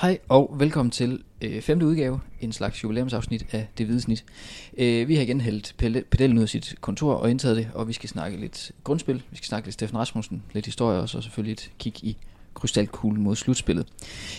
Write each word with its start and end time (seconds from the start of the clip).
Hej 0.00 0.18
og 0.28 0.54
velkommen 0.58 0.90
til 0.90 1.22
øh, 1.42 1.62
femte 1.62 1.86
udgave, 1.86 2.20
en 2.40 2.52
slags 2.52 2.84
jubilæumsafsnit 2.84 3.46
af 3.52 3.68
Det 3.78 3.86
Hvide 3.86 4.00
Snit. 4.00 4.24
Øh, 4.78 5.08
vi 5.08 5.14
har 5.14 5.22
igen 5.22 5.40
hældt 5.40 5.74
pedellen 6.10 6.38
ud 6.38 6.42
af 6.42 6.48
sit 6.48 6.74
kontor 6.80 7.14
og 7.14 7.30
indtaget 7.30 7.56
det, 7.56 7.68
og 7.74 7.88
vi 7.88 7.92
skal 7.92 8.08
snakke 8.08 8.40
lidt 8.40 8.72
grundspil, 8.84 9.22
vi 9.30 9.36
skal 9.36 9.46
snakke 9.46 9.66
lidt 9.66 9.74
Steffen 9.74 9.98
Rasmussen, 9.98 10.42
lidt 10.52 10.66
historie 10.66 10.98
og 10.98 11.08
så 11.08 11.20
selvfølgelig 11.20 11.52
et 11.52 11.72
kig 11.78 12.04
i 12.04 12.16
krystalkuglen 12.54 13.22
mod 13.22 13.36
slutspillet. 13.36 13.86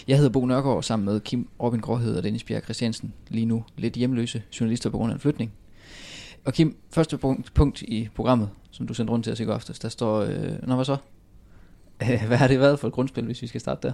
Jeg 0.08 0.18
hedder 0.18 0.32
Bo 0.32 0.46
Nørgaard 0.46 0.84
sammen 0.84 1.06
med 1.06 1.20
Kim 1.20 1.50
Robin 1.62 1.80
Gråhed 1.80 2.18
og 2.18 2.24
Dennis 2.24 2.44
Bjerg 2.44 2.64
Christiansen, 2.64 3.14
lige 3.28 3.46
nu 3.46 3.64
lidt 3.78 3.94
hjemløse 3.94 4.44
journalister 4.60 4.90
på 4.90 4.98
grund 4.98 5.12
af 5.12 5.16
en 5.16 5.22
flytning. 5.22 5.52
Og 6.46 6.54
Kim, 6.54 6.76
første 6.92 7.18
punkt, 7.18 7.54
punkt 7.54 7.82
i 7.82 8.10
programmet, 8.16 8.50
som 8.72 8.88
du 8.88 8.94
sendte 8.94 9.12
rundt 9.12 9.24
til 9.24 9.34
os 9.34 9.40
i 9.40 9.44
går 9.44 9.54
aftes, 9.54 9.80
der 9.80 9.90
står, 9.90 10.20
øh, 10.20 10.68
nå 10.68 10.76
hvad 10.76 10.86
så? 10.86 10.98
Hvad 12.28 12.38
har 12.38 12.48
det 12.48 12.60
været 12.60 12.80
for 12.80 12.88
et 12.88 12.94
grundspil, 12.94 13.26
hvis 13.26 13.42
vi 13.42 13.48
skal 13.48 13.62
starte 13.62 13.88
der? 13.88 13.94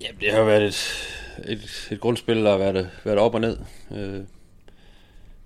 Ja, 0.00 0.08
det 0.20 0.32
har 0.32 0.44
været 0.44 0.64
et, 0.64 1.08
et, 1.48 1.88
et 1.92 2.00
grundspil, 2.00 2.44
der 2.44 2.50
har 2.50 2.58
været, 2.58 2.90
været 3.04 3.18
op 3.18 3.34
og 3.34 3.40
ned. 3.40 3.58
Øh, 3.90 4.20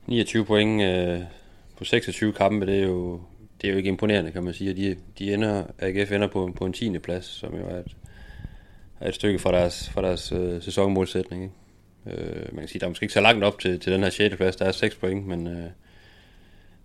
29 0.07 0.45
point 0.45 0.83
øh, 0.83 1.21
på 1.77 1.85
26 1.85 2.33
kampe, 2.33 2.67
det 2.67 2.79
er 2.79 2.83
jo, 2.83 3.21
det 3.61 3.69
er 3.69 3.73
jo 3.73 3.77
ikke 3.77 3.89
imponerende, 3.89 4.33
kan 4.33 4.45
man 4.45 4.55
sige. 4.55 4.75
De, 4.75 4.97
de 5.19 5.35
ender, 5.35 5.65
AGF 5.79 6.13
ender 6.13 6.29
på, 6.29 6.53
på 6.57 6.65
en 6.65 6.73
10. 6.73 6.99
plads, 6.99 7.25
som 7.25 7.57
jo 7.57 7.67
er 7.67 7.79
et, 7.79 7.97
er 9.01 9.09
et 9.09 9.15
stykke 9.15 9.39
fra 9.39 9.53
deres, 9.53 9.89
fra 9.89 10.03
deres 10.03 10.33
øh, 10.33 10.63
sæsonmålsætning. 10.63 11.43
Ikke? 11.43 11.55
Øh, 12.23 12.55
man 12.55 12.63
kan 12.63 12.69
sige, 12.69 12.81
der 12.81 12.87
er 12.87 12.91
måske 12.91 13.05
ikke 13.05 13.15
så 13.15 13.21
langt 13.21 13.45
op 13.45 13.59
til, 13.59 13.81
til 13.81 13.93
den 13.93 14.03
her 14.03 14.11
6. 14.11 14.37
plads, 14.37 14.57
der 14.57 14.65
er 14.65 14.73
6 14.73 14.95
point, 14.97 15.27
men, 15.27 15.47
øh, 15.47 15.71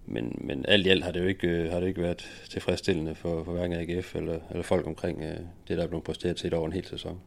men, 0.05 0.41
men 0.41 0.65
alt 0.67 0.87
i 0.87 0.89
alt 0.89 1.03
har 1.03 1.11
det 1.11 1.19
jo 1.19 1.25
ikke, 1.25 1.47
øh, 1.47 1.71
har 1.71 1.79
det 1.79 1.87
ikke 1.87 2.01
været 2.01 2.29
tilfredsstillende 2.49 3.15
for, 3.15 3.43
for 3.43 3.51
hverken 3.51 3.73
AGF 3.73 4.15
eller, 4.15 4.39
eller 4.51 4.63
folk 4.63 4.87
omkring 4.87 5.23
øh, 5.23 5.37
det, 5.67 5.77
der 5.77 5.83
er 5.83 5.87
blevet 5.87 6.03
præsteret 6.03 6.35
til 6.35 6.53
over 6.53 6.65
en 6.65 6.73
hel 6.73 6.85
sæson. 6.85 7.21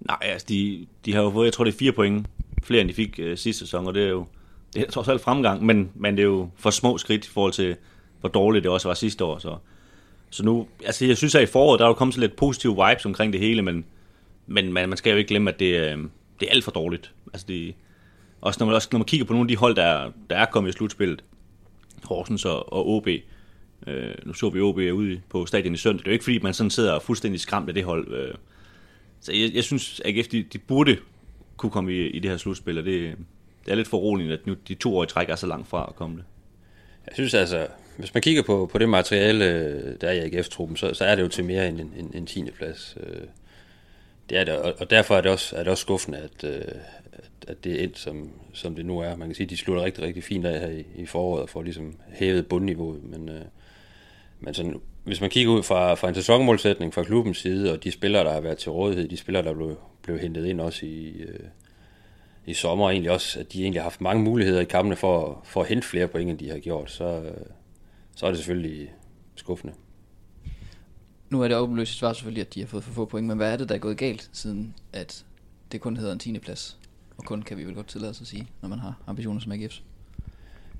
Nej, 0.00 0.18
altså 0.20 0.46
de, 0.48 0.86
de 1.04 1.14
har 1.14 1.22
jo 1.22 1.30
fået, 1.30 1.44
jeg 1.44 1.52
tror 1.52 1.64
det 1.64 1.74
er 1.74 1.78
fire 1.78 1.92
point 1.92 2.26
flere 2.62 2.80
end 2.80 2.88
de 2.88 2.94
fik 2.94 3.18
øh, 3.18 3.38
sidste 3.38 3.58
sæson, 3.66 3.86
og 3.86 3.94
det 3.94 4.04
er 4.04 4.08
jo 4.08 4.26
det 4.74 4.82
er 4.82 4.90
trods 4.90 5.08
alt 5.08 5.20
fremgang, 5.20 5.66
men, 5.66 5.90
men 5.94 6.16
det 6.16 6.22
er 6.22 6.26
jo 6.26 6.50
for 6.56 6.70
små 6.70 6.98
skridt 6.98 7.26
i 7.26 7.30
forhold 7.30 7.52
til, 7.52 7.76
hvor 8.20 8.28
dårligt 8.28 8.62
det 8.62 8.72
også 8.72 8.88
var 8.88 8.94
sidste 8.94 9.24
år. 9.24 9.38
Så, 9.38 9.56
så 10.30 10.44
nu, 10.44 10.66
altså 10.84 11.06
jeg 11.06 11.16
synes 11.16 11.34
at 11.34 11.42
i 11.42 11.46
foråret, 11.46 11.78
der 11.78 11.84
er 11.84 11.88
jo 11.88 11.94
kommet 11.94 12.14
sådan 12.14 12.28
lidt 12.28 12.36
positive 12.36 12.76
vibes 12.86 13.06
omkring 13.06 13.32
det 13.32 13.40
hele, 13.40 13.62
men, 13.62 13.84
men 14.46 14.72
man, 14.72 14.88
man 14.88 14.98
skal 14.98 15.10
jo 15.10 15.16
ikke 15.16 15.28
glemme, 15.28 15.50
at 15.50 15.60
det, 15.60 15.74
øh, 15.74 15.98
det 16.40 16.46
er 16.46 16.50
alt 16.50 16.64
for 16.64 16.70
dårligt. 16.70 17.12
Altså 17.32 17.46
det, 17.48 17.74
også 18.40 18.60
når 18.60 18.66
man, 18.66 18.74
også 18.74 18.88
når 18.92 18.98
man 18.98 19.06
kigger 19.06 19.26
på 19.26 19.32
nogle 19.32 19.44
af 19.44 19.48
de 19.48 19.56
hold, 19.56 19.76
der, 19.76 20.10
der 20.30 20.36
er 20.36 20.44
kommet 20.44 20.70
i 20.70 20.72
slutspillet, 20.72 21.24
Horsens 22.04 22.44
og, 22.44 22.72
og 22.72 22.88
OB, 22.88 23.08
øh, 23.86 24.14
nu 24.24 24.32
så 24.32 24.50
vi 24.50 24.60
OB 24.60 24.76
ude 24.76 25.20
på 25.28 25.46
stadion 25.46 25.74
i 25.74 25.76
søndag, 25.76 25.98
det 25.98 26.06
er 26.06 26.10
jo 26.10 26.12
ikke 26.12 26.24
fordi, 26.24 26.38
man 26.38 26.54
sådan 26.54 26.70
sidder 26.70 26.98
fuldstændig 26.98 27.40
skræmt 27.40 27.68
af 27.68 27.74
det 27.74 27.84
hold. 27.84 28.14
Øh, 28.14 28.34
så 29.20 29.32
jeg, 29.32 29.54
jeg 29.54 29.64
synes, 29.64 30.00
at 30.04 30.16
AGF 30.16 30.28
de, 30.28 30.42
de 30.42 30.58
burde 30.58 30.96
kunne 31.56 31.70
komme 31.70 31.92
i, 31.92 32.06
i 32.06 32.18
det 32.18 32.30
her 32.30 32.38
slutspil, 32.38 32.78
og 32.78 32.84
det, 32.84 33.16
det 33.64 33.70
er 33.70 33.74
lidt 33.74 33.88
for 33.88 33.98
roligt, 33.98 34.32
at 34.32 34.46
nu 34.46 34.56
de 34.68 34.74
to 34.74 34.96
år 34.96 35.04
i 35.04 35.06
træk 35.06 35.28
er 35.28 35.36
så 35.36 35.46
langt 35.46 35.68
fra 35.68 35.86
at 35.88 35.96
komme 35.96 36.16
det. 36.16 36.24
Jeg 37.06 37.14
synes 37.14 37.34
altså, 37.34 37.66
hvis 37.98 38.14
man 38.14 38.22
kigger 38.22 38.42
på, 38.42 38.68
på 38.72 38.78
det 38.78 38.88
materiale, 38.88 39.44
der 39.96 40.08
er 40.08 40.12
i 40.12 40.18
AGF-truppen, 40.18 40.76
så, 40.76 40.94
så 40.94 41.04
er 41.04 41.14
det 41.14 41.22
jo 41.22 41.28
til 41.28 41.44
mere 41.44 41.68
end 41.68 41.80
en, 41.80 41.92
en, 41.96 42.10
en 42.14 42.26
10. 42.26 42.50
plads. 42.50 42.96
Øh. 43.00 43.22
Det 44.30 44.38
er 44.38 44.44
det, 44.44 44.54
og 44.54 44.90
derfor 44.90 45.16
er 45.16 45.20
det 45.20 45.30
også, 45.30 45.56
er 45.56 45.62
det 45.62 45.68
også 45.68 45.80
skuffende, 45.80 46.18
at, 46.18 46.44
øh, 46.44 46.64
at, 47.12 47.30
at 47.48 47.64
det 47.64 47.72
er 47.72 47.84
endt, 47.84 47.98
som, 47.98 48.30
som 48.52 48.74
det 48.74 48.86
nu 48.86 48.98
er. 48.98 49.16
Man 49.16 49.28
kan 49.28 49.34
sige, 49.34 49.44
at 49.44 49.50
de 49.50 49.56
slutter 49.56 49.84
rigtig, 49.84 50.04
rigtig 50.04 50.24
fint 50.24 50.46
af 50.46 50.60
her 50.60 50.68
i, 50.68 50.84
i 50.96 51.06
foråret 51.06 51.50
for 51.50 51.62
ligesom 51.62 51.96
hævet 52.12 52.46
bundniveauet, 52.46 53.04
men, 53.04 53.28
øh, 53.28 53.44
men 54.40 54.54
sådan 54.54 54.80
hvis 55.10 55.20
man 55.20 55.30
kigger 55.30 55.52
ud 55.52 55.62
fra, 55.62 55.94
fra 55.94 56.08
en 56.08 56.14
sæsonmålsætning 56.14 56.94
fra 56.94 57.02
klubbens 57.02 57.38
side, 57.38 57.72
og 57.72 57.84
de 57.84 57.92
spillere, 57.92 58.24
der 58.24 58.32
har 58.32 58.40
været 58.40 58.58
til 58.58 58.70
rådighed, 58.70 59.08
de 59.08 59.16
spillere, 59.16 59.42
der 59.42 59.54
blev, 59.54 59.78
blev 60.02 60.18
hentet 60.18 60.46
ind 60.46 60.60
også 60.60 60.86
i, 60.86 61.06
øh, 61.06 61.38
i 62.46 62.54
sommer, 62.54 62.84
og 62.84 62.92
egentlig 62.92 63.10
også, 63.10 63.40
at 63.40 63.52
de 63.52 63.62
egentlig 63.62 63.80
har 63.80 63.84
haft 63.84 64.00
mange 64.00 64.22
muligheder 64.22 64.60
i 64.60 64.64
kampene 64.64 64.96
for, 64.96 65.42
for 65.44 65.62
at 65.62 65.68
hente 65.68 65.86
flere 65.86 66.08
point, 66.08 66.30
end 66.30 66.38
de 66.38 66.50
har 66.50 66.58
gjort, 66.58 66.90
så, 66.90 67.04
øh, 67.04 67.46
så 68.16 68.26
er 68.26 68.30
det 68.30 68.38
selvfølgelig 68.38 68.92
skuffende. 69.36 69.74
Nu 71.30 71.42
er 71.42 71.48
det 71.48 71.56
åbenløst 71.56 71.98
svar 71.98 72.12
selvfølgelig, 72.12 72.40
at 72.40 72.54
de 72.54 72.60
har 72.60 72.66
fået 72.66 72.84
for 72.84 72.92
få 72.92 73.04
point, 73.04 73.26
men 73.26 73.36
hvad 73.36 73.52
er 73.52 73.56
det, 73.56 73.68
der 73.68 73.74
er 73.74 73.78
gået 73.78 73.96
galt, 73.96 74.30
siden 74.32 74.74
at 74.92 75.24
det 75.72 75.80
kun 75.80 75.96
hedder 75.96 76.12
en 76.12 76.18
10. 76.18 76.38
plads? 76.38 76.78
Og 77.16 77.24
kun 77.24 77.42
kan 77.42 77.58
vi 77.58 77.64
vel 77.64 77.74
godt 77.74 77.88
tillade 77.88 78.10
os 78.10 78.20
at 78.20 78.26
sige, 78.26 78.48
når 78.62 78.68
man 78.68 78.78
har 78.78 78.94
ambitioner 79.06 79.40
som 79.40 79.52
AGF's. 79.52 79.82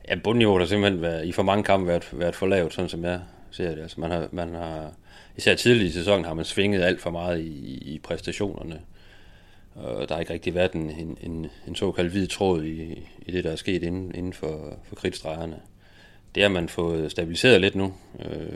Ja, 0.09 0.15
bundniveauet 0.25 0.63
har 0.63 0.67
simpelthen 0.67 1.03
været, 1.03 1.27
i 1.27 1.33
for 1.33 1.43
mange 1.43 1.65
kampe 1.65 1.87
været, 1.87 2.09
været 2.13 2.35
for 2.35 2.47
lavt, 2.47 2.75
sådan 2.75 2.89
som 2.89 3.05
jeg 3.05 3.21
ser 3.51 3.75
det. 3.75 3.83
Altså 3.83 4.01
man 4.01 4.11
har, 4.11 4.29
man 4.33 4.55
har, 4.55 4.93
især 5.37 5.55
tidligt 5.55 5.91
i 5.91 5.93
sæsonen 5.93 6.25
har 6.25 6.35
man 6.35 6.45
svinget 6.45 6.83
alt 6.83 7.01
for 7.01 7.11
meget 7.11 7.41
i, 7.41 7.79
i 7.95 8.01
præstationerne. 8.03 8.81
Og 9.75 10.09
der 10.09 10.15
har 10.15 10.21
ikke 10.21 10.33
rigtig 10.33 10.55
været 10.55 10.73
en, 10.73 10.91
en, 10.91 11.19
en, 11.23 11.47
en 11.69 11.75
såkaldt 11.75 12.11
hvid 12.11 12.27
tråd 12.27 12.65
i, 12.65 13.09
i 13.27 13.33
det, 13.33 13.45
der 13.45 13.51
er 13.51 13.57
sket 13.57 13.83
inden, 13.83 14.15
inden 14.15 14.33
for, 14.33 14.79
for 14.89 14.95
kridtstregerne. 14.97 15.57
Det 16.35 16.43
har 16.43 16.51
man 16.51 16.69
fået 16.69 17.11
stabiliseret 17.11 17.61
lidt 17.61 17.75
nu, 17.75 17.93
øh, 18.25 18.49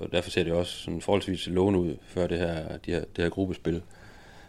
og 0.00 0.12
derfor 0.12 0.30
ser 0.30 0.44
det 0.44 0.52
også 0.52 0.72
sådan 0.72 1.00
forholdsvis 1.00 1.46
lovende 1.46 1.80
ud 1.80 1.96
før 2.06 2.26
det 2.26 2.38
her, 2.38 2.78
de 2.86 2.90
her, 2.90 3.00
det 3.00 3.24
her 3.24 3.28
gruppespil. 3.28 3.82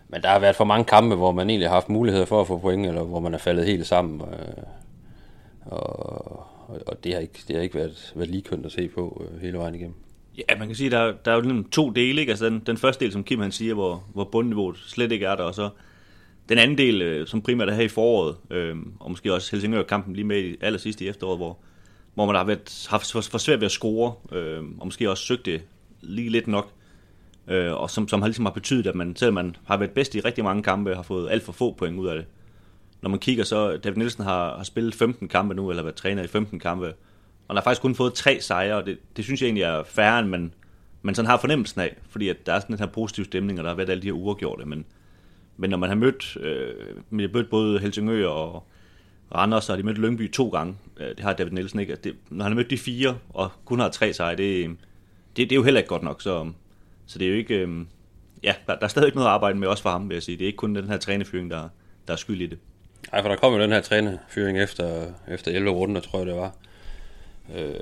Men 0.08 0.22
der 0.22 0.30
har 0.30 0.40
været 0.40 0.56
for 0.56 0.64
mange 0.64 0.86
kampe, 0.86 1.16
hvor 1.16 1.32
man 1.32 1.50
egentlig 1.50 1.70
har 1.70 1.76
haft 1.76 1.90
muligheder 1.90 2.26
for 2.26 2.42
at 2.42 2.48
få 2.48 2.58
point, 2.58 2.86
eller 2.86 3.04
hvor 3.04 3.20
man 3.20 3.34
er 3.34 3.38
faldet 3.38 3.66
helt 3.66 3.88
sammen. 3.88 4.22
Øh, 4.22 4.64
og, 5.66 6.48
og, 6.69 6.81
og 6.88 7.03
det 7.03 7.13
har 7.13 7.19
ikke, 7.19 7.40
det 7.47 7.56
har 7.56 7.63
ikke 7.63 7.75
været, 7.75 8.13
været 8.16 8.30
lige 8.30 8.41
kønt 8.41 8.66
at 8.66 8.72
se 8.72 8.88
på 8.88 9.25
øh, 9.25 9.41
hele 9.41 9.57
vejen 9.57 9.75
igennem. 9.75 9.96
Ja, 10.38 10.57
man 10.57 10.68
kan 10.68 10.75
sige, 10.75 10.90
der, 10.90 11.13
der 11.25 11.31
er 11.31 11.35
jo 11.35 11.41
ligesom 11.41 11.69
to 11.69 11.90
dele. 11.90 12.22
Ikke? 12.22 12.30
Altså 12.30 12.46
den, 12.46 12.59
den 12.59 12.78
første 12.78 13.06
del, 13.06 13.13
som 13.13 13.24
Kim 13.24 13.40
han 13.40 13.52
siger, 13.52 13.74
hvor, 13.74 14.03
hvor 14.13 14.24
bundniveauet 14.24 14.78
slet 14.78 15.12
ikke 15.12 15.25
er 15.25 15.35
der, 15.35 15.44
og 15.44 15.56
så 15.56 15.69
den 16.50 16.58
anden 16.58 16.78
del, 16.78 17.02
øh, 17.02 17.28
som 17.28 17.41
primært 17.41 17.69
er 17.69 17.74
her 17.74 17.84
i 17.84 17.88
foråret, 17.88 18.35
øh, 18.50 18.75
og 19.00 19.12
måske 19.12 19.34
også 19.34 19.52
Helsingør-kampen 19.52 20.16
lige 20.16 20.25
med 20.25 20.44
i 20.44 20.56
allersidst 20.62 21.02
i 21.02 21.08
efteråret, 21.08 21.40
hvor, 21.40 21.58
hvor 22.13 22.25
man 22.25 22.35
har 22.35 22.44
været, 22.44 22.88
haft 22.90 23.12
for, 23.12 23.22
for 23.22 23.38
svært 23.38 23.59
ved 23.59 23.66
at 23.66 23.72
score, 23.72 24.13
øh, 24.31 24.63
og 24.78 24.88
måske 24.88 25.09
også 25.09 25.24
søgt 25.24 25.46
det 25.46 25.62
lige 26.02 26.29
lidt 26.29 26.47
nok, 26.47 26.72
øh, 27.47 27.74
og 27.74 27.90
som, 27.90 28.08
som 28.08 28.22
har, 28.22 28.28
ligesom 28.28 28.46
har 28.46 28.53
betydet, 28.53 28.88
at 28.88 28.96
man, 28.96 29.16
selvom 29.16 29.34
man 29.34 29.56
har 29.66 29.78
været 29.78 29.91
bedst 29.91 30.16
i 30.16 30.19
rigtig 30.19 30.44
mange 30.44 30.63
kampe, 30.63 30.96
har 30.96 31.02
fået 31.03 31.31
alt 31.31 31.44
for 31.44 31.52
få 31.52 31.74
point 31.74 32.00
ud 32.00 32.08
af 32.08 32.16
det 32.16 32.25
når 33.02 33.10
man 33.10 33.20
kigger, 33.20 33.44
så 33.44 33.78
David 33.78 33.98
Nielsen 33.98 34.24
har, 34.24 34.58
har 34.58 34.64
spillet 34.64 34.96
15 34.96 35.28
kampe 35.28 35.56
nu, 35.56 35.70
eller 35.70 35.84
været 35.84 35.96
træner 35.96 36.24
i 36.24 36.28
15 36.28 36.60
kampe, 36.60 36.88
og 36.88 36.96
han 37.48 37.56
har 37.56 37.64
faktisk 37.64 37.82
kun 37.82 37.96
fået 37.96 38.14
tre 38.14 38.42
sejre, 38.42 38.76
og 38.76 38.86
det, 38.86 38.98
det 39.18 39.26
synes 39.26 39.42
jeg 39.42 39.48
egentlig 39.48 39.64
er 39.64 39.84
færre, 39.84 40.20
end 40.20 40.28
man, 40.28 40.54
man 41.02 41.16
sådan 41.16 41.30
har 41.30 41.38
fornemmelsen 41.38 41.82
af, 41.82 41.96
fordi 42.09 42.30
at 42.30 42.46
der 42.46 42.54
er 42.54 42.59
sådan 42.59 42.76
en 42.76 42.80
her 42.80 42.86
positiv 42.86 43.26
stemning, 43.26 43.59
og 43.59 43.64
der 43.64 43.70
har 43.70 43.78
været 43.78 43.90
alle 43.90 44.02
de 44.02 44.08
her 44.08 44.14
uafgjorte, 44.14 44.66
men, 44.66 44.86
men 45.58 45.70
når 45.70 45.78
man 45.78 45.90
har 45.90 45.96
mødt, 45.96 46.38
øh, 46.38 46.74
man 47.09 47.26
har 47.26 47.34
mødt 47.34 47.50
både 47.50 47.80
Helsingør 47.80 48.28
og 48.28 48.68
Randers, 49.36 49.64
så 49.64 49.72
har 49.72 49.78
de 49.78 49.84
mødt 49.84 49.98
Lyngby 49.98 50.32
to 50.32 50.50
gange, 50.50 50.76
øh, 50.98 51.08
det 51.08 51.20
har 51.20 51.34
David 51.34 51.52
Nielsen 51.52 51.80
ikke, 51.80 51.96
det, 51.96 52.16
når 52.30 52.44
han 52.44 52.52
har 52.52 52.56
mødt 52.56 52.70
de 52.70 52.78
fire, 52.78 53.18
og 53.30 53.52
kun 53.66 53.80
har 53.80 53.90
tre 53.90 54.14
sejre, 54.14 54.38
det, 54.38 54.70
det, 54.70 55.50
det 55.50 55.52
er 55.52 55.56
jo 55.56 55.64
heller 55.64 55.80
ikke 55.80 55.90
godt 55.90 56.04
nok, 56.04 56.22
så, 56.22 56.52
så 57.06 57.20
det 57.20 57.26
er 57.26 57.32
jo 57.32 57.38
ikke, 57.38 57.56
øh, 57.56 57.86
ja, 58.44 58.56
der, 58.68 58.76
der 58.76 58.84
er 58.84 58.88
stadig 58.88 59.16
noget 59.16 59.28
at 59.28 59.34
arbejde 59.34 59.59
med 59.59 59.68
også 59.68 59.84
for 59.84 59.90
ham, 59.90 60.09
vil 60.09 60.16
jeg 60.16 60.24
sige, 60.24 60.38
det 60.38 60.44
er 60.44 60.48
ikke 60.48 60.58
kun 60.58 60.76
den 60.76 60.88
her 60.88 60.98
trænerfyring, 60.98 61.52
der, 61.52 61.70
der 62.08 62.14
er 62.14 62.18
skyld 62.18 62.42
i 62.42 62.46
det. 62.46 62.59
Nej, 63.12 63.22
for 63.22 63.30
der 63.30 63.36
kom 63.36 63.54
jo 63.54 63.62
den 63.62 63.72
her 63.72 63.82
trænerfyring 63.82 64.60
efter, 64.60 65.06
efter 65.28 65.52
11 65.52 65.70
runder, 65.70 66.02
tror 66.02 66.20
jeg 66.20 66.28
det 66.28 66.36
var. 66.36 66.56
Øh, 67.56 67.74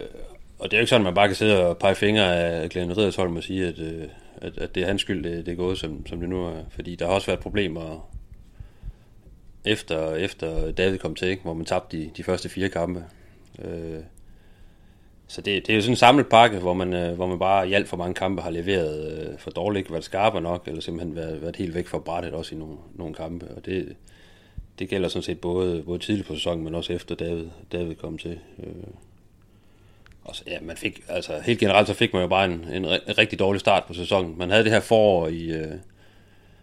og 0.60 0.72
det 0.72 0.74
er 0.74 0.78
jo 0.78 0.82
ikke 0.82 0.90
sådan, 0.90 1.02
at 1.02 1.06
man 1.06 1.16
bare 1.16 1.28
kan 1.28 1.36
sidde 1.36 1.68
og 1.68 1.78
pege 1.78 1.96
fingre 1.96 2.36
af 2.36 2.70
Glenn 2.70 2.98
Riddersholm 2.98 3.36
og 3.36 3.44
sige, 3.44 3.68
at, 3.68 3.80
øh, 3.80 4.08
at, 4.42 4.58
at 4.58 4.76
det 4.76 4.84
er 4.84 4.88
hans 4.88 5.02
skyld, 5.02 5.24
det, 5.24 5.46
det 5.46 5.52
er 5.52 5.56
gået, 5.56 5.78
som, 5.78 6.08
som 6.08 6.20
det 6.20 6.30
nu 6.30 6.46
er. 6.46 6.54
Fordi 6.70 6.96
der 6.96 7.06
har 7.06 7.14
også 7.14 7.28
været 7.28 7.40
problemer 7.40 8.10
efter, 9.66 10.16
efter 10.16 10.72
David 10.72 10.98
kom 10.98 11.16
til, 11.16 11.28
ikke? 11.28 11.44
hvor 11.44 11.54
man 11.54 11.66
tabte 11.66 11.98
de, 11.98 12.10
de 12.18 12.24
første 12.24 12.50
fire 12.50 12.70
kampe. 12.70 13.04
Øh, 13.60 14.00
så 15.28 15.42
det, 15.42 15.68
det 15.68 15.74
er 15.74 15.76
jo 15.76 15.82
sådan 15.82 15.92
en 15.92 15.98
samlet 15.98 16.28
pakke, 16.28 16.60
hvor 16.60 16.74
man, 16.74 16.94
øh, 16.94 17.16
hvor 17.16 17.28
man 17.28 17.40
bare 17.40 17.70
i 17.70 17.74
alt 17.74 17.88
for 17.88 17.98
mange 17.98 18.14
kampe 18.14 18.42
har 18.42 18.50
leveret 18.50 19.12
øh, 19.12 19.40
for 19.40 19.52
dårligt, 19.52 19.80
ikke 19.80 19.92
været 19.92 20.04
skarpe 20.04 20.42
nok, 20.42 20.68
eller 20.68 20.82
simpelthen 20.82 21.16
været, 21.16 21.42
været 21.42 21.56
helt 21.56 21.76
væk 21.76 21.88
fra 21.88 22.00
brættet 22.00 22.34
også 22.34 22.56
i 22.56 22.58
nogle, 22.58 22.78
nogle 22.96 23.14
kampe. 23.14 23.48
Og 23.56 23.66
det, 23.66 23.96
det 24.80 24.90
gælder 24.90 25.10
sådan 25.10 25.24
set 25.24 25.40
både, 25.40 25.84
både 25.84 26.00
tidligt 26.00 26.28
på 26.28 26.34
sæsonen, 26.34 26.64
men 26.64 26.76
også 26.76 26.94
efter 26.94 27.16
David, 27.16 27.46
David 27.72 27.96
kom 27.96 28.18
til. 28.18 28.40
Øh. 28.60 28.74
Og 30.24 30.36
så, 30.36 30.44
ja, 30.48 30.58
man 30.62 30.78
fik, 30.78 31.02
altså 31.08 31.40
helt 31.46 31.60
generelt 31.60 31.88
så 31.88 31.94
fik 31.94 32.14
man 32.14 32.22
jo 32.22 32.28
bare 32.28 32.46
en, 32.46 32.52
en, 32.52 32.86
en 32.86 33.18
rigtig 33.18 33.40
dårlig 33.40 33.60
start 33.60 33.84
på 33.88 33.94
sæsonen. 33.94 34.38
Man 34.38 34.50
havde 34.50 34.64
det 34.64 34.72
her 34.72 34.80
forår 34.80 35.28
i, 35.28 35.52
øh, 35.52 35.76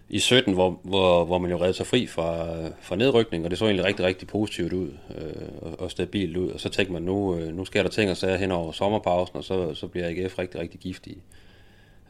i 0.08 0.18
17, 0.18 0.54
hvor, 0.54 0.80
hvor, 0.82 1.24
hvor 1.24 1.38
man 1.38 1.50
jo 1.50 1.60
redde 1.60 1.74
sig 1.74 1.86
fri 1.86 2.06
fra, 2.06 2.48
fra 2.80 2.96
nedrykning, 2.96 3.44
og 3.44 3.50
det 3.50 3.58
så 3.58 3.64
egentlig 3.64 3.84
rigtig, 3.84 4.06
rigtig 4.06 4.28
positivt 4.28 4.72
ud 4.72 4.90
øh, 5.18 5.48
og, 5.62 5.80
og 5.80 5.90
stabilt 5.90 6.36
ud. 6.36 6.50
Og 6.50 6.60
så 6.60 6.68
tænkte 6.68 6.92
man, 6.92 7.02
nu, 7.02 7.36
øh, 7.36 7.56
nu 7.56 7.64
sker 7.64 7.82
der 7.82 7.90
ting 7.90 8.10
og 8.10 8.16
sager 8.16 8.36
hen 8.36 8.50
over 8.50 8.72
sommerpausen, 8.72 9.36
og 9.36 9.44
så, 9.44 9.74
så 9.74 9.86
bliver 9.86 10.08
AGF 10.08 10.38
rigtig, 10.38 10.60
rigtig 10.60 10.80
giftig 10.80 11.16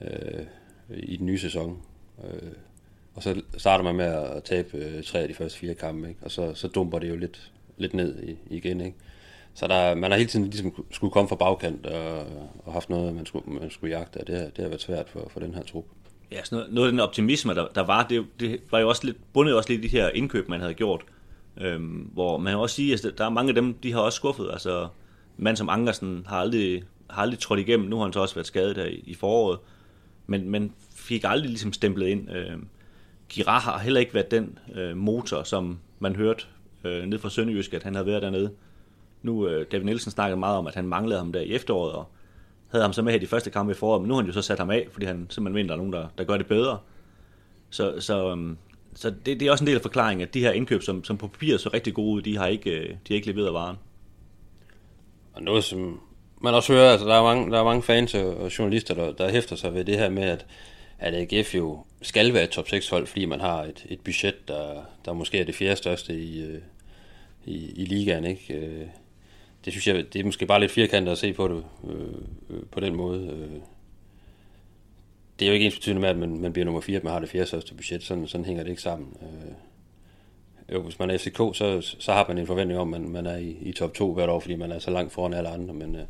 øh, 0.01 0.45
i 0.97 1.17
den 1.17 1.27
nye 1.27 1.39
sæson. 1.39 1.79
Øh, 2.25 2.53
og 3.15 3.23
så 3.23 3.43
starter 3.57 3.85
man 3.85 3.95
med 3.95 4.05
at 4.07 4.45
tabe 4.45 4.77
øh, 4.77 5.03
tre 5.03 5.19
af 5.19 5.29
de 5.29 5.35
første 5.35 5.59
fire 5.59 5.75
kampe, 5.75 6.09
ikke? 6.09 6.21
og 6.23 6.31
så, 6.31 6.55
så 6.55 6.69
dumper 6.69 6.99
det 6.99 7.09
jo 7.09 7.17
lidt, 7.17 7.53
lidt 7.77 7.95
ned 7.95 8.23
i, 8.23 8.37
igen. 8.51 8.81
Ikke? 8.81 8.97
Så 9.55 9.67
der, 9.67 9.95
man 9.95 10.11
har 10.11 10.19
hele 10.19 10.31
tiden 10.31 10.45
ligesom 10.45 10.85
skulle 10.91 11.11
komme 11.11 11.29
fra 11.29 11.37
bagkant 11.37 11.87
og, 11.87 12.27
og 12.65 12.73
haft 12.73 12.91
noget, 12.91 13.15
man 13.15 13.27
skulle, 13.27 13.45
man 13.61 13.71
skulle 13.71 13.99
jagte, 13.99 14.17
og 14.17 14.27
det, 14.27 14.57
det 14.57 14.63
har 14.63 14.69
været 14.69 14.83
svært 14.83 15.09
for, 15.09 15.29
for 15.33 15.41
den 15.41 15.55
her 15.55 15.63
trup. 15.63 15.85
Ja, 16.33 16.45
sådan 16.45 16.57
noget, 16.57 16.75
noget 16.75 16.89
af 16.89 16.93
den 16.93 17.01
optimisme, 17.01 17.55
der, 17.55 17.67
der 17.75 17.81
var, 17.81 18.07
det, 18.07 18.27
det 18.41 18.61
var 18.71 18.79
jo 18.79 18.89
også 18.89 19.05
lidt, 19.05 19.17
bundet 19.33 19.57
også 19.57 19.71
lidt 19.71 19.85
i 19.85 19.89
de 19.89 19.97
her 19.97 20.09
indkøb, 20.09 20.49
man 20.49 20.61
havde 20.61 20.75
gjort. 20.75 21.05
Øhm, 21.61 22.11
hvor 22.13 22.39
man 22.39 22.55
også 22.55 22.77
sige, 22.77 22.95
at 22.95 23.19
der 23.19 23.25
er 23.25 23.31
mange 23.31 23.49
af 23.49 23.55
dem, 23.55 23.75
de 23.75 23.93
har 23.93 24.01
også 24.01 24.17
skuffet. 24.17 24.49
Altså, 24.53 24.89
mand 25.37 25.57
som 25.57 25.69
Ankersen 25.69 26.25
har 26.29 26.37
aldrig, 26.37 26.83
har 27.11 27.23
aldrig 27.23 27.39
trådt 27.39 27.61
igennem. 27.61 27.89
Nu 27.89 27.97
har 27.97 28.03
han 28.03 28.13
så 28.13 28.21
også 28.21 28.35
været 28.35 28.47
skadet 28.47 28.77
der 28.77 28.85
i, 28.85 29.03
i 29.07 29.15
foråret. 29.15 29.59
Men, 30.27 30.51
men 30.51 30.73
fik 30.97 31.25
aldrig 31.27 31.51
ligesom 31.51 31.73
stemplet 31.73 32.07
ind. 32.07 32.31
Øhm, 32.31 32.69
Girard 33.35 33.63
har 33.63 33.79
heller 33.79 34.01
ikke 34.01 34.15
været 34.15 34.31
den 34.31 34.59
øh, 34.75 34.97
motor, 34.97 35.43
som 35.43 35.79
man 35.99 36.17
hørte 36.17 36.45
øh, 36.85 37.07
ned 37.07 37.19
fra 37.19 37.31
Sønderjysk, 37.31 37.75
at 37.75 37.83
han 37.83 37.95
havde 37.95 38.07
været 38.07 38.23
dernede. 38.23 38.51
Nu, 39.23 39.49
øh, 39.49 39.67
David 39.73 39.85
Nielsen 39.85 40.11
snakkede 40.11 40.41
meget 40.41 40.59
om, 40.59 40.67
at 40.67 40.75
han 40.75 40.87
manglede 40.87 41.19
ham 41.19 41.33
der 41.33 41.41
i 41.41 41.53
efteråret, 41.53 41.93
og 41.93 42.07
havde 42.69 42.83
ham 42.83 42.93
så 42.93 43.03
med 43.03 43.15
i 43.15 43.19
de 43.19 43.27
første 43.27 43.51
kampe 43.51 43.73
i 43.73 43.75
foråret, 43.75 44.03
men 44.03 44.09
nu 44.09 44.15
har 44.15 44.23
han 44.23 44.27
jo 44.27 44.33
så 44.33 44.43
sat 44.43 44.59
ham 44.59 44.71
af, 44.71 44.89
fordi 44.91 45.07
han 45.07 45.27
simpelthen 45.31 45.55
mener, 45.55 45.67
der 45.67 45.75
er 45.75 45.77
nogen, 45.77 45.93
der, 45.93 46.09
der 46.19 46.25
gør 46.25 46.37
det 46.37 46.47
bedre. 46.47 46.79
Så, 47.71 47.95
så, 48.01 48.37
øh, 48.37 48.57
så 48.95 49.11
det, 49.11 49.41
det, 49.41 49.43
er 49.43 49.51
også 49.51 49.65
en 49.65 49.69
del 49.69 49.77
af 49.77 49.83
forklaringen, 49.83 50.29
at 50.29 50.35
de 50.35 50.41
her 50.41 50.53
indkøb, 50.53 50.83
som, 50.83 51.05
som 51.05 51.19
på 51.19 51.29
papiret 51.29 51.61
så 51.61 51.71
rigtig 51.75 51.95
gode 51.95 52.15
ud, 52.17 52.23
de 52.23 52.37
har 52.37 52.47
ikke, 52.47 52.71
øh, 52.71 52.89
de 52.89 52.97
har 53.09 53.15
ikke 53.15 53.27
leveret 53.27 53.55
varen. 53.55 53.77
Og 55.33 55.43
noget, 55.43 55.65
som 55.65 56.01
man 56.41 56.55
også 56.55 56.73
hører, 56.73 56.91
altså 56.91 57.07
der 57.07 57.15
er 57.15 57.23
mange, 57.23 57.51
der 57.51 57.61
er 57.61 57.65
mange 57.65 57.83
fans 57.83 58.15
og 58.15 58.59
journalister, 58.59 58.95
der, 58.95 59.13
der 59.13 59.31
hæfter 59.31 59.57
sig 59.57 59.75
ved 59.75 59.85
det 59.85 59.99
her 59.99 60.09
med, 60.09 60.23
at, 60.23 60.47
at 60.99 61.15
AGF 61.15 61.55
jo 61.55 61.85
skal 62.03 62.35
være 62.35 62.45
et 62.45 62.51
top 62.51 62.69
6 62.69 62.89
hold, 62.89 63.07
fordi 63.07 63.25
man 63.25 63.41
har 63.41 63.63
et, 63.63 63.87
et 63.89 64.01
budget, 64.01 64.49
der, 64.49 64.83
der 65.05 65.13
måske 65.13 65.39
er 65.39 65.45
det 65.45 65.55
fjerde 65.55 65.77
største 65.77 66.15
i, 66.15 66.43
øh, 66.43 66.61
i, 67.45 67.73
i 67.77 67.85
ligaen, 67.85 68.25
ikke? 68.25 68.55
Øh, 68.55 68.87
det 69.65 69.73
synes 69.73 69.87
jeg, 69.87 70.13
det 70.13 70.21
er 70.21 70.25
måske 70.25 70.47
bare 70.47 70.61
lidt 70.61 70.73
firkantet 70.73 71.13
at 71.13 71.19
se 71.19 71.33
på 71.33 71.49
det 71.49 71.65
øh, 71.91 72.57
øh, 72.57 72.63
på 72.71 72.81
den 72.81 72.97
måde. 72.97 73.27
Øh. 73.27 73.61
Det 75.39 75.45
er 75.45 75.49
jo 75.49 75.55
ikke 75.55 75.67
ens 75.67 75.75
betydende 75.75 76.01
med, 76.01 76.09
at 76.09 76.17
man, 76.17 76.41
man 76.41 76.53
bliver 76.53 76.65
nummer 76.65 76.81
4, 76.81 76.97
at 76.97 77.05
man 77.05 77.13
har 77.13 77.21
det 77.21 77.29
fjerde 77.29 77.47
største 77.47 77.75
budget. 77.75 78.03
Sådan, 78.03 78.27
sådan 78.27 78.45
hænger 78.45 78.63
det 78.63 78.71
ikke 78.71 78.83
sammen. 78.83 79.17
Øh. 79.23 79.53
Jo, 80.73 80.83
hvis 80.83 80.99
man 80.99 81.11
er 81.11 81.19
FCK, 81.19 81.37
så, 81.37 81.95
så 81.99 82.13
har 82.13 82.25
man 82.29 82.39
en 82.39 82.47
forventning 82.47 82.81
om, 82.81 82.95
at 82.95 83.01
man, 83.01 83.11
man 83.11 83.27
er 83.27 83.37
i, 83.37 83.57
i 83.61 83.73
top 83.73 83.95
2 83.95 84.15
hvert 84.15 84.29
år, 84.29 84.41
fordi 84.41 84.55
man 84.57 84.73
er 84.73 84.79
så 84.79 84.91
langt 84.91 85.13
foran 85.13 85.35
alle 85.35 85.49
andre. 85.49 85.75
Men, 85.75 85.97
øh, 85.97 86.03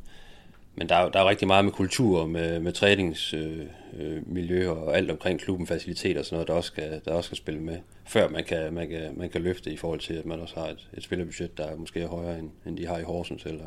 men 0.76 0.88
der 0.88 0.94
er, 0.94 1.08
der 1.08 1.20
er 1.20 1.28
rigtig 1.28 1.48
meget 1.48 1.64
med 1.64 1.72
kultur, 1.72 2.26
med, 2.26 2.60
med 2.60 2.72
træningsmiljø 2.72 4.60
øh, 4.60 4.70
øh 4.70 4.70
og 4.70 4.96
alt 4.96 5.10
omkring 5.10 5.40
klubben, 5.40 5.66
faciliteter 5.66 6.20
og 6.20 6.26
sådan 6.26 6.36
noget, 6.36 6.48
der 6.48 6.54
også 6.54 6.66
skal, 6.66 7.00
der 7.04 7.12
også 7.12 7.28
skal 7.28 7.38
spille 7.38 7.60
med, 7.60 7.78
før 8.06 8.28
man 8.28 8.44
kan, 8.44 8.74
man, 8.74 8.88
kan, 8.88 9.12
man 9.16 9.30
kan 9.30 9.42
løfte 9.42 9.72
i 9.72 9.76
forhold 9.76 10.00
til, 10.00 10.14
at 10.14 10.26
man 10.26 10.40
også 10.40 10.54
har 10.54 10.66
et, 10.66 10.88
et 10.96 11.02
spillerbudget, 11.02 11.58
der 11.58 11.66
er 11.66 11.76
måske 11.76 12.00
er 12.00 12.08
højere, 12.08 12.38
end, 12.38 12.50
end 12.66 12.76
de 12.76 12.86
har 12.86 12.98
i 12.98 13.02
Horsens 13.02 13.44
eller, 13.46 13.66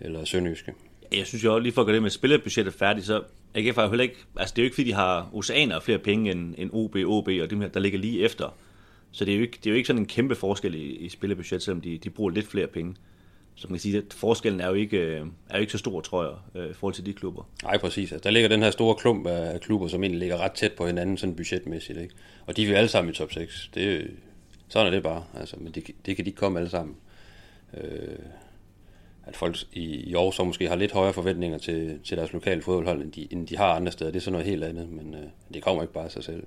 eller 0.00 0.24
Sønderjyske. 0.24 0.74
Jeg 1.12 1.26
synes 1.26 1.44
jo 1.44 1.54
også, 1.54 1.62
lige 1.62 1.72
for 1.72 1.80
at 1.80 1.86
gøre 1.86 1.94
det 1.94 2.02
med 2.02 2.10
spillerbudgettet 2.10 2.74
færdigt, 2.74 3.06
så 3.06 3.22
AGF 3.54 3.76
har 3.76 3.88
heller 3.88 4.02
ikke, 4.02 4.16
altså 4.36 4.52
det 4.56 4.62
er 4.62 4.64
jo 4.64 4.66
ikke 4.66 4.74
fordi, 4.74 4.88
de 4.88 4.94
har 4.94 5.30
oceaner 5.32 5.80
flere 5.80 5.98
penge 5.98 6.30
end, 6.30 6.54
end 6.58 6.70
OB, 6.72 6.96
OB 6.96 7.28
og 7.42 7.50
dem 7.50 7.60
her, 7.60 7.68
der 7.68 7.80
ligger 7.80 7.98
lige 7.98 8.20
efter. 8.20 8.56
Så 9.10 9.24
det 9.24 9.32
er 9.32 9.36
jo 9.36 9.42
ikke, 9.42 9.56
det 9.56 9.66
er 9.66 9.70
jo 9.70 9.76
ikke 9.76 9.86
sådan 9.86 10.02
en 10.02 10.06
kæmpe 10.06 10.34
forskel 10.34 10.74
i, 10.74 10.78
i 10.78 11.08
spillerbudget, 11.08 11.62
selvom 11.62 11.80
de, 11.80 11.98
de 11.98 12.10
bruger 12.10 12.30
lidt 12.30 12.46
flere 12.46 12.66
penge. 12.66 12.94
Så 13.54 13.68
man 13.68 13.74
kan 13.74 13.80
sige, 13.80 13.98
at 13.98 14.04
forskellen 14.12 14.60
er 14.60 14.68
jo 14.68 14.74
ikke, 14.74 14.96
øh, 14.96 15.26
er 15.50 15.56
jo 15.56 15.60
ikke 15.60 15.72
så 15.72 15.78
stor, 15.78 16.00
tror 16.00 16.24
jeg, 16.24 16.62
øh, 16.62 16.70
i 16.70 16.72
forhold 16.72 16.94
til 16.94 17.06
de 17.06 17.12
klubber. 17.12 17.48
Nej, 17.62 17.78
præcis. 17.78 18.12
Altså, 18.12 18.24
der 18.24 18.30
ligger 18.30 18.48
den 18.48 18.62
her 18.62 18.70
store 18.70 18.94
klump 18.94 19.26
af 19.26 19.60
klubber, 19.60 19.88
som 19.88 20.02
egentlig 20.02 20.18
ligger 20.18 20.36
ret 20.36 20.52
tæt 20.52 20.72
på 20.72 20.86
hinanden, 20.86 21.16
sådan 21.16 21.36
budgetmæssigt. 21.36 21.98
Ikke? 21.98 22.14
Og 22.46 22.56
de 22.56 22.72
er 22.72 22.76
alle 22.76 22.88
sammen 22.88 23.10
i 23.10 23.14
top 23.14 23.32
6. 23.32 23.70
Det, 23.74 24.10
sådan 24.68 24.86
er 24.86 24.90
det 24.90 25.02
bare. 25.02 25.24
Altså, 25.34 25.56
men 25.60 25.72
det, 25.72 25.86
det 26.06 26.16
kan 26.16 26.24
de 26.24 26.28
ikke 26.30 26.38
komme 26.38 26.58
alle 26.58 26.70
sammen. 26.70 26.96
Øh, 27.76 28.18
at 29.26 29.36
folk 29.36 29.56
i, 29.72 29.84
i 29.84 30.14
år 30.14 30.30
så 30.30 30.44
måske 30.44 30.68
har 30.68 30.76
lidt 30.76 30.92
højere 30.92 31.12
forventninger 31.12 31.58
til, 31.58 32.00
til 32.04 32.16
deres 32.16 32.32
lokale 32.32 32.62
fodboldhold, 32.62 33.02
end 33.02 33.12
de, 33.12 33.28
end 33.30 33.46
de 33.46 33.56
har 33.56 33.66
andre 33.66 33.92
steder. 33.92 34.10
Det 34.10 34.18
er 34.18 34.22
sådan 34.22 34.32
noget 34.32 34.46
helt 34.46 34.64
andet, 34.64 34.88
men 34.88 35.14
øh, 35.14 35.20
det 35.54 35.62
kommer 35.62 35.82
ikke 35.82 35.94
bare 35.94 36.04
af 36.04 36.10
sig 36.10 36.24
selv. 36.24 36.46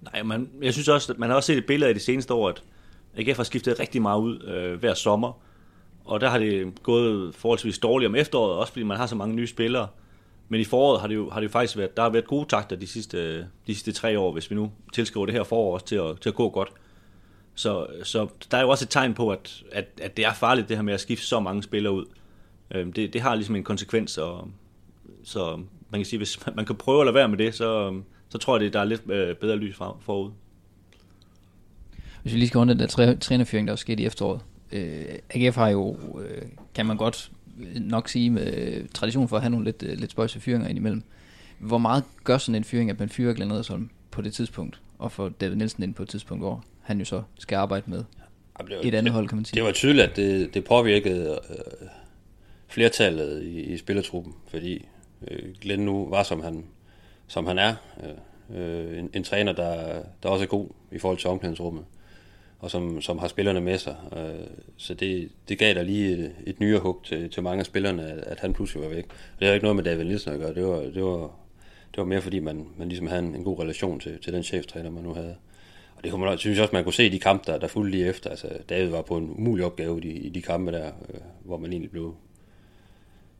Nej, 0.00 0.22
man, 0.22 0.50
jeg 0.62 0.72
synes 0.72 0.88
også, 0.88 1.12
at 1.12 1.18
man 1.18 1.28
har 1.28 1.36
også 1.36 1.46
set 1.46 1.58
et 1.58 1.66
billede 1.66 1.88
af 1.88 1.94
de 1.94 2.00
seneste 2.00 2.34
år, 2.34 2.48
at 2.48 2.62
AGF 3.16 3.36
har 3.36 3.44
skiftet 3.44 3.80
rigtig 3.80 4.02
meget 4.02 4.20
ud 4.20 4.42
øh, 4.42 4.78
hver 4.80 4.94
sommer 4.94 5.42
og 6.04 6.20
der 6.20 6.28
har 6.28 6.38
det 6.38 6.82
gået 6.82 7.34
forholdsvis 7.34 7.78
dårligt 7.78 8.08
om 8.08 8.14
efteråret, 8.14 8.58
også 8.58 8.72
fordi 8.72 8.82
man 8.82 8.96
har 8.96 9.06
så 9.06 9.14
mange 9.14 9.34
nye 9.34 9.46
spillere. 9.46 9.88
Men 10.48 10.60
i 10.60 10.64
foråret 10.64 11.00
har 11.00 11.08
det 11.08 11.14
jo, 11.14 11.30
har 11.30 11.40
det 11.40 11.46
jo 11.46 11.52
faktisk 11.52 11.76
været, 11.76 11.96
der 11.96 12.02
har 12.02 12.10
været 12.10 12.26
gode 12.26 12.48
takter 12.48 12.76
de 12.76 12.86
sidste, 12.86 13.38
de 13.40 13.46
sidste 13.66 13.92
tre 13.92 14.18
år, 14.18 14.32
hvis 14.32 14.50
vi 14.50 14.54
nu 14.54 14.72
tilskriver 14.92 15.26
det 15.26 15.34
her 15.34 15.44
forår 15.44 15.74
også 15.74 15.86
til 15.86 15.96
at, 15.96 16.20
til 16.20 16.28
at 16.28 16.34
gå 16.34 16.50
godt. 16.50 16.68
Så, 17.54 17.86
så 18.02 18.28
der 18.50 18.58
er 18.58 18.62
jo 18.62 18.68
også 18.68 18.84
et 18.84 18.88
tegn 18.88 19.14
på, 19.14 19.30
at, 19.30 19.62
at, 19.72 19.86
at 20.02 20.16
det 20.16 20.24
er 20.24 20.32
farligt 20.32 20.68
det 20.68 20.76
her 20.76 20.82
med 20.82 20.94
at 20.94 21.00
skifte 21.00 21.26
så 21.26 21.40
mange 21.40 21.62
spillere 21.62 21.92
ud. 21.92 22.04
Øhm, 22.70 22.92
det, 22.92 23.12
det 23.12 23.20
har 23.20 23.34
ligesom 23.34 23.56
en 23.56 23.64
konsekvens, 23.64 24.18
og, 24.18 24.48
så 25.24 25.56
man 25.90 26.00
kan 26.00 26.04
sige, 26.04 26.18
hvis 26.18 26.46
man 26.54 26.66
kan 26.66 26.76
prøve 26.76 27.00
at 27.00 27.06
lade 27.06 27.14
være 27.14 27.28
med 27.28 27.38
det, 27.38 27.54
så, 27.54 28.00
så 28.28 28.38
tror 28.38 28.56
jeg, 28.58 28.66
at 28.66 28.72
der 28.72 28.80
er 28.80 28.84
lidt 28.84 29.10
øh, 29.10 29.36
bedre 29.36 29.56
lys 29.56 29.76
forud. 30.00 30.30
Hvis 32.22 32.32
vi 32.32 32.38
lige 32.38 32.48
skal 32.48 32.58
runde 32.58 32.72
den 32.72 32.80
der 32.80 33.16
trænerfyring, 33.20 33.66
der 33.66 33.72
er 33.72 33.76
sket 33.76 34.00
i 34.00 34.06
efteråret, 34.06 34.40
øh, 34.72 35.04
AGF 35.30 35.56
har 35.56 35.68
jo, 35.68 35.96
øh, 36.20 36.42
kan 36.74 36.86
man 36.86 36.96
godt 36.96 37.30
nok 37.80 38.08
sige, 38.08 38.30
med 38.30 38.54
øh, 38.54 38.88
tradition 38.94 39.28
for 39.28 39.36
at 39.36 39.42
have 39.42 39.50
nogle 39.50 39.64
lidt, 39.64 39.82
øh, 39.82 39.98
lidt 39.98 40.10
spøjse 40.10 40.40
fyringer 40.40 40.68
indimellem. 40.68 41.02
Hvor 41.58 41.78
meget 41.78 42.04
gør 42.24 42.38
sådan 42.38 42.54
en 42.54 42.64
fyring, 42.64 42.90
at 42.90 42.98
man 42.98 43.08
fyrer 43.08 43.34
Glenn 43.34 43.50
Edersholm 43.50 43.90
på 44.10 44.22
det 44.22 44.32
tidspunkt, 44.32 44.80
og 44.98 45.12
får 45.12 45.28
David 45.28 45.56
Nielsen 45.56 45.82
ind 45.82 45.94
på 45.94 46.02
et 46.02 46.08
tidspunkt, 46.08 46.42
hvor 46.42 46.64
han 46.80 46.98
jo 46.98 47.04
så 47.04 47.22
skal 47.38 47.56
arbejde 47.56 47.90
med 47.90 48.04
ja, 48.70 48.76
var, 48.76 48.80
et 48.82 48.94
andet 48.94 49.12
hold, 49.12 49.28
kan 49.28 49.36
man 49.36 49.44
sige. 49.44 49.56
Det 49.56 49.64
var 49.64 49.72
tydeligt, 49.72 50.10
at 50.10 50.16
det, 50.16 50.54
det 50.54 50.64
påvirkede 50.64 51.38
øh, 51.50 51.88
flertallet 52.68 53.42
i, 53.42 53.60
i 53.60 53.76
spillertruppen, 53.76 54.34
fordi 54.48 54.86
øh, 55.28 55.54
Glenn 55.60 55.84
nu 55.84 56.08
var, 56.08 56.22
som 56.22 56.42
han, 56.42 56.64
som 57.26 57.46
han 57.46 57.58
er. 57.58 57.74
Øh, 58.54 58.98
en, 58.98 59.10
en 59.14 59.24
træner, 59.24 59.52
der, 59.52 60.02
der 60.22 60.28
også 60.28 60.44
er 60.44 60.48
god 60.48 60.68
i 60.92 60.98
forhold 60.98 61.18
til 61.18 61.30
omklædningsrummet 61.30 61.84
og 62.60 62.70
som, 62.70 63.00
som 63.00 63.18
har 63.18 63.28
spillerne 63.28 63.60
med 63.60 63.78
sig. 63.78 63.96
Øh, 64.16 64.46
så 64.76 64.94
det, 64.94 65.28
det 65.48 65.58
gav 65.58 65.74
der 65.74 65.82
lige 65.82 66.12
et, 66.12 66.32
et 66.46 66.60
nyere 66.60 66.80
hug 66.80 67.00
til, 67.04 67.30
til 67.30 67.42
mange 67.42 67.60
af 67.60 67.66
spillerne, 67.66 68.02
at, 68.02 68.18
at 68.18 68.40
han 68.40 68.52
pludselig 68.52 68.82
var 68.82 68.88
væk. 68.88 69.04
Og 69.04 69.40
det 69.40 69.46
har 69.46 69.54
ikke 69.54 69.64
noget 69.64 69.76
med 69.76 69.84
David 69.84 70.04
Nielsen 70.04 70.32
at 70.32 70.38
gøre, 70.38 70.54
det 70.54 70.64
var, 70.64 70.80
det 70.80 71.04
var, 71.04 71.20
det 71.90 71.96
var 71.96 72.04
mere 72.04 72.20
fordi, 72.20 72.38
man, 72.38 72.66
man 72.76 72.88
ligesom 72.88 73.06
havde 73.06 73.22
en, 73.22 73.34
en 73.34 73.44
god 73.44 73.60
relation 73.60 74.00
til, 74.00 74.18
til 74.22 74.32
den 74.32 74.42
cheftræner, 74.42 74.90
man 74.90 75.02
nu 75.02 75.14
havde. 75.14 75.36
Og 75.96 76.04
det 76.04 76.12
kunne 76.12 76.24
man, 76.24 76.38
synes 76.38 76.56
jeg 76.56 76.62
også, 76.62 76.74
man 76.74 76.84
kunne 76.84 76.92
se 76.92 77.06
i 77.06 77.08
de 77.08 77.18
kampe, 77.18 77.52
der, 77.52 77.58
der 77.58 77.66
fulgte 77.66 77.90
lige 77.90 78.06
efter. 78.06 78.30
Altså, 78.30 78.48
David 78.68 78.88
var 78.88 79.02
på 79.02 79.16
en 79.16 79.30
umulig 79.30 79.64
opgave 79.64 79.98
i 79.98 80.00
de, 80.00 80.08
i 80.08 80.28
de 80.28 80.42
kampe 80.42 80.72
der, 80.72 80.86
øh, 80.86 81.20
hvor 81.44 81.56
man 81.58 81.72
egentlig 81.72 81.90
blev... 81.90 82.14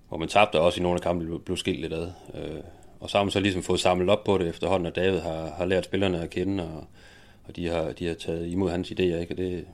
Hvor 0.08 0.18
man 0.18 0.28
tabte, 0.28 0.60
også 0.60 0.80
i 0.80 0.82
nogle 0.82 0.96
af 0.96 1.02
kampene 1.02 1.26
blev, 1.26 1.40
blev 1.40 1.56
skilt 1.56 1.80
lidt 1.80 1.92
ad. 1.92 2.12
Øh, 2.34 2.60
og 3.00 3.10
så 3.10 3.16
har 3.16 3.24
man 3.24 3.30
så 3.30 3.40
ligesom 3.40 3.62
fået 3.62 3.80
samlet 3.80 4.08
op 4.08 4.24
på 4.24 4.38
det 4.38 4.48
efterhånden, 4.48 4.86
og 4.86 4.96
David 4.96 5.18
har, 5.18 5.50
har 5.50 5.64
lært 5.64 5.84
spillerne 5.84 6.22
at 6.22 6.30
kende, 6.30 6.64
og, 6.64 6.84
og 7.50 7.56
de 7.56 7.66
har, 7.68 7.92
de 7.92 8.06
har 8.06 8.14
taget 8.14 8.46
imod 8.46 8.70
hans 8.70 8.90
idéer, 8.90 9.16
ikke? 9.16 9.32
og 9.34 9.36
det, 9.36 9.66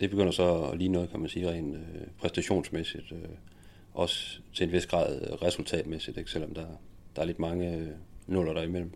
det 0.00 0.10
begynder 0.10 0.32
så 0.32 0.54
at 0.54 0.78
ligne 0.78 0.92
noget, 0.92 1.10
kan 1.10 1.20
man 1.20 1.28
sige, 1.28 1.50
rent 1.50 1.76
øh, 1.76 1.82
præstationsmæssigt, 2.20 3.12
øh, 3.12 3.18
også 3.94 4.38
til 4.54 4.66
en 4.66 4.72
vis 4.72 4.86
grad 4.86 5.42
resultatmæssigt, 5.42 6.18
ikke? 6.18 6.30
selvom 6.30 6.54
der, 6.54 6.66
der 7.16 7.22
er 7.22 7.26
lidt 7.26 7.38
mange 7.38 7.76
øh, 7.76 7.88
nuller 8.26 8.52
der 8.52 8.62
imellem. 8.62 8.90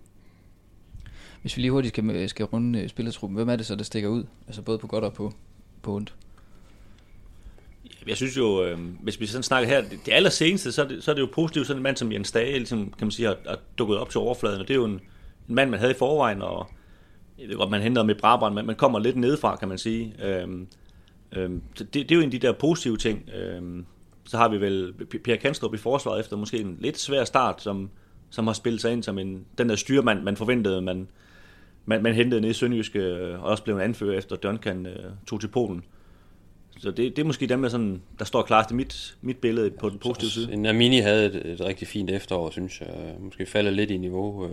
Hvis 1.41 1.57
vi 1.57 1.63
lige 1.63 1.71
hurtigt 1.71 1.95
skal, 1.95 2.29
skal 2.29 2.45
runde 2.45 2.81
øh, 2.81 2.89
spillertruppen, 2.89 3.37
hvem 3.37 3.49
er 3.49 3.57
det 3.57 3.67
så, 3.67 3.75
der 3.75 3.85
stikker 3.85 4.09
ud? 4.09 4.25
Altså 4.47 4.63
både 4.63 4.79
på 4.79 4.87
godt 4.87 5.05
og 5.05 5.13
på, 5.13 5.33
på 5.83 5.95
ondt? 5.95 6.15
Jeg 8.07 8.17
synes 8.17 8.37
jo, 8.37 8.65
øh, 8.65 8.79
hvis 8.79 9.21
vi 9.21 9.27
sådan 9.27 9.43
snakker 9.43 9.69
her, 9.69 9.81
det, 9.81 9.99
det 10.07 10.13
aller 10.13 10.31
seneste, 10.31 10.73
så 10.73 10.83
er 10.85 10.89
det, 10.89 11.05
så 11.05 11.11
er 11.11 11.15
det 11.15 11.23
jo 11.23 11.29
positivt, 11.33 11.67
sådan 11.67 11.79
en 11.79 11.83
mand 11.83 11.97
som 11.97 12.13
Jens 12.13 12.33
Dage, 12.33 12.59
ligesom, 12.59 12.93
kan 12.99 13.07
man 13.07 13.11
sige, 13.11 13.29
har, 13.29 13.37
har 13.47 13.59
dukket 13.79 13.99
op 13.99 14.11
til 14.11 14.21
overfladen, 14.21 14.61
og 14.61 14.69
det 14.69 14.75
er 14.75 14.79
jo 14.79 14.85
en, 14.85 15.01
en 15.49 15.55
mand, 15.55 15.71
man 15.71 15.79
havde 15.79 15.93
i 15.93 15.99
forvejen, 15.99 16.43
og 16.43 16.71
jeg 17.41 17.49
ved 17.49 17.57
godt, 17.57 17.71
man 17.71 17.83
henter 17.83 18.03
med 18.03 18.15
Brabrand, 18.15 18.55
men 18.55 18.67
man 18.67 18.77
kommer 18.77 18.99
lidt 18.99 19.17
nedefra, 19.17 19.57
kan 19.57 19.69
man 19.69 19.79
sige. 19.79 20.15
Øhm, 20.23 20.67
øhm, 21.33 21.63
det, 21.79 21.95
det 21.95 22.11
er 22.11 22.15
jo 22.15 22.21
en 22.21 22.25
af 22.27 22.31
de 22.31 22.39
der 22.39 22.53
positive 22.53 22.97
ting. 22.97 23.31
Øhm, 23.35 23.87
så 24.25 24.37
har 24.37 24.49
vi 24.49 24.61
vel 24.61 24.93
Pierre 25.25 25.39
Kanstrup 25.39 25.75
i 25.75 25.77
forsvaret 25.77 26.21
efter 26.21 26.37
måske 26.37 26.59
en 26.59 26.77
lidt 26.81 26.99
svær 26.99 27.25
start, 27.25 27.63
som, 27.63 27.91
som 28.31 28.47
har 28.47 28.55
spillet 28.55 28.81
sig 28.81 28.93
ind 28.93 29.03
som 29.03 29.19
en, 29.19 29.45
den 29.59 29.69
der 29.69 29.77
styrmand, 29.77 30.23
man 30.23 30.37
forventede, 30.37 30.83
man, 30.83 31.09
man, 31.87 32.03
man 32.03 32.15
hentede 32.15 32.41
ned 32.41 32.51
i 32.51 32.53
Sønderjyske, 32.53 33.17
og 33.37 33.43
også 33.43 33.65
blev 33.65 33.77
en 33.77 33.83
anfører 33.83 34.19
efter 34.19 34.37
Duncan 34.37 34.87
øh, 34.87 35.05
tog 35.27 35.41
til 35.41 35.49
Polen. 35.49 35.85
Så 36.79 36.91
det, 36.91 37.17
det 37.17 37.19
er 37.19 37.27
måske 37.27 37.47
dem, 37.47 37.63
der, 37.63 37.69
sådan, 37.69 38.03
der 38.19 38.25
står 38.25 38.43
klart 38.43 38.71
i 38.71 38.75
mit, 38.75 39.17
mit 39.23 39.37
billede 39.37 39.71
på 39.71 39.89
den 39.89 39.99
positive 39.99 40.31
side. 40.31 40.53
En 40.53 40.67
havde 41.03 41.27
et, 41.27 41.53
et 41.53 41.61
rigtig 41.61 41.89
fint 41.89 42.11
efterår, 42.11 42.51
synes 42.51 42.81
jeg. 42.81 43.15
Måske 43.21 43.47
falder 43.47 43.71
lidt 43.71 43.91
i 43.91 43.97
niveau. 43.97 44.47
Øh 44.47 44.53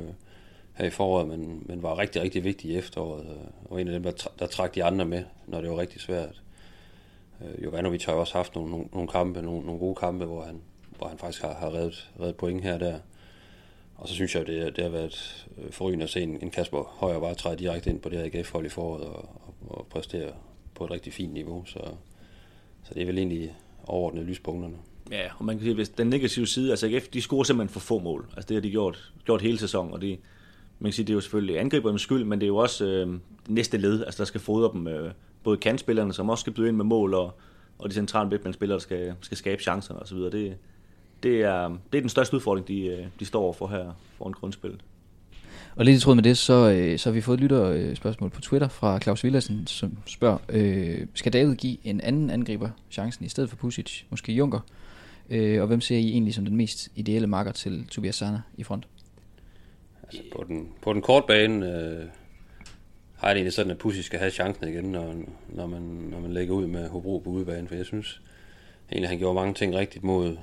her 0.77 0.85
i 0.85 0.89
foråret, 0.89 1.27
men, 1.27 1.63
men 1.65 1.83
var 1.83 1.97
rigtig, 1.97 2.21
rigtig 2.21 2.43
vigtig 2.43 2.71
i 2.71 2.77
efteråret, 2.77 3.25
øh, 3.25 3.71
og 3.71 3.81
en 3.81 3.87
af 3.87 3.93
dem, 3.93 4.03
der, 4.03 4.11
der 4.39 4.47
trak 4.47 4.75
de 4.75 4.83
andre 4.83 5.05
med, 5.05 5.23
når 5.47 5.61
det 5.61 5.69
var 5.69 5.77
rigtig 5.77 6.01
svært. 6.01 6.41
Øh, 7.41 7.63
Jovanovic 7.63 8.05
har 8.05 8.13
jo 8.13 8.19
også 8.19 8.33
haft 8.33 8.55
nogle, 8.55 8.71
nogle, 8.71 8.85
nogle 8.93 9.07
kampe, 9.07 9.41
nogle, 9.41 9.65
nogle 9.65 9.79
gode 9.79 9.95
kampe, 9.95 10.25
hvor 10.25 10.43
han, 10.43 10.61
hvor 10.97 11.07
han 11.07 11.17
faktisk 11.17 11.41
har, 11.41 11.53
har 11.53 11.73
reddet, 11.73 12.11
reddet 12.19 12.35
point 12.35 12.63
her 12.63 12.73
og 12.73 12.79
der. 12.79 12.99
Og 13.95 14.07
så 14.07 14.13
synes 14.13 14.35
jeg, 14.35 14.47
det, 14.47 14.75
det 14.75 14.83
har 14.83 14.91
været 14.91 15.47
øh, 15.57 15.71
forrygende 15.71 16.03
at 16.03 16.09
se 16.09 16.21
en, 16.21 16.37
en 16.41 16.51
Kasper 16.51 16.83
Højer 16.83 17.19
bare 17.19 17.35
træde 17.35 17.57
direkte 17.57 17.89
ind 17.89 17.99
på 17.99 18.09
det 18.09 18.17
her 18.17 18.25
AGF-hold 18.25 18.65
i 18.65 18.69
foråret 18.69 19.03
og, 19.03 19.15
og, 19.15 19.77
og 19.77 19.87
præstere 19.89 20.31
på 20.75 20.85
et 20.85 20.91
rigtig 20.91 21.13
fint 21.13 21.33
niveau. 21.33 21.65
Så, 21.65 21.79
så 22.83 22.93
det 22.93 23.01
er 23.01 23.05
vel 23.05 23.17
egentlig 23.17 23.55
overordnet 23.85 24.25
lyspunkterne. 24.25 24.75
Ja, 25.11 25.29
og 25.37 25.45
man 25.45 25.55
kan 25.55 25.63
sige, 25.63 25.75
hvis 25.75 25.89
den 25.89 26.07
negative 26.07 26.47
side, 26.47 26.71
altså 26.71 26.87
AGF, 26.87 27.07
de 27.07 27.21
scorer 27.21 27.43
simpelthen 27.43 27.73
for 27.73 27.79
få 27.79 27.99
mål. 27.99 28.25
Altså 28.35 28.47
det 28.47 28.55
har 28.55 28.61
de 28.61 28.71
gjort, 28.71 29.13
gjort 29.25 29.41
hele 29.41 29.59
sæsonen, 29.59 29.93
og 29.93 30.01
det, 30.01 30.19
man 30.79 30.89
kan 30.89 30.93
sige, 30.93 31.05
det 31.05 31.13
er 31.13 31.15
jo 31.15 31.21
selvfølgelig 31.21 31.59
angribernes 31.59 32.01
skyld, 32.01 32.23
men 32.23 32.39
det 32.39 32.45
er 32.45 32.47
jo 32.47 32.57
også 32.57 32.85
øh, 32.85 33.19
næste 33.47 33.77
led, 33.77 34.03
altså 34.05 34.17
der 34.17 34.25
skal 34.25 34.41
fodre 34.41 34.73
dem, 34.73 34.87
øh, 34.87 35.11
både 35.43 35.57
kantspillerne, 35.57 36.13
som 36.13 36.29
også 36.29 36.41
skal 36.41 36.53
byde 36.53 36.67
ind 36.67 36.77
med 36.77 36.85
mål, 36.85 37.13
og, 37.13 37.33
og 37.79 37.89
de 37.89 37.93
centrale 37.93 38.29
midtbanespillere, 38.29 38.73
der 38.75 38.81
skal, 38.81 39.13
skal 39.21 39.37
skabe 39.37 39.61
chancerne 39.61 39.99
og 39.99 40.07
så 40.07 40.15
videre. 40.15 40.31
Det, 40.31 40.57
det, 41.23 41.41
er, 41.41 41.67
det 41.67 41.97
er 41.97 42.01
den 42.01 42.09
største 42.09 42.35
udfordring, 42.35 42.67
de, 42.67 42.85
øh, 42.85 43.05
de 43.19 43.25
står 43.25 43.41
overfor 43.41 43.67
her 43.67 43.91
foran 44.17 44.33
grundspillet. 44.33 44.81
Og 45.75 45.85
lidt 45.85 45.97
i 45.97 45.99
tråd 45.99 46.15
med 46.15 46.23
det, 46.23 46.37
så, 46.37 46.71
øh, 46.71 46.99
så 46.99 47.09
har 47.09 47.13
vi 47.13 47.21
fået 47.21 47.37
et 47.37 47.41
lytterspørgsmål 47.41 48.29
på 48.29 48.41
Twitter 48.41 48.67
fra 48.67 48.99
Claus 48.99 49.23
Villersen, 49.23 49.67
som 49.67 49.97
spørger, 50.05 50.37
øh, 50.49 51.07
skal 51.13 51.33
David 51.33 51.55
give 51.55 51.77
en 51.83 52.01
anden 52.01 52.29
angriber 52.29 52.69
chancen 52.91 53.25
i 53.25 53.29
stedet 53.29 53.49
for 53.49 53.57
Pusic, 53.57 54.03
måske 54.09 54.33
Junker? 54.33 54.59
Øh, 55.29 55.61
og 55.61 55.67
hvem 55.67 55.81
ser 55.81 55.97
I 55.97 56.09
egentlig 56.09 56.33
som 56.33 56.45
den 56.45 56.55
mest 56.55 56.89
ideelle 56.95 57.27
marker 57.27 57.51
til 57.51 57.85
Tobias 57.87 58.15
Sana 58.15 58.41
i 58.57 58.63
front? 58.63 58.87
Altså 60.07 60.23
på 60.35 60.43
den, 60.47 60.73
på 60.81 60.93
den 60.93 61.01
korte 61.01 61.27
bane 61.27 61.65
øh, 61.65 62.05
har 63.15 63.27
jeg 63.27 63.35
det 63.35 63.39
egentlig 63.39 63.53
sådan, 63.53 63.71
at 63.71 63.77
Pussy 63.77 63.99
skal 63.99 64.19
have 64.19 64.31
chancen 64.31 64.67
igen, 64.67 64.85
når, 64.85 65.15
når, 65.49 65.67
man, 65.67 65.81
når 65.81 66.19
man 66.19 66.33
lægger 66.33 66.55
ud 66.55 66.67
med 66.67 66.89
Hobro 66.89 67.19
på 67.19 67.29
udebane, 67.29 67.67
for 67.67 67.75
jeg 67.75 67.85
synes 67.85 68.21
egentlig, 68.91 69.09
han 69.09 69.17
gjorde 69.17 69.35
mange 69.35 69.53
ting 69.53 69.75
rigtigt 69.75 70.03
mod, 70.03 70.37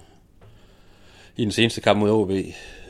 i 1.37 1.43
den 1.43 1.53
seneste 1.53 1.81
kamp 1.81 1.99
mod 1.99 2.11
OB 2.11 2.31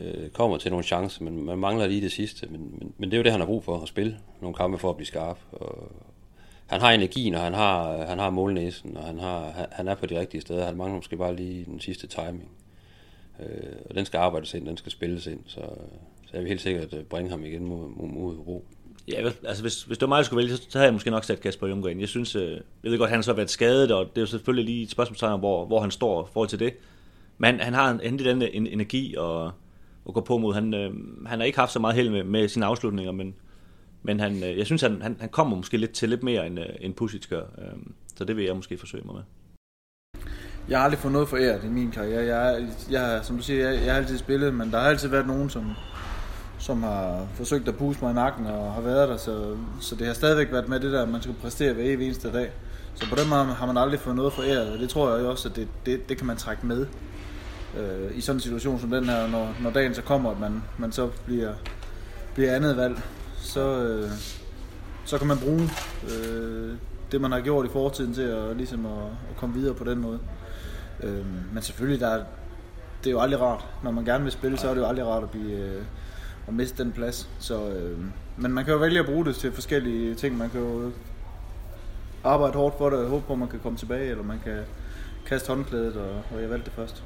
øh, 0.00 0.30
kommer 0.30 0.56
til 0.56 0.70
nogle 0.70 0.84
chancer, 0.84 1.24
men 1.24 1.44
man 1.44 1.58
mangler 1.58 1.86
lige 1.86 2.00
det 2.00 2.12
sidste. 2.12 2.46
Men, 2.46 2.60
men, 2.78 2.92
men 2.98 3.10
det 3.10 3.16
er 3.16 3.18
jo 3.18 3.24
det, 3.24 3.32
han 3.32 3.40
har 3.40 3.46
brug 3.46 3.64
for, 3.64 3.80
at 3.80 3.88
spille 3.88 4.18
nogle 4.40 4.54
kampe 4.54 4.78
for 4.78 4.90
at 4.90 4.96
blive 4.96 5.06
skarp. 5.06 5.38
Og 5.52 5.92
han 6.66 6.80
har 6.80 6.90
energien, 6.90 7.34
og 7.34 7.40
han 7.40 7.54
har, 7.54 8.06
han 8.06 8.18
har 8.18 8.30
målnæsen, 8.30 8.96
og 8.96 9.04
han, 9.04 9.18
har, 9.18 9.68
han 9.72 9.88
er 9.88 9.94
på 9.94 10.06
de 10.06 10.20
rigtige 10.20 10.40
steder. 10.40 10.66
Han 10.66 10.76
mangler 10.76 10.96
måske 10.96 11.16
bare 11.16 11.36
lige 11.36 11.64
den 11.64 11.80
sidste 11.80 12.06
timing. 12.06 12.48
Øh, 13.40 13.76
og 13.88 13.94
den 13.94 14.04
skal 14.04 14.18
arbejdes 14.18 14.54
ind, 14.54 14.66
den 14.66 14.76
skal 14.76 14.92
spilles 14.92 15.26
ind, 15.26 15.40
så, 15.46 15.60
så 15.60 16.13
jeg 16.34 16.42
vil 16.42 16.48
helt 16.48 16.60
sikkert 16.60 16.94
øh, 16.94 17.04
bringe 17.04 17.30
ham 17.30 17.44
igen 17.44 17.64
mod, 17.64 17.88
mod, 17.88 18.08
mod 18.08 18.36
Hobro. 18.36 18.64
Ja, 19.08 19.30
altså 19.44 19.62
hvis, 19.62 19.82
hvis 19.82 19.98
det 19.98 20.02
var 20.02 20.08
mig, 20.08 20.16
der 20.16 20.22
skulle 20.22 20.42
vælge, 20.42 20.56
så 20.56 20.78
havde 20.78 20.84
jeg 20.84 20.92
måske 20.92 21.10
nok 21.10 21.24
sat 21.24 21.40
Kasper 21.40 21.66
Junker 21.66 21.88
ind. 21.88 22.00
Jeg 22.00 22.08
synes, 22.08 22.36
øh, 22.36 22.50
jeg 22.82 22.90
ved 22.90 22.98
godt, 22.98 23.10
han 23.10 23.16
har 23.16 23.22
så 23.22 23.32
været 23.32 23.50
skadet, 23.50 23.92
og 23.92 24.04
det 24.04 24.16
er 24.16 24.22
jo 24.22 24.26
selvfølgelig 24.26 24.64
lige 24.64 24.82
et 24.82 24.90
spørgsmål, 24.90 25.38
hvor, 25.38 25.66
hvor 25.66 25.80
han 25.80 25.90
står 25.90 26.24
i 26.24 26.30
forhold 26.32 26.48
til 26.48 26.58
det. 26.58 26.74
Men 27.38 27.60
han 27.60 27.74
har 27.74 27.90
endelig 27.90 28.26
den 28.26 28.42
en, 28.42 28.66
energi 28.66 29.14
og, 29.18 29.52
at 30.08 30.14
gå 30.14 30.20
på 30.20 30.38
mod. 30.38 30.54
Han, 30.54 30.74
øh, 30.74 30.92
han 31.26 31.38
har 31.38 31.46
ikke 31.46 31.58
haft 31.58 31.72
så 31.72 31.78
meget 31.78 31.96
held 31.96 32.10
med, 32.10 32.24
med 32.24 32.48
sine 32.48 32.66
afslutninger, 32.66 33.12
men, 33.12 33.34
men 34.02 34.20
han, 34.20 34.44
øh, 34.44 34.58
jeg 34.58 34.66
synes, 34.66 34.82
han, 34.82 35.02
han, 35.02 35.16
han 35.20 35.28
kommer 35.28 35.56
måske 35.56 35.76
lidt 35.76 35.92
til 35.92 36.08
lidt 36.08 36.22
mere, 36.22 36.46
end, 36.46 36.60
øh, 36.60 36.66
end 36.80 36.94
Pusic 36.94 37.28
gør. 37.28 37.42
Øh, 37.42 37.78
så 38.16 38.24
det 38.24 38.36
vil 38.36 38.44
jeg 38.44 38.56
måske 38.56 38.78
forsøge 38.78 39.04
mig 39.04 39.14
med. 39.14 39.22
Jeg 40.68 40.78
har 40.78 40.84
aldrig 40.84 40.98
fået 40.98 41.12
noget 41.12 41.28
for 41.28 41.36
æret 41.36 41.64
i 41.64 41.68
min 41.68 41.90
karriere. 41.90 42.36
Jeg, 42.36 42.68
jeg, 42.90 43.20
som 43.22 43.36
du 43.36 43.42
siger, 43.42 43.70
jeg, 43.70 43.84
jeg 43.84 43.92
har 43.92 44.00
altid 44.00 44.18
spillet, 44.18 44.54
men 44.54 44.70
der 44.70 44.78
har 44.78 44.88
altid 44.88 45.08
været 45.08 45.26
nogen, 45.26 45.50
som, 45.50 45.70
som 46.64 46.82
har 46.82 47.26
forsøgt 47.34 47.68
at 47.68 47.76
puste 47.76 48.04
mig 48.04 48.10
i 48.10 48.14
nakken 48.14 48.46
og 48.46 48.72
har 48.72 48.80
været 48.80 49.08
der, 49.08 49.16
så, 49.16 49.56
så 49.80 49.94
det 49.96 50.06
har 50.06 50.14
stadigvæk 50.14 50.52
været 50.52 50.68
med 50.68 50.80
det 50.80 50.92
der, 50.92 51.02
at 51.02 51.08
man 51.08 51.22
skal 51.22 51.34
præstere 51.42 51.72
hver 51.72 51.84
evig 51.84 52.06
eneste 52.06 52.32
dag. 52.32 52.50
Så 52.94 53.08
på 53.08 53.16
den 53.16 53.28
måde 53.28 53.44
har 53.44 53.66
man 53.66 53.76
aldrig 53.76 54.00
fået 54.00 54.16
noget 54.16 54.32
foræret, 54.32 54.72
og 54.72 54.78
det 54.78 54.88
tror 54.88 55.16
jeg 55.16 55.26
også, 55.26 55.48
at 55.48 55.56
det, 55.56 55.68
det, 55.86 56.08
det 56.08 56.16
kan 56.16 56.26
man 56.26 56.36
trække 56.36 56.66
med 56.66 56.86
øh, 57.78 58.18
i 58.18 58.20
sådan 58.20 58.36
en 58.36 58.40
situation 58.40 58.80
som 58.80 58.90
den 58.90 59.04
her, 59.04 59.26
når, 59.26 59.54
når 59.60 59.70
dagen 59.70 59.94
så 59.94 60.02
kommer, 60.02 60.30
at 60.30 60.40
man, 60.40 60.62
man 60.78 60.92
så 60.92 61.10
bliver, 61.26 61.52
bliver 62.34 62.54
andet 62.54 62.76
valg, 62.76 63.02
så, 63.36 63.82
øh, 63.82 64.10
så 65.04 65.18
kan 65.18 65.26
man 65.26 65.38
bruge 65.38 65.70
øh, 66.04 66.74
det, 67.12 67.20
man 67.20 67.32
har 67.32 67.40
gjort 67.40 67.66
i 67.66 67.68
fortiden 67.68 68.14
til 68.14 68.22
at, 68.22 68.56
ligesom 68.56 68.86
at, 68.86 69.02
at 69.30 69.36
komme 69.36 69.54
videre 69.54 69.74
på 69.74 69.84
den 69.84 69.98
måde. 69.98 70.18
Øh, 71.02 71.26
men 71.52 71.62
selvfølgelig, 71.62 72.00
der 72.00 72.08
er, 72.08 72.24
det 73.04 73.06
er 73.06 73.10
jo 73.10 73.20
aldrig 73.20 73.40
rart. 73.40 73.64
Når 73.82 73.90
man 73.90 74.04
gerne 74.04 74.24
vil 74.24 74.32
spille, 74.32 74.58
så 74.58 74.68
er 74.68 74.74
det 74.74 74.80
jo 74.80 74.86
aldrig 74.86 75.06
rart 75.06 75.22
at, 75.22 75.30
blive, 75.30 75.52
øh, 75.52 75.82
at 76.48 76.54
miste 76.54 76.84
den 76.84 76.92
plads. 76.92 77.28
Så, 77.38 77.68
øh, 77.68 77.98
men 78.36 78.52
man 78.52 78.64
kan 78.64 78.72
jo 78.72 78.78
vælge 78.78 79.00
at 79.00 79.06
bruge 79.06 79.24
det 79.24 79.36
til 79.36 79.52
forskellige 79.52 80.14
ting. 80.14 80.38
Man 80.38 80.50
kan 80.50 80.60
jo 80.60 80.90
arbejde 82.24 82.54
hårdt 82.54 82.78
for 82.78 82.90
det 82.90 82.98
og 82.98 83.08
håbe 83.08 83.26
på, 83.26 83.32
at 83.32 83.38
man 83.38 83.48
kan 83.48 83.60
komme 83.60 83.78
tilbage, 83.78 84.10
eller 84.10 84.24
man 84.24 84.38
kan 84.44 84.58
kaste 85.26 85.48
håndklædet, 85.48 85.96
og, 85.96 86.22
og 86.34 86.42
jeg 86.42 86.50
valgte 86.50 86.64
det 86.64 86.72
først. 86.72 87.04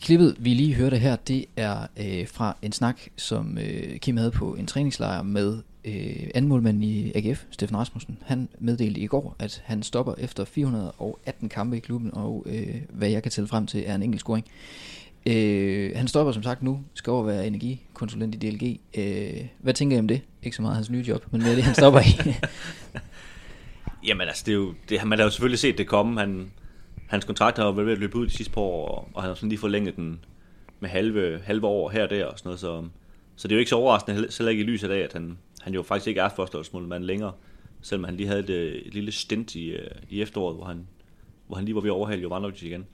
Klippet, 0.00 0.36
vi 0.38 0.54
lige 0.54 0.74
hørte 0.74 0.96
her, 0.96 1.16
det 1.16 1.44
er 1.56 1.86
øh, 1.96 2.28
fra 2.28 2.56
en 2.62 2.72
snak, 2.72 3.00
som 3.16 3.58
øh, 3.58 3.98
Kim 3.98 4.16
havde 4.16 4.30
på 4.30 4.54
en 4.54 4.66
træningslejr 4.66 5.22
med 5.22 5.58
øh, 5.84 6.30
anmålmanden 6.34 6.82
i 6.82 7.12
AGF, 7.14 7.44
Steffen 7.50 7.76
Rasmussen. 7.78 8.18
Han 8.24 8.48
meddelte 8.58 9.00
i 9.00 9.06
går, 9.06 9.36
at 9.38 9.62
han 9.64 9.82
stopper 9.82 10.14
efter 10.18 10.44
418 10.44 11.48
kampe 11.48 11.76
i 11.76 11.80
klubben, 11.80 12.10
og 12.14 12.46
øh, 12.46 12.74
hvad 12.90 13.08
jeg 13.08 13.22
kan 13.22 13.32
tælle 13.32 13.48
frem 13.48 13.66
til, 13.66 13.82
er 13.86 13.94
en 13.94 14.02
enkelt 14.02 14.20
scoring. 14.20 14.46
Øh, 15.28 15.92
han 15.96 16.08
stopper 16.08 16.32
som 16.32 16.42
sagt 16.42 16.62
nu, 16.62 16.80
skal 16.94 17.10
over 17.10 17.22
være 17.24 17.46
energikonsulent 17.46 18.34
i 18.34 18.38
DLG. 18.38 18.80
Øh, 18.98 19.46
hvad 19.58 19.74
tænker 19.74 19.96
I 19.96 20.00
om 20.00 20.08
det? 20.08 20.20
Ikke 20.42 20.56
så 20.56 20.62
meget 20.62 20.74
hans 20.74 20.90
nye 20.90 21.04
job, 21.08 21.26
men 21.30 21.42
mere 21.42 21.56
det, 21.56 21.62
han 21.62 21.74
stopper 21.74 22.00
i. 22.00 22.34
Jamen 24.08 24.28
altså, 24.28 24.42
det 24.46 24.52
er 24.52 24.56
jo, 24.56 24.74
det, 24.88 25.04
man 25.04 25.18
har 25.18 25.24
jo 25.24 25.30
selvfølgelig 25.30 25.58
set 25.58 25.78
det 25.78 25.86
komme. 25.86 26.20
Han, 26.20 26.50
hans 27.06 27.24
kontrakt 27.24 27.56
har 27.56 27.64
jo 27.64 27.70
været 27.70 27.86
ved 27.86 27.92
at 27.92 27.98
løbe 27.98 28.16
ud 28.16 28.26
de 28.26 28.32
sidste 28.32 28.52
par 28.52 28.60
år, 28.60 28.88
og, 28.88 29.08
og 29.14 29.22
han 29.22 29.28
har 29.28 29.34
sådan 29.34 29.48
lige 29.48 29.58
forlænget 29.58 29.96
den 29.96 30.20
med 30.80 30.88
halve, 30.88 31.40
halve 31.44 31.66
år 31.66 31.90
her 31.90 32.02
og 32.02 32.10
der 32.10 32.26
og 32.26 32.38
sådan 32.38 32.48
noget, 32.48 32.60
så, 32.60 32.84
så 33.36 33.48
det 33.48 33.54
er 33.54 33.56
jo 33.56 33.60
ikke 33.60 33.70
så 33.70 33.76
overraskende, 33.76 34.32
selv 34.32 34.48
ikke 34.48 34.62
i 34.62 34.66
lyset 34.66 34.90
af, 34.90 34.98
at 34.98 35.12
han, 35.12 35.38
han 35.60 35.74
jo 35.74 35.82
faktisk 35.82 36.06
ikke 36.06 36.20
er 36.20 36.28
forståelsesmålmand 36.28 37.04
længere, 37.04 37.32
selvom 37.82 38.04
han 38.04 38.16
lige 38.16 38.26
havde 38.26 38.40
et, 38.40 38.50
øh, 38.50 38.74
et 38.74 38.94
lille 38.94 39.12
stint 39.12 39.54
i, 39.54 39.68
øh, 39.70 39.90
i 40.10 40.22
efteråret, 40.22 40.56
hvor 40.56 40.64
han, 40.64 40.86
hvor 41.46 41.56
han 41.56 41.64
lige 41.64 41.74
var 41.74 41.80
ved 41.80 41.90
at 41.90 41.94
overhale 41.94 42.22
Jovanovic 42.22 42.62
igen. 42.62 42.86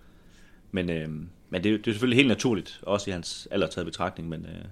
Men, 0.75 0.90
øh, 0.90 1.09
men 1.50 1.64
det, 1.64 1.73
er, 1.73 1.76
det 1.78 1.87
er 1.87 1.93
selvfølgelig 1.93 2.16
helt 2.16 2.28
naturligt, 2.28 2.81
også 2.83 3.11
i 3.11 3.12
hans 3.12 3.49
alder 3.50 3.66
taget 3.66 3.87
betragtning, 3.87 4.28
men, 4.28 4.47
øh, 4.47 4.64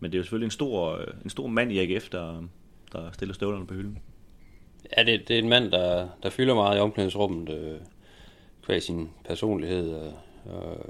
men 0.00 0.12
det 0.12 0.16
er 0.16 0.18
jo 0.18 0.24
selvfølgelig 0.24 0.46
en 0.46 0.50
stor, 0.50 0.98
øh, 0.98 1.06
en 1.24 1.30
stor 1.30 1.46
mand 1.46 1.72
i 1.72 1.78
AGF, 1.78 2.08
der, 2.08 2.42
der 2.92 3.12
stiller 3.12 3.34
støvlerne 3.34 3.66
på 3.66 3.74
hylden. 3.74 3.98
Ja, 4.96 5.02
det, 5.02 5.28
det 5.28 5.34
er 5.34 5.42
en 5.42 5.48
mand, 5.48 5.70
der, 5.70 6.08
der 6.22 6.30
fylder 6.30 6.54
meget 6.54 6.76
i 6.76 6.80
omklædningsrummet. 6.80 7.48
Øh 7.48 7.80
kvæg 8.66 8.82
sin 8.82 9.10
personlighed. 9.24 9.92
Men 9.92 10.12
og, 10.54 10.86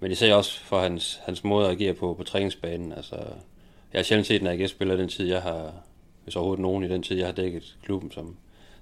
men 0.00 0.12
især 0.12 0.34
også 0.34 0.60
for 0.60 0.80
hans, 0.80 1.20
hans 1.24 1.44
måde 1.44 1.66
at 1.66 1.72
agere 1.72 1.94
på 1.94 2.14
på 2.14 2.24
træningsbanen. 2.24 2.92
Altså, 2.92 3.16
jeg 3.92 3.98
har 3.98 4.02
sjældent 4.02 4.26
set 4.26 4.40
en 4.40 4.46
AGF-spiller 4.46 4.96
den 4.96 5.08
tid, 5.08 5.26
jeg 5.28 5.42
har, 5.42 5.74
hvis 6.24 6.36
overhovedet 6.36 6.62
nogen 6.62 6.84
i 6.84 6.88
den 6.88 7.02
tid, 7.02 7.16
jeg 7.16 7.26
har 7.26 7.32
dækket 7.32 7.76
klubben, 7.82 8.10
som, 8.10 8.36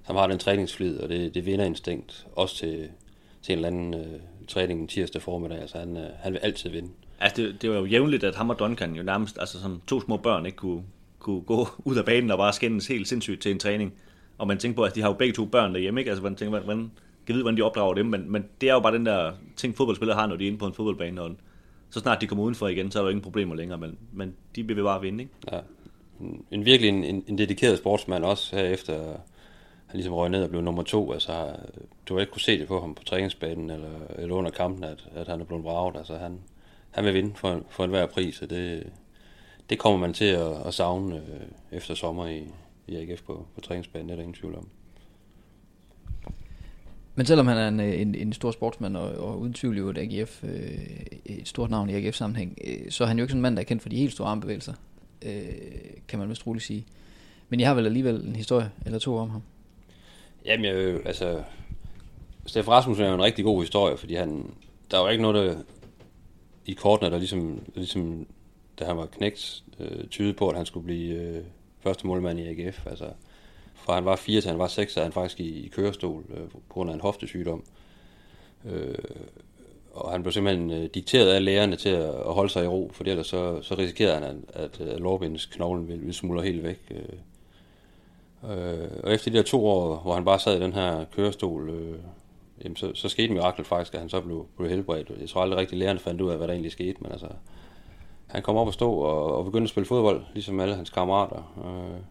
som 0.07 0.15
har 0.15 0.27
den 0.27 0.39
træningsflid, 0.39 0.99
og 0.99 1.09
det, 1.09 1.35
det 1.35 1.45
vinder 1.45 1.65
instinkt, 1.65 2.27
også 2.35 2.55
til, 2.55 2.89
til 3.45 3.53
en 3.53 3.65
eller 3.65 3.67
anden 3.67 3.93
uh, 3.93 4.21
træning 4.47 4.89
tirsdag 4.89 5.21
formiddag. 5.21 5.61
Altså, 5.61 5.77
han, 5.77 5.97
uh, 5.97 6.03
han 6.19 6.33
vil 6.33 6.39
altid 6.39 6.69
vinde. 6.69 6.89
Altså, 7.19 7.41
det, 7.41 7.61
det 7.61 7.69
var 7.69 7.75
jo 7.75 7.85
jævnligt, 7.85 8.23
at 8.23 8.35
ham 8.35 8.49
og 8.49 8.59
Duncan 8.59 8.95
jo 8.95 9.03
nærmest, 9.03 9.37
altså 9.39 9.61
som 9.61 9.81
to 9.87 10.01
små 10.01 10.17
børn, 10.17 10.45
ikke 10.45 10.55
kunne, 10.55 10.83
kunne 11.19 11.41
gå 11.41 11.67
ud 11.89 11.95
af 11.95 12.05
banen 12.05 12.31
og 12.31 12.37
bare 12.37 12.53
skændes 12.53 12.87
helt 12.87 13.07
sindssygt 13.07 13.41
til 13.41 13.51
en 13.51 13.59
træning. 13.59 13.93
Og 14.37 14.47
man 14.47 14.57
tænker 14.57 14.75
på, 14.75 14.83
at 14.83 14.95
de 14.95 15.01
har 15.01 15.09
jo 15.09 15.13
begge 15.13 15.33
to 15.33 15.45
børn 15.45 15.73
derhjemme, 15.73 16.01
ikke? 16.01 16.11
Altså, 16.11 16.23
man 16.23 16.35
tænker, 16.35 16.59
hvordan, 16.59 16.91
kan 17.25 17.35
vide, 17.35 17.43
hvordan 17.43 17.57
de 17.57 17.61
opdrager 17.61 17.93
dem, 17.93 18.05
men, 18.05 18.31
men 18.31 18.45
det 18.61 18.69
er 18.69 18.73
jo 18.73 18.79
bare 18.79 18.93
den 18.93 19.05
der 19.05 19.31
ting, 19.55 19.75
fodboldspillere 19.75 20.17
har, 20.17 20.27
når 20.27 20.35
de 20.35 20.43
er 20.43 20.47
inde 20.47 20.59
på 20.59 20.67
en 20.67 20.73
fodboldbane, 20.73 21.21
og 21.21 21.35
så 21.89 21.99
snart 21.99 22.21
de 22.21 22.27
kommer 22.27 22.43
udenfor 22.43 22.67
igen, 22.67 22.91
så 22.91 22.99
er 22.99 23.03
der 23.03 23.07
jo 23.07 23.09
ingen 23.09 23.23
problemer 23.23 23.55
længere, 23.55 23.77
men, 23.77 23.97
men 24.13 24.35
de 24.55 24.67
vil 24.67 24.83
bare 24.83 25.01
vinde, 25.01 25.23
ikke? 25.23 25.33
Ja. 25.51 25.59
En, 26.19 26.45
en 26.51 26.65
virkelig 26.65 26.89
en, 26.89 27.03
en, 27.03 27.23
en 27.27 27.37
dedikeret 27.37 27.77
sportsmand 27.77 28.25
også 28.25 28.55
her 28.55 28.63
efter 28.63 29.19
ligesom 29.95 30.13
røg 30.13 30.29
ned 30.29 30.43
og 30.43 30.49
blev 30.49 30.61
nummer 30.61 30.83
to. 30.83 31.11
Altså, 31.11 31.55
du 32.05 32.13
har 32.13 32.21
ikke 32.21 32.31
kunne 32.31 32.41
se 32.41 32.59
det 32.59 32.67
på 32.67 32.81
ham 32.81 32.95
på 32.95 33.03
træningsbanen 33.03 33.69
eller, 33.69 33.89
eller 34.15 34.35
under 34.35 34.51
kampen, 34.51 34.83
at, 34.83 35.07
at 35.15 35.27
han 35.27 35.41
er 35.41 35.45
blevet 35.45 35.63
braget. 35.63 35.97
Altså, 35.97 36.17
han, 36.17 36.39
han 36.91 37.05
vil 37.05 37.13
vinde 37.13 37.35
for, 37.35 37.61
for 37.69 37.83
enhver 37.83 38.05
pris, 38.05 38.41
og 38.41 38.49
det, 38.49 38.89
det 39.69 39.79
kommer 39.79 39.99
man 39.99 40.13
til 40.13 40.25
at, 40.25 40.67
at 40.67 40.73
savne 40.73 41.15
øh, 41.15 41.77
efter 41.77 41.95
sommer 41.95 42.27
i, 42.27 42.43
i 42.87 42.95
AGF 42.95 43.21
på, 43.23 43.45
på 43.55 43.61
træningsbanen, 43.61 44.07
det 44.07 44.13
er 44.13 44.15
der 44.15 44.23
ingen 44.23 44.35
tvivl 44.35 44.55
om. 44.55 44.67
Men 47.15 47.25
selvom 47.25 47.47
han 47.47 47.57
er 47.57 47.67
en, 47.67 47.79
en, 47.79 48.15
en 48.15 48.33
stor 48.33 48.51
sportsmand, 48.51 48.97
og, 48.97 49.09
og 49.09 49.39
uden 49.39 49.53
tvivl 49.53 49.77
jo 49.77 49.89
et 49.89 49.97
AGF, 49.97 50.43
øh, 50.43 50.77
et 51.25 51.47
stort 51.47 51.69
navn 51.69 51.89
i 51.89 51.93
AGF-sammenhæng, 51.93 52.57
øh, 52.67 52.91
så 52.91 53.03
er 53.03 53.07
han 53.07 53.17
jo 53.17 53.23
ikke 53.23 53.31
sådan 53.31 53.37
en 53.37 53.41
mand, 53.41 53.55
der 53.55 53.61
er 53.61 53.65
kendt 53.65 53.81
for 53.81 53.89
de 53.89 53.95
helt 53.95 54.11
store 54.11 54.27
armbevægelser, 54.27 54.73
øh, 55.25 55.43
kan 56.07 56.19
man 56.19 56.29
vist 56.29 56.47
roligt 56.47 56.65
sige. 56.65 56.85
Men 57.49 57.59
jeg 57.59 57.69
har 57.69 57.75
vel 57.75 57.85
alligevel 57.85 58.27
en 58.27 58.35
historie 58.35 58.71
eller 58.85 58.99
to 58.99 59.17
om 59.17 59.29
ham. 59.29 59.41
Jamen, 60.45 60.65
jeg, 60.65 60.99
altså, 61.05 61.43
Steffen 62.45 62.73
Rasmussen 62.73 63.05
er 63.05 63.09
jo 63.09 63.15
en 63.15 63.23
rigtig 63.23 63.45
god 63.45 63.61
historie, 63.61 63.97
fordi 63.97 64.15
han, 64.15 64.53
der 64.91 64.99
var 64.99 65.09
ikke 65.09 65.21
noget 65.21 65.35
der, 65.35 65.63
i 66.65 66.73
kortene, 66.73 67.11
der 67.11 67.17
ligesom, 67.17 67.61
ligesom 67.75 68.27
da 68.79 68.85
han 68.85 68.97
var 68.97 69.05
knægt, 69.05 69.63
øh, 69.79 70.07
tydede 70.07 70.33
på, 70.33 70.49
at 70.49 70.57
han 70.57 70.65
skulle 70.65 70.83
blive 70.83 71.15
øh, 71.15 71.43
første 71.79 72.07
målmand 72.07 72.39
i 72.39 72.47
AGF. 72.47 72.87
Altså, 72.87 73.09
fra 73.73 73.95
han 73.95 74.05
var 74.05 74.15
4 74.15 74.41
til 74.41 74.49
han 74.49 74.59
var 74.59 74.67
6, 74.67 74.97
er 74.97 75.03
han 75.03 75.11
faktisk 75.11 75.39
i, 75.39 75.65
i 75.65 75.67
kørestol 75.67 76.23
øh, 76.29 76.49
på 76.49 76.61
grund 76.69 76.89
af 76.89 76.93
en 76.93 77.01
hoftesygdom. 77.01 77.63
Øh, 78.65 78.95
og 79.93 80.11
han 80.11 80.23
blev 80.23 80.31
simpelthen 80.31 80.71
øh, 80.71 80.89
dikteret 80.93 81.31
af 81.31 81.45
lærerne 81.45 81.75
til 81.75 81.89
at, 81.89 82.09
at 82.09 82.33
holde 82.33 82.49
sig 82.49 82.63
i 82.63 82.67
ro, 82.67 82.91
for 82.93 83.03
ellers 83.03 83.27
så, 83.27 83.61
så 83.61 83.75
risikerede 83.75 84.15
han, 84.15 84.45
at, 84.53 84.81
at 84.81 84.99
lårbindsknoglen 84.99 85.87
ville, 85.87 85.99
ville 85.99 86.13
smuldre 86.13 86.43
helt 86.43 86.63
væk. 86.63 86.79
Øh, 86.91 87.19
øh, 88.51 88.89
og 89.03 89.13
efter 89.13 89.31
de 89.31 89.37
der 89.37 89.43
to 89.43 89.67
år, 89.67 89.95
hvor 89.95 90.13
han 90.13 90.25
bare 90.25 90.39
sad 90.39 90.57
i 90.57 90.63
den 90.63 90.73
her 90.73 91.05
kørestol, 91.15 91.69
øh, 91.69 91.99
jamen 92.63 92.75
så, 92.75 92.91
så 92.93 93.09
skete 93.09 93.33
mirakel 93.33 93.65
faktisk, 93.65 93.93
at 93.93 93.99
han 93.99 94.09
så 94.09 94.21
blev, 94.21 94.45
blev 94.57 94.69
helbredt. 94.69 95.11
Jeg 95.19 95.29
tror 95.29 95.41
aldrig 95.41 95.59
rigtig 95.59 95.77
lærerne 95.77 95.99
fandt 95.99 96.21
ud 96.21 96.29
af, 96.29 96.37
hvad 96.37 96.47
der 96.47 96.53
egentlig 96.53 96.71
skete, 96.71 96.97
men 97.01 97.11
altså, 97.11 97.27
han 98.27 98.41
kom 98.41 98.55
op 98.55 98.67
og 98.67 98.73
stå 98.73 98.91
og, 98.91 99.37
og 99.37 99.45
begyndte 99.45 99.65
at 99.65 99.69
spille 99.69 99.87
fodbold, 99.87 100.21
ligesom 100.33 100.59
alle 100.59 100.75
hans 100.75 100.89
kammerater. 100.89 101.53
Øh, 101.65 102.01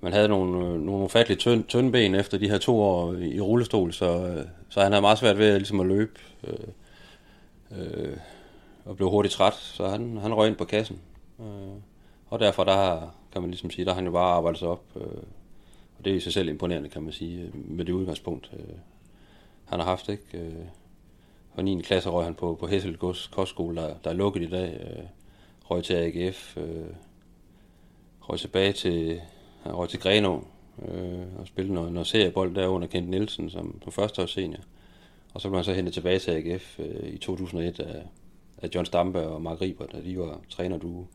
man 0.00 0.12
havde 0.12 0.28
nogle, 0.28 0.66
øh, 0.66 0.80
nogle 0.80 1.04
ufatteligt 1.04 1.40
tynd, 1.40 1.64
tynde 1.64 1.92
ben 1.92 2.14
efter 2.14 2.38
de 2.38 2.50
her 2.50 2.58
to 2.58 2.80
år 2.80 3.12
i, 3.12 3.34
i 3.34 3.40
rullestol, 3.40 3.92
så, 3.92 4.26
øh, 4.26 4.44
så 4.68 4.80
han 4.80 4.92
havde 4.92 5.02
meget 5.02 5.18
svært 5.18 5.38
ved 5.38 5.58
ligesom 5.58 5.80
at 5.80 5.86
løbe. 5.86 6.20
Øh, 6.44 6.68
øh, 7.70 8.16
og 8.84 8.96
blev 8.96 9.10
hurtigt 9.10 9.34
træt, 9.34 9.54
så 9.54 9.88
han, 9.88 10.18
han 10.22 10.34
røg 10.34 10.48
ind 10.48 10.56
på 10.56 10.64
kassen. 10.64 11.00
Øh, 11.40 11.46
og 12.30 12.40
derfor 12.40 12.64
der 12.64 13.14
kan 13.32 13.42
man 13.42 13.50
ligesom 13.50 13.70
sige, 13.70 13.84
der 13.84 13.90
har 13.90 13.96
han 13.96 14.04
jo 14.04 14.10
bare 14.10 14.34
arbejdet 14.34 14.58
sig 14.58 14.68
op. 14.68 14.82
Øh, 14.96 15.22
og 15.98 16.04
det 16.04 16.12
er 16.12 16.16
i 16.16 16.20
sig 16.20 16.32
selv 16.32 16.48
imponerende, 16.48 16.88
kan 16.88 17.02
man 17.02 17.12
sige, 17.12 17.42
øh, 17.42 17.70
med 17.70 17.84
det 17.84 17.92
udgangspunkt, 17.92 18.50
øh, 18.52 18.74
han 19.64 19.78
har 19.80 19.86
haft. 19.86 20.08
Ikke? 20.08 20.38
Øh, 20.38 20.64
og 21.52 21.64
9. 21.64 21.82
klasse 21.82 22.10
røg 22.10 22.24
han 22.24 22.34
på, 22.34 22.56
på 22.60 22.66
Hesselgods 22.66 23.26
kostskole, 23.26 23.76
der, 23.76 23.94
der 24.04 24.10
er 24.10 24.14
lukket 24.14 24.42
i 24.42 24.50
dag. 24.50 24.80
Øh, 24.80 25.04
røg 25.70 25.84
til 25.84 25.94
AGF. 25.94 26.56
Øh, 26.56 26.86
røg 28.20 28.38
tilbage 28.38 28.72
til, 28.72 29.20
han 29.62 29.72
røg 29.72 29.88
til 29.88 30.00
Grenå 30.00 30.44
øh, 30.88 31.38
og 31.38 31.46
spillede 31.46 31.74
noget, 31.74 31.92
noget 31.92 32.06
seriebold 32.06 32.54
der 32.54 32.66
under 32.66 32.88
Kent 32.88 33.08
Nielsen 33.08 33.50
som, 33.50 33.82
som 33.82 33.92
førsteårs 33.92 34.30
senior. 34.30 34.60
Og 35.34 35.40
så 35.40 35.48
blev 35.48 35.56
han 35.56 35.64
så 35.64 35.72
hentet 35.72 35.94
tilbage 35.94 36.18
til 36.18 36.30
AGF 36.30 36.80
øh, 36.80 37.08
i 37.08 37.18
2001 37.18 37.80
af, 37.80 38.02
af 38.62 38.68
John 38.74 38.86
Stampe 38.86 39.28
og 39.28 39.42
Mark 39.42 39.60
Riber, 39.60 39.86
da 39.86 40.00
de 40.00 40.18
var 40.18 40.40
trænerduo. 40.48 41.06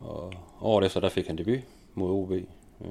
Og 0.00 0.32
året 0.60 0.86
efter, 0.86 1.00
der 1.00 1.08
fik 1.08 1.26
han 1.26 1.38
debut 1.38 1.60
mod 1.94 2.10
OB. 2.10 2.32
Øh, 2.32 2.88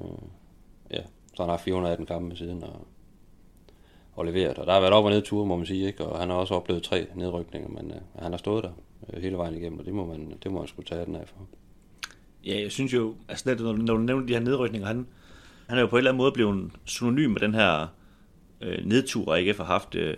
ja, 0.92 1.02
så 1.36 1.42
han 1.42 1.50
har 1.50 1.56
418 1.56 2.06
kampe 2.06 2.36
siden 2.36 2.62
og, 2.62 2.86
og 4.12 4.24
leveret. 4.24 4.58
Og 4.58 4.66
der 4.66 4.72
har 4.72 4.80
været 4.80 4.92
op 4.92 5.04
og 5.04 5.10
ned 5.10 5.22
ture, 5.22 5.46
må 5.46 5.56
man 5.56 5.66
sige, 5.66 5.86
ikke? 5.86 6.04
og 6.04 6.20
han 6.20 6.30
har 6.30 6.36
også 6.36 6.54
oplevet 6.54 6.82
tre 6.82 7.06
nedrykninger, 7.14 7.68
men 7.68 7.90
øh, 7.90 8.22
han 8.22 8.32
har 8.32 8.38
stået 8.38 8.64
der 8.64 8.70
øh, 9.12 9.22
hele 9.22 9.36
vejen 9.36 9.54
igennem, 9.54 9.78
og 9.78 9.84
det 9.84 9.94
må 9.94 10.06
man, 10.06 10.32
det 10.42 10.52
må 10.52 10.58
man 10.58 10.68
skulle 10.68 10.86
tage 10.86 11.04
den 11.04 11.16
af 11.16 11.28
for. 11.28 11.36
Ja, 12.46 12.60
jeg 12.60 12.72
synes 12.72 12.92
jo, 12.92 13.14
altså 13.28 13.48
net, 13.48 13.60
når, 13.60 13.72
når 13.72 13.94
du 13.94 14.00
nævner 14.00 14.26
de 14.26 14.32
her 14.32 14.40
nedrykninger, 14.40 14.86
han, 14.88 15.06
han 15.66 15.78
er 15.78 15.82
jo 15.82 15.86
på 15.86 15.96
en 15.96 15.98
eller 15.98 16.10
anden 16.10 16.18
måde 16.18 16.32
blevet 16.32 16.72
synonym 16.84 17.30
med 17.30 17.40
den 17.40 17.54
her 17.54 17.86
øh, 18.60 18.86
nedtur, 18.86 19.34
AGF 19.36 19.58
har 19.58 19.64
haft 19.64 19.94
øh, 19.94 20.16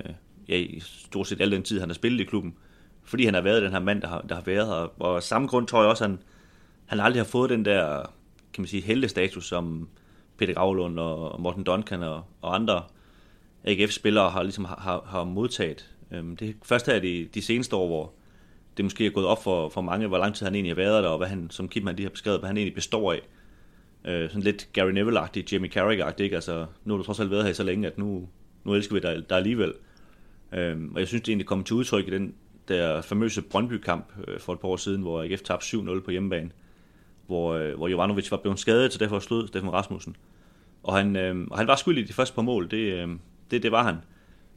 ja, 0.48 0.56
i 0.56 0.80
stort 0.80 1.26
set 1.26 1.40
al 1.40 1.52
den 1.52 1.62
tid, 1.62 1.80
han 1.80 1.88
har 1.88 1.94
spillet 1.94 2.20
i 2.20 2.24
klubben. 2.24 2.54
Fordi 3.02 3.24
han 3.24 3.34
har 3.34 3.40
været 3.40 3.62
den 3.62 3.72
her 3.72 3.78
mand, 3.78 4.02
der 4.02 4.08
har, 4.08 4.20
der 4.20 4.34
har 4.34 4.42
været 4.42 4.66
her. 4.66 5.02
Og 5.02 5.22
samme 5.22 5.48
grund 5.48 5.66
tror 5.66 5.80
jeg 5.80 5.90
også, 5.90 6.04
han, 6.04 6.18
han 6.86 7.00
aldrig 7.00 7.20
har 7.20 7.26
fået 7.26 7.50
den 7.50 7.64
der, 7.64 8.02
kan 8.52 8.62
man 8.62 8.66
sige, 8.66 8.82
heldestatus, 8.82 9.46
som 9.46 9.88
Peter 10.38 10.54
Gravlund 10.54 10.98
og 10.98 11.40
Morten 11.40 11.64
Duncan 11.64 12.02
og, 12.02 12.22
og 12.42 12.54
andre 12.54 12.82
AGF-spillere 13.64 14.30
har, 14.30 14.42
ligesom 14.42 14.64
har, 14.64 15.04
har, 15.06 15.24
modtaget. 15.24 15.90
Øhm, 16.10 16.36
det 16.36 16.48
er 16.48 16.52
først 16.62 16.86
her 16.86 16.98
de, 16.98 17.28
de 17.34 17.42
seneste 17.42 17.76
år, 17.76 17.86
hvor 17.86 18.12
det 18.76 18.84
måske 18.84 19.06
er 19.06 19.10
gået 19.10 19.26
op 19.26 19.42
for, 19.42 19.68
for 19.68 19.80
mange, 19.80 20.06
hvor 20.06 20.18
lang 20.18 20.34
tid 20.34 20.46
han 20.46 20.54
egentlig 20.54 20.70
har 20.70 20.82
været 20.82 21.04
der, 21.04 21.10
og 21.10 21.18
hvad 21.18 21.28
han, 21.28 21.50
som 21.50 21.68
Kim 21.68 21.86
han 21.86 21.96
lige 21.96 22.06
har 22.06 22.10
beskrevet, 22.10 22.40
hvad 22.40 22.48
han 22.48 22.56
egentlig 22.56 22.74
består 22.74 23.12
af. 23.12 23.20
Øh, 24.04 24.28
sådan 24.28 24.42
lidt 24.42 24.68
Gary 24.72 24.90
Neville-agtigt, 24.90 25.52
Jimmy 25.52 25.72
Carragher-agtigt, 25.72 26.20
ikke? 26.20 26.34
Altså, 26.34 26.66
nu 26.84 26.94
har 26.94 26.98
du 26.98 27.04
trods 27.04 27.20
alt 27.20 27.30
været 27.30 27.44
her 27.44 27.52
så 27.52 27.62
længe, 27.62 27.86
at 27.86 27.98
nu, 27.98 28.28
nu 28.64 28.74
elsker 28.74 28.94
vi 28.94 29.00
dig, 29.00 29.30
dig 29.30 29.36
alligevel. 29.36 29.72
Øhm, 30.52 30.92
og 30.94 31.00
jeg 31.00 31.08
synes, 31.08 31.22
det 31.22 31.28
egentlig 31.28 31.46
kom 31.46 31.64
til 31.64 31.76
udtryk 31.76 32.08
i 32.08 32.10
den 32.10 32.34
der 32.68 33.02
famøse 33.02 33.42
Brøndby-kamp 33.42 34.12
øh, 34.28 34.40
for 34.40 34.52
et 34.52 34.60
par 34.60 34.68
år 34.68 34.76
siden, 34.76 35.02
hvor 35.02 35.22
AGF 35.22 35.42
tabte 35.42 35.76
7-0 35.76 36.00
på 36.00 36.10
hjemmebane, 36.10 36.50
hvor, 37.26 37.54
øh, 37.54 37.74
hvor 37.76 37.88
Jovanovic 37.88 38.30
var 38.30 38.36
blevet 38.36 38.58
skadet, 38.58 38.92
så 38.92 38.98
derfor 38.98 39.18
stod 39.18 39.48
Steffen 39.48 39.72
Rasmussen. 39.72 40.16
Og 40.82 40.96
han, 40.96 41.16
øh, 41.16 41.46
og 41.50 41.58
han 41.58 41.66
var 41.66 41.76
skyldig 41.76 42.04
i 42.04 42.06
de 42.06 42.12
første 42.12 42.34
par 42.34 42.42
mål, 42.42 42.70
det, 42.70 42.76
øh, 42.76 43.08
det, 43.50 43.62
det 43.62 43.72
var 43.72 43.82
han. 43.82 43.96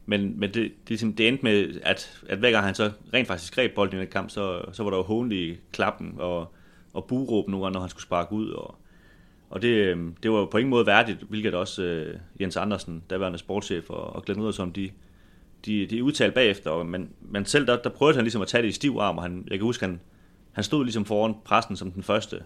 Men, 0.06 0.40
men 0.40 0.48
det, 0.48 0.54
det, 0.54 0.88
ligesom, 0.88 1.12
det 1.12 1.28
endte 1.28 1.44
med, 1.44 1.80
at, 1.82 2.22
at 2.28 2.38
hver 2.38 2.50
gang 2.50 2.64
han 2.64 2.74
så 2.74 2.90
rent 3.14 3.28
faktisk 3.28 3.54
greb 3.54 3.74
bolden 3.74 3.96
i 3.96 4.00
den 4.00 4.08
kamp, 4.08 4.30
så, 4.30 4.62
så 4.72 4.82
var 4.82 4.90
der 4.90 4.96
jo 4.96 5.02
håndelig 5.02 5.60
klappen 5.72 6.14
og, 6.18 6.52
og 6.94 7.04
buråb 7.04 7.48
nogle 7.48 7.64
gange, 7.64 7.74
når 7.74 7.80
han 7.80 7.90
skulle 7.90 8.02
sparke 8.02 8.32
ud. 8.32 8.50
Og, 8.50 8.74
og 9.50 9.62
det, 9.62 9.68
øh, 9.68 9.98
det 10.22 10.30
var 10.30 10.44
på 10.44 10.58
ingen 10.58 10.70
måde 10.70 10.86
værdigt, 10.86 11.22
hvilket 11.28 11.54
også 11.54 11.82
øh, 11.82 12.18
Jens 12.40 12.56
Andersen, 12.56 13.02
daværende 13.10 13.38
sportschef, 13.38 13.90
og, 13.90 14.16
og 14.16 14.24
Glenn 14.24 14.40
Udersom, 14.40 14.72
de, 14.72 14.90
de, 15.66 15.86
de 15.86 16.04
udtalte 16.04 16.34
bagefter. 16.34 16.82
Men, 16.82 17.10
men 17.20 17.44
selv 17.44 17.66
der, 17.66 17.76
der 17.76 17.90
prøvede 17.90 18.16
han 18.16 18.24
ligesom 18.24 18.42
at 18.42 18.48
tage 18.48 18.62
det 18.62 18.68
i 18.68 18.72
stiv 18.72 18.96
arm, 19.00 19.16
og 19.16 19.22
han, 19.22 19.46
jeg 19.50 19.58
kan 19.58 19.64
huske, 19.64 19.84
han, 19.84 20.00
han 20.52 20.64
stod 20.64 20.84
ligesom 20.84 21.04
foran 21.04 21.34
pressen 21.44 21.76
som 21.76 21.92
den 21.92 22.02
første 22.02 22.42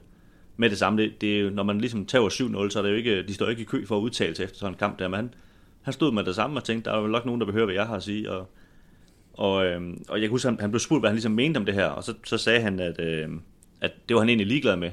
med 0.57 0.71
det 0.71 0.79
samme. 0.79 1.03
Det, 1.03 1.21
det 1.21 1.37
er 1.37 1.41
jo, 1.41 1.51
når 1.51 1.63
man 1.63 1.79
ligesom 1.79 2.07
tager 2.07 2.29
7-0, 2.29 2.71
så 2.71 2.79
er 2.79 2.83
det 2.83 2.91
jo 2.91 2.97
ikke, 2.97 3.23
de 3.23 3.35
står 3.35 3.49
ikke 3.49 3.63
i 3.63 3.65
kø 3.65 3.87
for 3.87 3.97
at 3.97 4.01
udtale 4.01 4.35
sig 4.35 4.45
efter 4.45 4.59
sådan 4.59 4.75
en 4.75 4.79
kamp 4.79 4.99
der, 4.99 5.09
men 5.09 5.17
han, 5.17 5.35
han 5.83 5.93
stod 5.93 6.13
med 6.13 6.25
det 6.25 6.35
samme 6.35 6.61
og 6.61 6.65
tænkte, 6.65 6.91
der 6.91 6.97
er 6.97 7.01
jo 7.01 7.07
nok 7.07 7.27
nogen, 7.27 7.41
der 7.41 7.47
behøver, 7.47 7.67
hvad 7.67 7.75
jeg 7.75 7.87
har 7.87 7.97
at 7.97 8.03
sige. 8.03 8.31
Og, 8.31 8.51
og, 9.33 9.67
øh, 9.67 9.81
og 10.09 10.21
jeg 10.21 10.21
kan 10.21 10.31
huske, 10.31 10.49
han, 10.49 10.61
han 10.61 10.71
blev 10.71 10.81
spurgt, 10.81 11.03
hvad 11.03 11.11
han 11.11 11.15
ligesom 11.15 11.33
mente 11.33 11.59
om 11.59 11.65
det 11.65 11.75
her, 11.75 11.87
og 11.87 12.05
så, 12.05 12.15
så 12.25 12.39
sagde 12.39 12.61
han, 12.61 12.81
at, 12.81 13.01
øh, 13.01 13.29
at 13.81 13.93
det 14.09 14.15
var 14.15 14.21
han 14.21 14.29
egentlig 14.29 14.47
ligeglad 14.47 14.77
med. 14.77 14.91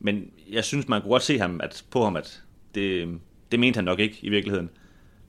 Men 0.00 0.30
jeg 0.50 0.64
synes, 0.64 0.88
man 0.88 1.00
kunne 1.00 1.10
godt 1.10 1.22
se 1.22 1.38
ham, 1.38 1.60
at, 1.62 1.84
på 1.90 2.04
ham, 2.04 2.16
at 2.16 2.42
det, 2.74 3.18
det 3.52 3.60
mente 3.60 3.76
han 3.76 3.84
nok 3.84 4.00
ikke 4.00 4.18
i 4.22 4.28
virkeligheden. 4.28 4.70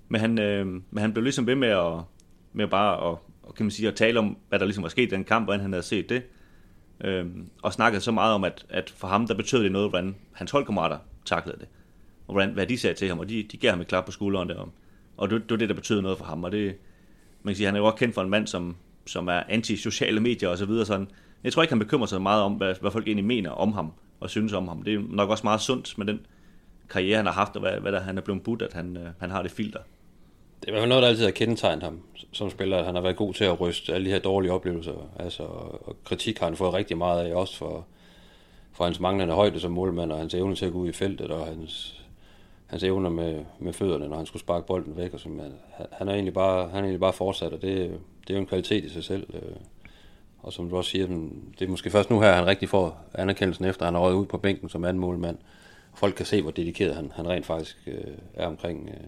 Men 0.09 0.21
han, 0.21 0.39
øh, 0.39 0.65
men 0.65 0.97
han 0.97 1.13
blev 1.13 1.23
ligesom 1.23 1.47
ved 1.47 1.55
med 1.55 1.67
at, 1.67 1.93
med 2.53 2.67
bare 2.67 3.11
at, 3.11 3.17
og 3.43 3.55
kan 3.55 3.65
man 3.65 3.71
sige, 3.71 3.87
at 3.87 3.95
tale 3.95 4.19
om, 4.19 4.37
hvad 4.49 4.59
der 4.59 4.65
ligesom 4.65 4.83
var 4.83 4.89
sket 4.89 5.11
i 5.11 5.15
den 5.15 5.23
kamp, 5.23 5.45
hvordan 5.45 5.61
han 5.61 5.73
havde 5.73 5.83
set 5.83 6.09
det 6.09 6.23
øh, 7.03 7.25
og 7.63 7.73
snakkede 7.73 8.01
så 8.01 8.11
meget 8.11 8.33
om, 8.33 8.43
at, 8.43 8.65
at 8.69 8.89
for 8.89 9.07
ham, 9.07 9.27
der 9.27 9.33
betød 9.33 9.63
det 9.63 9.71
noget, 9.71 9.89
hvordan 9.89 10.15
hans 10.31 10.51
holdkammerater 10.51 10.97
taklede 11.25 11.59
det 11.59 11.67
og 12.27 12.33
hvordan, 12.33 12.49
hvad 12.49 12.67
de 12.67 12.77
sagde 12.77 12.95
til 12.95 13.07
ham, 13.07 13.19
og 13.19 13.29
de, 13.29 13.43
de 13.51 13.57
gav 13.57 13.71
ham 13.71 13.81
et 13.81 13.87
klap 13.87 14.05
på 14.05 14.11
skulderen 14.11 14.49
derom. 14.49 14.71
Og 15.17 15.29
det, 15.29 15.41
det 15.41 15.51
var 15.51 15.57
det, 15.57 15.69
der 15.69 15.75
betød 15.75 16.01
noget 16.01 16.17
for 16.17 16.25
ham, 16.25 16.43
og 16.43 16.51
det, 16.51 16.75
man 17.43 17.51
kan 17.51 17.55
sige, 17.55 17.65
han 17.65 17.75
er 17.75 17.79
jo 17.79 17.85
også 17.85 17.97
kendt 17.97 18.15
for 18.15 18.21
en 18.21 18.29
mand, 18.29 18.47
som, 18.47 18.75
som 19.05 19.27
er 19.27 19.43
anti-sociale 19.49 20.19
medier 20.19 20.49
og 20.49 20.57
så 20.57 20.65
videre. 20.65 20.85
Sådan. 20.85 21.07
Jeg 21.43 21.53
tror 21.53 21.61
ikke, 21.61 21.71
han 21.71 21.79
bekymrer 21.79 22.05
sig 22.05 22.21
meget 22.21 22.43
om, 22.43 22.53
hvad, 22.53 22.75
hvad 22.81 22.91
folk 22.91 23.07
egentlig 23.07 23.25
mener 23.25 23.49
om 23.49 23.73
ham 23.73 23.91
og 24.19 24.29
synes 24.29 24.53
om 24.53 24.67
ham. 24.67 24.83
Det 24.83 24.93
er 24.93 24.99
nok 25.09 25.29
også 25.29 25.43
meget 25.43 25.61
sundt 25.61 25.97
med 25.97 26.05
den 26.05 26.19
karriere, 26.89 27.17
han 27.17 27.25
har 27.25 27.33
haft, 27.33 27.55
og 27.55 27.61
hvad, 27.61 27.79
hvad 27.79 27.91
der, 27.91 27.99
han 27.99 28.17
er 28.17 28.21
blevet 28.21 28.43
budt, 28.43 28.61
at 28.61 28.73
han, 28.73 28.97
øh, 28.97 29.07
han 29.19 29.31
har 29.31 29.41
det 29.41 29.51
filter. 29.51 29.79
Det 30.59 30.67
er 30.67 30.67
i 30.67 30.71
hvert 30.71 30.81
fald 30.81 30.89
noget, 30.89 31.01
der 31.01 31.09
altid 31.09 31.23
har 31.23 31.31
kendetegnet 31.31 31.83
ham 31.83 32.01
som 32.31 32.49
spiller, 32.49 32.77
at 32.77 32.85
han 32.85 32.95
har 32.95 33.01
været 33.01 33.15
god 33.15 33.33
til 33.33 33.43
at 33.43 33.61
ryste 33.61 33.93
alle 33.93 34.05
de 34.05 34.11
her 34.11 34.19
dårlige 34.19 34.51
oplevelser. 34.51 35.09
Altså, 35.19 35.43
og 35.43 35.95
kritik 36.03 36.39
har 36.39 36.45
han 36.45 36.55
fået 36.55 36.73
rigtig 36.73 36.97
meget 36.97 37.25
af, 37.25 37.35
også 37.35 37.57
for, 37.57 37.85
for 38.73 38.83
hans 38.83 38.99
manglende 38.99 39.33
højde 39.33 39.59
som 39.59 39.71
målmand, 39.71 40.11
og 40.11 40.17
hans 40.17 40.33
evne 40.33 40.55
til 40.55 40.65
at 40.65 40.71
gå 40.71 40.77
ud 40.77 40.89
i 40.89 40.91
feltet, 40.91 41.31
og 41.31 41.45
hans 41.45 41.97
hans 42.67 42.83
evner 42.83 43.09
med, 43.09 43.45
med 43.59 43.73
fødderne, 43.73 44.07
når 44.07 44.17
han 44.17 44.25
skulle 44.25 44.41
sparke 44.41 44.67
bolden 44.67 44.97
væk. 44.97 45.13
Og 45.13 45.19
sådan. 45.19 45.41
han, 45.91 46.07
er 46.07 46.13
egentlig 46.13 46.33
bare, 46.33 46.69
han 46.69 46.77
er 46.77 46.83
egentlig 46.83 46.99
bare 46.99 47.13
fortsat, 47.13 47.53
og 47.53 47.61
det, 47.61 47.99
det 48.21 48.29
er 48.29 48.33
jo 48.33 48.39
en 48.39 48.45
kvalitet 48.45 48.83
i 48.83 48.89
sig 48.89 49.03
selv. 49.03 49.27
Øh. 49.33 49.55
Og 50.39 50.53
som 50.53 50.69
du 50.69 50.77
også 50.77 50.91
siger, 50.91 51.07
det 51.59 51.65
er 51.65 51.69
måske 51.69 51.89
først 51.89 52.09
nu 52.09 52.19
her, 52.21 52.33
han 52.33 52.47
rigtig 52.47 52.69
får 52.69 53.05
anerkendelsen 53.13 53.65
efter, 53.65 53.81
at 53.81 53.87
han 53.87 53.93
har 53.93 54.01
røget 54.01 54.15
ud 54.15 54.25
på 54.25 54.37
bænken 54.37 54.69
som 54.69 54.85
anden 54.85 55.01
målmand. 55.01 55.37
Folk 55.95 56.15
kan 56.15 56.25
se, 56.25 56.41
hvor 56.41 56.51
dedikeret 56.51 56.95
han, 56.95 57.11
han 57.15 57.27
rent 57.27 57.45
faktisk 57.45 57.77
øh, 57.87 58.17
er 58.33 58.47
omkring, 58.47 58.89
øh, 58.89 59.07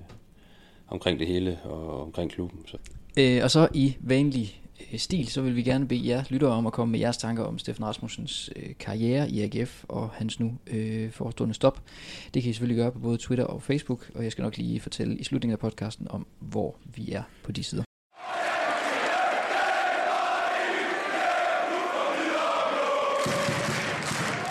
omkring 0.92 1.20
det 1.20 1.28
hele 1.28 1.60
og 1.64 2.02
omkring 2.02 2.32
klubben. 2.32 2.60
Så. 2.66 2.78
Øh, 3.18 3.44
og 3.44 3.52
så 3.52 3.68
i 3.74 3.98
vanlig 4.00 4.62
øh, 4.94 5.00
stil, 5.00 5.28
så 5.28 5.42
vil 5.42 5.56
vi 5.56 5.64
gerne 5.64 5.88
bede 5.88 6.08
jer 6.08 6.24
lyttere 6.30 6.52
om 6.52 6.68
at 6.68 6.74
komme 6.74 6.92
med 6.92 7.00
jeres 7.00 7.18
tanker 7.18 7.44
om 7.44 7.60
Steffen 7.60 7.86
Rasmussens 7.86 8.50
øh, 8.56 8.70
karriere 8.80 9.30
i 9.30 9.42
AGF 9.42 9.86
og 9.88 10.10
hans 10.10 10.40
nu 10.40 10.58
øh, 10.68 11.12
forestående 11.12 11.56
stop. 11.56 11.82
Det 12.34 12.44
kan 12.44 12.50
I 12.50 12.54
selvfølgelig 12.54 12.82
gøre 12.82 12.92
på 12.92 13.00
både 13.00 13.18
Twitter 13.18 13.46
og 13.46 13.62
Facebook, 13.62 14.12
og 14.16 14.24
jeg 14.24 14.32
skal 14.32 14.42
nok 14.42 14.58
lige 14.58 14.80
fortælle 14.80 15.18
i 15.18 15.24
slutningen 15.24 15.54
af 15.54 15.60
podcasten 15.60 16.08
om, 16.10 16.28
hvor 16.40 16.76
vi 16.96 17.12
er 17.12 17.24
på 17.44 17.52
de 17.52 17.64
sider. 17.64 17.84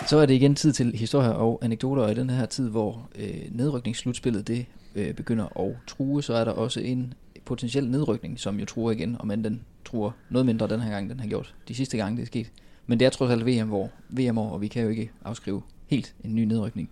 Så 0.09 0.17
er 0.17 0.25
det 0.25 0.33
igen 0.33 0.55
tid 0.55 0.73
til 0.73 0.95
historier 0.95 1.29
og 1.29 1.59
anekdoter, 1.61 2.03
og 2.03 2.11
i 2.11 2.15
den 2.15 2.29
her 2.29 2.45
tid, 2.45 2.69
hvor 2.69 3.09
øh, 3.15 3.41
nedrykningsslutspillet 3.51 4.47
det 4.47 4.65
øh, 4.95 5.13
begynder 5.13 5.59
at 5.59 5.75
true, 5.87 6.23
så 6.23 6.33
er 6.33 6.43
der 6.43 6.51
også 6.51 6.79
en 6.79 7.13
potentiel 7.45 7.89
nedrykning, 7.89 8.39
som 8.39 8.59
jo 8.59 8.65
truer 8.65 8.91
igen, 8.91 9.15
om 9.19 9.31
end 9.31 9.43
den 9.43 9.61
truer 9.85 10.11
noget 10.29 10.45
mindre 10.45 10.67
den 10.67 10.79
her 10.79 10.91
gang, 10.91 11.09
den 11.09 11.19
har 11.19 11.27
gjort 11.27 11.55
de 11.67 11.75
sidste 11.75 11.97
gange, 11.97 12.17
det 12.17 12.21
er 12.21 12.27
sket. 12.27 12.51
Men 12.87 12.99
det 12.99 13.05
er 13.05 13.09
trods 13.09 13.31
alt 13.31 13.45
VM, 13.45 13.67
hvor 13.67 13.89
VM 14.09 14.37
år, 14.37 14.49
og 14.49 14.61
vi 14.61 14.67
kan 14.67 14.83
jo 14.83 14.89
ikke 14.89 15.11
afskrive 15.25 15.61
helt 15.87 16.15
en 16.23 16.35
ny 16.35 16.43
nedrykning. 16.43 16.89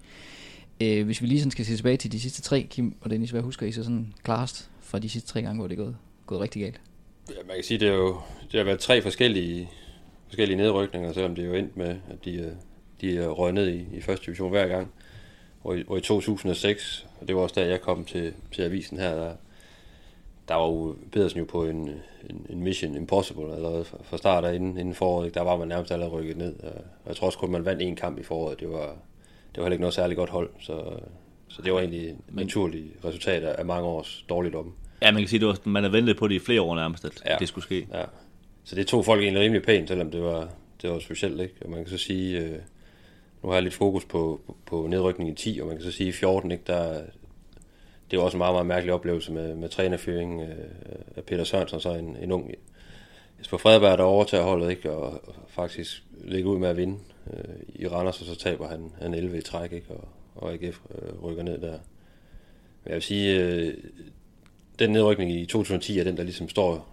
Øh, 0.81 1.05
hvis 1.05 1.21
vi 1.21 1.27
lige 1.27 1.39
sådan 1.39 1.51
skal 1.51 1.65
se 1.65 1.75
tilbage 1.75 1.97
til 1.97 2.11
de 2.11 2.19
sidste 2.19 2.41
tre, 2.41 2.67
Kim 2.69 2.95
og 3.01 3.09
Dennis, 3.09 3.31
hvad 3.31 3.41
husker 3.41 3.65
I 3.65 3.71
så 3.71 3.83
sådan 3.83 4.13
klarest 4.23 4.69
fra 4.81 4.99
de 4.99 5.09
sidste 5.09 5.29
tre 5.29 5.41
gange, 5.41 5.59
hvor 5.59 5.67
det 5.67 5.79
er 5.79 5.83
gået, 5.83 5.97
gået 6.25 6.41
rigtig 6.41 6.61
galt? 6.61 6.81
Ja, 7.29 7.35
man 7.47 7.55
kan 7.55 7.63
sige, 7.63 7.79
det, 7.79 7.87
er 7.87 7.93
jo, 7.93 8.17
det 8.51 8.57
har 8.57 8.63
været 8.63 8.79
tre 8.79 9.01
forskellige, 9.01 9.69
forskellige 10.27 10.57
nedrykninger, 10.57 11.13
selvom 11.13 11.35
det 11.35 11.43
er 11.43 11.47
jo 11.47 11.53
endt 11.53 11.77
med, 11.77 11.95
at 12.09 12.25
de, 12.25 12.57
de 13.01 13.17
er 13.17 13.27
røget 13.27 13.53
ned 13.53 13.69
i, 13.69 13.97
i 13.97 14.01
første 14.01 14.25
division 14.25 14.49
hver 14.49 14.67
gang. 14.67 14.91
Og 15.63 15.77
i, 15.77 15.83
og 15.87 15.97
i 15.97 16.01
2006, 16.01 17.06
og 17.21 17.27
det 17.27 17.35
var 17.35 17.41
også 17.41 17.55
da 17.61 17.67
jeg 17.67 17.81
kom 17.81 18.05
til, 18.05 18.33
til 18.51 18.61
avisen 18.61 18.97
her, 18.97 19.15
der, 19.15 19.33
der 20.47 20.55
var 20.55 20.67
jo 20.67 20.95
Pedersen 21.11 21.39
jo 21.39 21.45
på 21.45 21.65
en, 21.65 21.89
en, 22.29 22.45
en 22.49 22.63
Mission 22.63 22.95
Impossible 22.95 23.55
allerede 23.55 23.85
fra, 23.85 23.97
fra 24.03 24.17
start 24.17 24.45
af 24.45 24.55
inden, 24.55 24.77
inden 24.77 24.95
foråret. 24.95 25.33
Der 25.33 25.41
var 25.41 25.57
man 25.57 25.67
nærmest 25.67 25.91
allerede 25.91 26.13
rykket 26.13 26.37
ned. 26.37 26.55
Og 26.63 27.07
jeg 27.07 27.15
tror 27.15 27.27
også 27.27 27.39
kun, 27.39 27.51
man 27.51 27.65
vandt 27.65 27.81
en 27.81 27.95
kamp 27.95 28.19
i 28.19 28.23
foråret. 28.23 28.59
Det 28.59 28.69
var, 28.69 28.85
det 28.85 29.57
var 29.57 29.63
heller 29.63 29.71
ikke 29.71 29.81
noget 29.81 29.93
særligt 29.93 30.17
godt 30.17 30.29
hold. 30.29 30.49
Så, 30.59 30.83
så 31.47 31.61
det 31.61 31.73
var 31.73 31.79
egentlig 31.79 32.09
et 32.09 32.17
naturligt 32.29 32.85
resultat 33.05 33.43
af 33.43 33.65
mange 33.65 33.87
års 33.87 34.25
dårligdom. 34.29 34.73
Ja, 35.01 35.11
man 35.11 35.21
kan 35.21 35.29
sige, 35.29 35.49
at 35.49 35.65
man 35.65 35.83
har 35.83 35.89
ventet 35.89 36.17
på 36.17 36.27
det 36.27 36.35
i 36.35 36.39
flere 36.39 36.61
år 36.61 36.75
nærmest, 36.75 37.05
at 37.05 37.23
ja. 37.25 37.35
det 37.39 37.47
skulle 37.47 37.65
ske. 37.65 37.87
Ja. 37.93 38.03
Så 38.63 38.75
det 38.75 38.87
tog 38.87 39.05
folk 39.05 39.21
egentlig 39.21 39.43
rimelig 39.43 39.63
pænt, 39.63 39.87
selvom 39.87 40.11
det 40.11 40.23
var, 40.23 40.49
det 40.81 40.89
var 40.89 40.99
specielt. 40.99 41.41
Ikke? 41.41 41.55
Og 41.61 41.69
man 41.69 41.79
kan 41.79 41.89
så 41.89 41.97
sige, 41.97 42.39
øh, 42.39 42.57
nu 43.43 43.49
har 43.49 43.55
jeg 43.55 43.63
lidt 43.63 43.73
fokus 43.73 44.05
på, 44.05 44.41
på, 44.47 44.57
på 44.65 44.87
nedrykning 44.87 45.29
i 45.29 45.33
10, 45.33 45.59
og 45.61 45.67
man 45.67 45.75
kan 45.75 45.85
så 45.85 45.91
sige, 45.91 46.09
i 46.09 46.11
14, 46.11 46.51
ikke, 46.51 46.63
der, 46.67 47.01
det 48.11 48.19
var 48.19 48.25
også 48.25 48.37
en 48.37 48.39
meget, 48.39 48.53
meget 48.53 48.65
mærkelig 48.65 48.93
oplevelse 48.93 49.31
med, 49.31 49.55
med 49.55 49.69
trænerføring 49.69 50.41
øh, 50.41 50.55
af 51.15 51.23
Peter 51.23 51.43
Sørensen, 51.43 51.79
så 51.79 51.93
en, 51.93 52.17
en 52.21 52.31
ung 52.31 52.51
Jesper 53.39 53.57
Fredberg, 53.57 53.97
der 53.97 54.03
overtager 54.03 54.43
holdet, 54.43 54.69
ikke, 54.69 54.91
og, 54.91 55.27
og 55.27 55.35
faktisk 55.47 56.03
ligger 56.23 56.51
ud 56.51 56.59
med 56.59 56.69
at 56.69 56.77
vinde 56.77 56.99
øh, 57.33 57.55
i 57.75 57.87
Randers, 57.87 58.21
og 58.21 58.27
så 58.27 58.35
taber 58.35 58.67
han, 58.67 58.91
han 59.01 59.13
11 59.13 59.37
i 59.37 59.41
træk, 59.41 59.71
ikke, 59.71 59.87
og, 59.89 60.07
og 60.35 60.53
AGF 60.53 60.79
øh, 60.95 61.23
rykker 61.23 61.43
ned 61.43 61.57
der. 61.57 61.71
Men 62.83 62.85
jeg 62.85 62.93
vil 62.93 63.01
sige, 63.01 63.39
øh, 63.39 63.73
den 64.79 64.89
nedrykning 64.89 65.31
i 65.31 65.45
2010 65.45 65.99
er 65.99 66.03
den, 66.03 66.17
der 66.17 66.23
ligesom 66.23 66.49
står, 66.49 66.87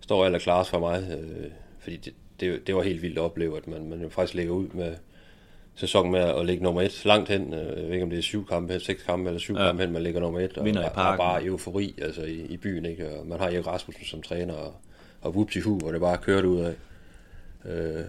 står 0.00 0.24
aller 0.24 0.64
for 0.70 0.78
mig, 0.78 1.18
øh, 1.18 1.50
fordi 1.78 1.96
det, 1.96 2.14
det, 2.40 2.66
det 2.66 2.74
var 2.74 2.82
helt 2.82 3.02
vildt 3.02 3.18
at 3.18 3.24
opleve, 3.24 3.56
at 3.56 3.66
man, 3.66 3.88
man 3.88 4.10
faktisk 4.10 4.34
ligger 4.34 4.52
ud 4.52 4.68
med 4.68 4.96
sæsonen 5.74 6.12
med 6.12 6.20
at 6.20 6.46
ligge 6.46 6.62
nummer 6.62 6.82
et 6.82 7.04
langt 7.04 7.28
hen. 7.28 7.54
Øh, 7.54 7.66
jeg 7.66 7.84
ved 7.86 7.92
ikke, 7.92 8.02
om 8.02 8.10
det 8.10 8.18
er 8.18 8.22
syv 8.22 8.46
kampe, 8.46 8.80
seks 8.80 9.02
kampe 9.02 9.28
eller 9.28 9.40
syv 9.40 9.54
ja. 9.54 9.66
kampe 9.66 9.82
hen, 9.82 9.92
man 9.92 10.02
ligger 10.02 10.20
nummer 10.20 10.40
et. 10.40 10.58
Og 10.58 10.64
Vinder 10.64 10.86
i 10.86 10.90
parken. 10.94 11.18
bare 11.18 11.44
eufori 11.44 11.94
altså 12.02 12.22
i, 12.22 12.40
i 12.40 12.56
byen. 12.56 12.84
Ikke? 12.84 13.18
Og 13.18 13.26
man 13.26 13.40
har 13.40 13.46
Erik 13.46 13.66
Rasmussen 13.66 14.04
som 14.04 14.22
træner, 14.22 14.54
og, 14.54 14.74
og 15.20 15.30
whoop 15.30 15.48
hu, 15.64 15.78
hvor 15.78 15.92
det 15.92 16.00
bare 16.00 16.18
kørt 16.18 16.44
ud 16.44 16.60
af. 16.60 16.74
Øh, 17.64 18.04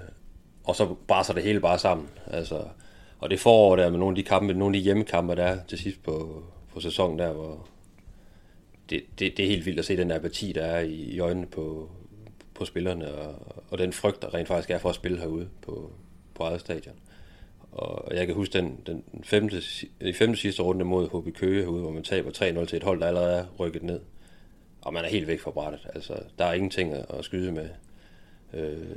og 0.63 0.75
så 0.75 0.95
bare 1.07 1.23
så 1.23 1.33
det 1.33 1.43
hele 1.43 1.59
bare 1.59 1.79
sammen. 1.79 2.09
Altså, 2.27 2.63
og 3.19 3.29
det 3.29 3.39
forår 3.39 3.75
der 3.75 3.89
med 3.89 3.99
nogle 3.99 4.11
af 4.11 4.23
de 4.23 4.29
kampe, 4.29 4.53
nogle 4.53 4.75
af 4.75 4.79
de 4.79 4.83
hjemmekampe, 4.83 5.35
der 5.35 5.43
er 5.43 5.57
til 5.67 5.77
sidst 5.77 6.03
på, 6.03 6.43
på 6.73 6.79
sæsonen 6.79 7.19
der, 7.19 7.33
hvor 7.33 7.67
det, 8.89 9.03
det, 9.19 9.37
det 9.37 9.45
er 9.45 9.49
helt 9.49 9.65
vildt 9.65 9.79
at 9.79 9.85
se 9.85 9.97
den 9.97 10.11
apati, 10.11 10.51
der 10.51 10.63
er 10.63 10.79
i, 10.79 10.93
i 10.93 11.19
øjnene 11.19 11.47
på, 11.47 11.89
på 12.53 12.65
spillerne, 12.65 13.13
og, 13.13 13.35
og 13.69 13.77
den 13.77 13.93
frygt, 13.93 14.21
der 14.21 14.33
rent 14.33 14.47
faktisk 14.47 14.69
er 14.69 14.77
for 14.77 14.89
at 14.89 14.95
spille 14.95 15.17
herude 15.19 15.49
på, 15.61 15.91
på 16.35 16.43
eget 16.43 16.59
stadion. 16.59 16.95
Og 17.71 18.15
jeg 18.15 18.27
kan 18.27 18.35
huske 18.35 18.53
den, 18.53 18.79
den 18.85 19.03
femte, 19.23 19.61
i 20.01 20.13
femte 20.13 20.39
sidste 20.39 20.63
runde 20.63 20.85
mod 20.85 21.09
HB 21.09 21.35
Køge 21.35 21.61
herude, 21.61 21.81
hvor 21.81 21.91
man 21.91 22.03
taber 22.03 22.31
3-0 22.31 22.65
til 22.65 22.77
et 22.77 22.83
hold, 22.83 22.99
der 22.99 23.07
allerede 23.07 23.37
er 23.37 23.45
rykket 23.59 23.83
ned. 23.83 23.99
Og 24.81 24.93
man 24.93 25.05
er 25.05 25.09
helt 25.09 25.27
væk 25.27 25.39
fra 25.39 25.51
brættet. 25.51 25.87
Altså, 25.95 26.23
der 26.37 26.45
er 26.45 26.53
ingenting 26.53 26.93
at 26.93 27.25
skyde 27.25 27.51
med. 27.51 27.69
Øh, 28.53 28.95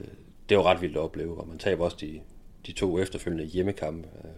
det 0.48 0.56
var 0.56 0.62
ret 0.62 0.82
vildt 0.82 0.96
at 0.96 1.02
opleve, 1.02 1.40
og 1.40 1.48
man 1.48 1.58
taber 1.58 1.84
også 1.84 1.96
de, 2.00 2.20
de 2.66 2.72
to 2.72 2.98
efterfølgende 2.98 3.44
hjemmekampe, 3.44 4.08
øh, 4.24 4.30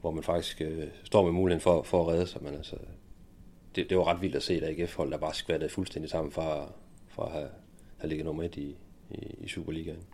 hvor 0.00 0.10
man 0.10 0.24
faktisk 0.24 0.60
øh, 0.60 0.86
står 1.04 1.24
med 1.24 1.32
muligheden 1.32 1.60
for, 1.60 1.82
for 1.82 2.02
at 2.02 2.08
redde 2.08 2.26
sig. 2.26 2.42
Men 2.42 2.54
altså, 2.54 2.76
det, 3.74 3.90
det 3.90 3.98
var 3.98 4.04
ret 4.04 4.22
vildt 4.22 4.36
at 4.36 4.42
se 4.42 4.54
et 4.56 4.64
AGF-hold, 4.64 5.10
der 5.10 5.18
bare 5.18 5.34
skvattede 5.34 5.70
fuldstændig 5.70 6.10
sammen 6.10 6.32
for, 6.32 6.74
for 7.08 7.22
at 7.22 7.32
have, 7.32 7.48
have 7.98 8.08
ligget 8.08 8.26
nummer 8.26 8.42
et 8.42 8.56
i, 8.56 8.76
i, 9.10 9.34
i 9.38 9.48
Superligaen. 9.48 10.06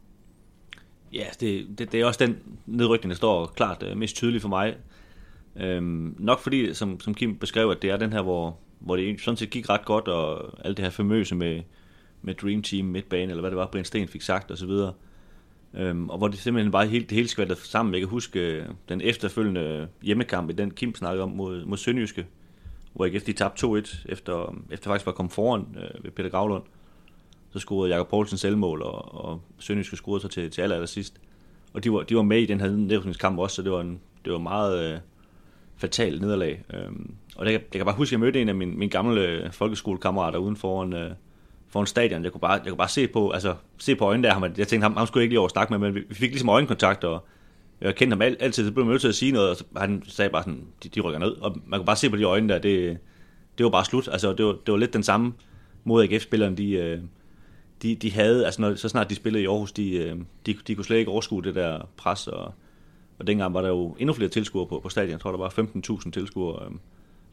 Ja, 1.12 1.23
altså, 1.23 1.38
det, 1.40 1.79
det, 1.79 1.92
det 1.92 2.01
er 2.01 2.07
også 2.07 2.27
den 2.27 2.38
nedrykning, 2.66 3.11
der 3.11 3.16
står 3.16 3.47
klart 3.47 3.83
øh, 3.83 3.97
mest 3.97 4.16
tydeligt 4.16 4.42
for 4.42 4.49
mig. 4.49 4.77
Øhm, 5.57 6.16
nok 6.19 6.40
fordi, 6.40 6.75
som, 6.75 7.01
som 7.01 7.14
Kim 7.14 7.37
beskrev, 7.37 7.71
at 7.71 7.83
det 7.83 7.90
er 7.90 7.97
den 7.97 8.12
her, 8.12 8.23
hvor, 8.23 8.59
hvor 8.79 8.97
det 8.97 9.21
sådan 9.21 9.37
set 9.37 9.51
gik 9.51 9.69
ret 9.69 9.85
godt, 9.85 10.09
og 10.09 10.53
alt 10.64 10.77
det 10.77 10.85
her 10.85 10.90
famøse 10.90 11.35
med, 11.35 11.62
med 12.23 12.35
Dream 12.35 12.62
Team 12.62 12.87
midtbane, 12.87 13.31
eller 13.31 13.40
hvad 13.40 13.51
det 13.51 13.59
var, 13.59 13.66
Brian 13.66 13.85
Sten 13.85 14.09
fik 14.09 14.23
sagt 14.23 14.51
osv., 14.51 14.71
Øhm, 15.77 16.11
og 16.11 16.19
hvor 16.19 16.29
det 16.29 16.38
simpelthen 16.38 16.73
bare 16.73 16.87
helt, 16.87 17.11
det 17.11 17.16
hele 17.16 17.29
skvattet 17.29 17.59
sammen. 17.59 17.95
Jeg 17.95 18.01
kan 18.01 18.09
huske 18.09 18.40
øh, 18.40 18.64
den 18.88 19.01
efterfølgende 19.01 19.61
øh, 19.61 19.87
hjemmekamp 20.03 20.51
i 20.51 20.53
den 20.53 20.71
Kim 20.71 20.95
snakkede 20.95 21.23
om 21.23 21.31
mod, 21.31 21.64
mod 21.64 21.77
Sønderjyske, 21.77 22.27
hvor 22.92 23.05
AGF 23.05 23.23
de 23.23 23.33
tabte 23.33 23.66
2-1, 23.66 24.07
efter, 24.09 24.57
efter 24.71 24.90
faktisk 24.90 25.07
var 25.07 25.12
kommet 25.12 25.33
foran 25.33 25.77
øh, 25.77 26.05
ved 26.05 26.11
Peter 26.11 26.31
Gravlund 26.31 26.62
så 27.57 27.61
scorede 27.61 27.92
Jakob 27.92 28.09
Poulsen 28.09 28.38
selvmål, 28.38 28.83
og, 28.83 29.25
og 29.25 29.40
Sønderjyske 29.59 29.97
scorede 29.97 30.21
så 30.21 30.29
til, 30.29 30.51
til 30.51 30.62
aller, 30.62 30.77
aller 30.77 30.87
sidst. 30.87 31.21
Og 31.73 31.85
de 31.85 31.92
var, 31.92 32.03
de 32.03 32.16
var 32.16 32.23
med 32.23 32.38
i 32.38 32.47
den 32.47 32.61
her 32.61 32.71
nedrykningskamp 32.71 33.38
også, 33.38 33.57
så 33.57 33.62
det 33.62 33.73
var, 33.73 33.81
en, 33.81 34.01
det 34.25 34.33
var 34.33 34.38
meget 34.38 34.92
øh, 34.92 34.99
fatalt 35.77 36.21
nederlag. 36.21 36.64
Øhm, 36.75 37.14
og 37.37 37.47
det, 37.47 37.53
jeg 37.53 37.61
kan 37.73 37.85
bare 37.85 37.95
huske, 37.95 38.09
at 38.09 38.12
jeg 38.12 38.21
mødte 38.21 38.42
en 38.42 38.49
af 38.49 38.55
mine, 38.55 38.73
mine 38.73 38.90
gamle 38.90 39.21
øh, 39.21 39.53
folkeskolekammerater 39.53 40.38
uden 40.38 40.57
foran, 40.57 40.92
øh, 40.92 41.11
foran 41.69 41.87
stadion. 41.87 42.25
Jeg 42.25 42.33
kunne, 42.33 42.40
bare, 42.40 42.53
jeg 42.53 42.69
kunne 42.69 42.77
bare 42.77 42.88
se 42.88 43.09
på, 43.09 43.31
altså, 43.31 43.55
se 43.79 43.97
på 43.97 44.05
øjnene 44.05 44.29
der. 44.29 44.35
Ham, 44.35 44.42
jeg 44.42 44.69
tænkte, 44.69 44.83
ham, 44.83 44.97
ham 44.97 45.07
skulle 45.07 45.21
jeg 45.21 45.25
ikke 45.25 45.33
lige 45.33 45.40
over 45.40 45.49
snakke 45.49 45.73
med, 45.73 45.79
men 45.79 45.95
vi, 45.95 46.01
vi 46.09 46.14
fik 46.14 46.31
ligesom 46.31 46.49
øjenkontakt, 46.49 47.05
og 47.05 47.25
jeg 47.81 47.95
kendte 47.95 48.14
ham 48.14 48.23
altid, 48.23 48.66
så 48.66 48.73
blev 48.73 48.85
jeg 48.85 48.90
nødt 48.90 49.01
til 49.01 49.09
at 49.09 49.14
sige 49.14 49.33
noget, 49.33 49.51
og 49.51 49.57
så, 49.57 49.64
han 49.77 50.03
sagde 50.07 50.31
bare 50.31 50.42
sådan, 50.42 50.64
de, 50.83 50.88
de 50.88 51.01
rykker 51.01 51.19
ned. 51.19 51.31
Og 51.31 51.57
man 51.66 51.81
kunne 51.81 51.87
bare 51.87 51.97
se 51.97 52.11
på 52.11 52.16
de 52.16 52.23
øjne 52.23 52.49
der, 52.49 52.59
det, 52.59 52.99
det 53.59 53.64
var 53.64 53.71
bare 53.71 53.85
slut. 53.85 54.09
Altså, 54.12 54.33
det 54.33 54.47
var, 54.47 54.53
det 54.53 54.73
var 54.73 54.79
lidt 54.79 54.92
den 54.92 55.03
samme 55.03 55.33
måde, 55.85 56.05
AGF-spillerne, 56.05 56.57
de, 56.57 56.71
øh, 56.71 57.01
de, 57.82 57.94
de 57.94 58.12
havde, 58.12 58.44
altså 58.44 58.60
når, 58.60 58.74
så 58.74 58.88
snart 58.88 59.10
de 59.10 59.14
spillede 59.14 59.44
i 59.44 59.46
Aarhus, 59.46 59.72
de, 59.72 59.96
øh, 59.96 60.16
de, 60.46 60.54
de 60.66 60.74
kunne 60.74 60.84
slet 60.84 60.98
ikke 60.98 61.10
overskue 61.10 61.42
det 61.42 61.54
der 61.54 61.88
pres, 61.96 62.28
og, 62.28 62.52
og 63.18 63.26
dengang 63.26 63.54
var 63.54 63.62
der 63.62 63.68
jo 63.68 63.96
endnu 63.98 64.14
flere 64.14 64.30
tilskuere 64.30 64.66
på, 64.66 64.80
på 64.80 64.88
stadion. 64.88 65.10
Jeg 65.10 65.20
tror, 65.20 65.30
der 65.30 65.38
var 65.38 65.48
15.000 66.04 66.10
tilskuere, 66.10 66.64
øh, 66.64 66.70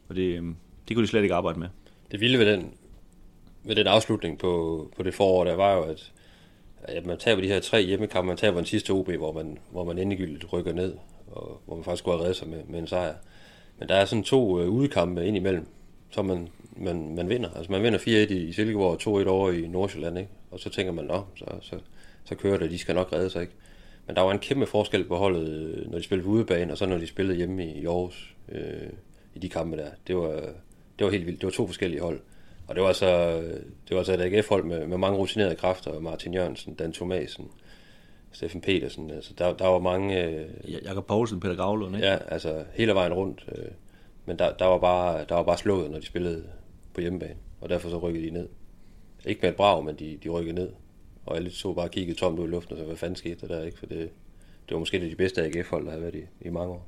og 0.08 0.16
det, 0.16 0.22
øh, 0.22 0.42
det 0.88 0.96
kunne 0.96 1.02
de 1.02 1.08
slet 1.08 1.22
ikke 1.22 1.34
arbejde 1.34 1.58
med. 1.58 1.68
Det 2.10 2.20
vilde 2.20 2.38
ved 2.38 2.46
den, 2.46 2.72
ved 3.64 3.76
den 3.76 3.86
afslutning 3.86 4.38
på, 4.38 4.92
på 4.96 5.02
det 5.02 5.14
forår, 5.14 5.44
der 5.44 5.54
var 5.54 5.72
jo, 5.72 5.82
at, 5.82 6.12
at 6.82 7.06
man 7.06 7.18
taber 7.18 7.40
de 7.40 7.48
her 7.48 7.60
tre 7.60 7.82
hjemmekampe, 7.82 8.26
man 8.26 8.36
taber 8.36 8.56
den 8.56 8.66
sidste 8.66 8.90
OB, 8.90 9.10
hvor 9.10 9.32
man, 9.32 9.58
hvor 9.70 9.84
man 9.84 9.98
endegyldigt 9.98 10.52
rykker 10.52 10.72
ned, 10.72 10.94
og 11.26 11.60
hvor 11.66 11.74
man 11.74 11.84
faktisk 11.84 12.04
kunne 12.04 12.14
have 12.14 12.22
reddet 12.22 12.36
sig 12.36 12.48
med, 12.48 12.64
med 12.68 12.78
en 12.78 12.86
sejr. 12.86 13.14
Men 13.78 13.88
der 13.88 13.94
er 13.94 14.04
sådan 14.04 14.24
to 14.24 14.60
øh, 14.60 15.26
indimellem, 15.26 15.66
så 16.14 16.22
man, 16.22 16.48
man, 16.76 17.14
man 17.14 17.28
vinder. 17.28 17.50
Altså 17.56 17.72
man 17.72 17.82
vinder 17.82 17.98
4-1 17.98 18.32
i 18.32 18.52
Silkeborg 18.52 19.06
og 19.06 19.22
2-1 19.22 19.28
over 19.28 19.50
i 19.50 19.66
Nordsjælland, 19.66 20.18
ikke? 20.18 20.30
Og 20.50 20.60
så 20.60 20.70
tænker 20.70 20.92
man, 20.92 21.04
nå, 21.04 21.24
så, 21.36 21.44
så, 21.60 21.78
så 22.24 22.34
kører 22.34 22.58
det, 22.58 22.70
de 22.70 22.78
skal 22.78 22.94
nok 22.94 23.12
redde 23.12 23.30
sig, 23.30 23.42
ikke? 23.42 23.54
Men 24.06 24.16
der 24.16 24.22
var 24.22 24.32
en 24.32 24.38
kæmpe 24.38 24.66
forskel 24.66 25.04
på 25.04 25.16
holdet, 25.16 25.86
når 25.90 25.98
de 25.98 26.04
spillede 26.04 26.26
på 26.26 26.30
udebane, 26.30 26.72
og 26.72 26.78
så 26.78 26.86
når 26.86 26.98
de 26.98 27.06
spillede 27.06 27.36
hjemme 27.36 27.66
i 27.66 27.86
Aarhus 27.86 28.34
øh, 28.48 28.90
i 29.34 29.38
de 29.38 29.48
kampe 29.48 29.76
der. 29.76 29.88
Det 30.06 30.16
var, 30.16 30.40
det 30.98 31.04
var 31.04 31.10
helt 31.10 31.26
vildt. 31.26 31.40
Det 31.40 31.46
var 31.46 31.52
to 31.52 31.66
forskellige 31.66 32.00
hold. 32.00 32.20
Og 32.68 32.74
det 32.74 32.82
var 32.82 32.92
så, 32.92 33.40
det 33.88 33.96
var 33.96 34.02
så 34.02 34.12
et 34.12 34.20
AGF-hold 34.20 34.64
med, 34.64 34.86
med 34.86 34.98
mange 34.98 35.18
rutinerede 35.18 35.54
kræfter. 35.54 36.00
Martin 36.00 36.34
Jørgensen, 36.34 36.74
Dan 36.74 36.92
Thomasen, 36.92 37.48
Steffen 38.32 38.60
Petersen. 38.60 39.10
Altså, 39.10 39.32
der, 39.38 39.52
der 39.52 39.66
var 39.66 39.78
mange... 39.78 40.24
Øh, 40.24 40.46
Jakob 40.84 41.06
Poulsen, 41.06 41.40
Peter 41.40 41.56
Gravlund, 41.56 41.96
ikke? 41.96 42.08
Ja, 42.08 42.18
altså 42.28 42.64
hele 42.74 42.94
vejen 42.94 43.12
rundt. 43.12 43.44
Øh, 43.56 43.64
men 44.26 44.38
der, 44.38 44.56
der, 44.56 44.64
var 44.64 44.78
bare, 44.78 45.24
der 45.28 45.34
var 45.34 45.42
bare 45.42 45.58
slået, 45.58 45.90
når 45.90 45.98
de 45.98 46.06
spillede 46.06 46.44
på 46.94 47.00
hjemmebane, 47.00 47.36
og 47.60 47.68
derfor 47.68 47.90
så 47.90 47.98
rykkede 47.98 48.26
de 48.26 48.30
ned. 48.30 48.48
Ikke 49.26 49.40
med 49.42 49.50
et 49.50 49.56
brag, 49.56 49.84
men 49.84 49.96
de, 49.96 50.18
de 50.24 50.28
rykkede 50.28 50.54
ned. 50.54 50.72
Og 51.26 51.36
alle 51.36 51.50
så 51.50 51.72
bare 51.72 51.88
kiggede 51.88 52.18
tomt 52.18 52.38
ud 52.38 52.48
i 52.48 52.50
luften, 52.50 52.72
og 52.72 52.78
så 52.78 52.84
hvad 52.84 52.96
fanden 52.96 53.16
skete 53.16 53.48
der 53.48 53.54
der, 53.54 53.64
ikke? 53.64 53.78
For 53.78 53.86
det, 53.86 53.98
det 54.68 54.74
var 54.74 54.78
måske 54.78 55.00
det 55.00 55.10
de 55.10 55.16
bedste 55.16 55.42
AGF-hold, 55.42 55.84
der 55.84 55.90
havde 55.90 56.02
været 56.02 56.14
i, 56.14 56.46
i 56.46 56.50
mange 56.50 56.72
år. 56.72 56.86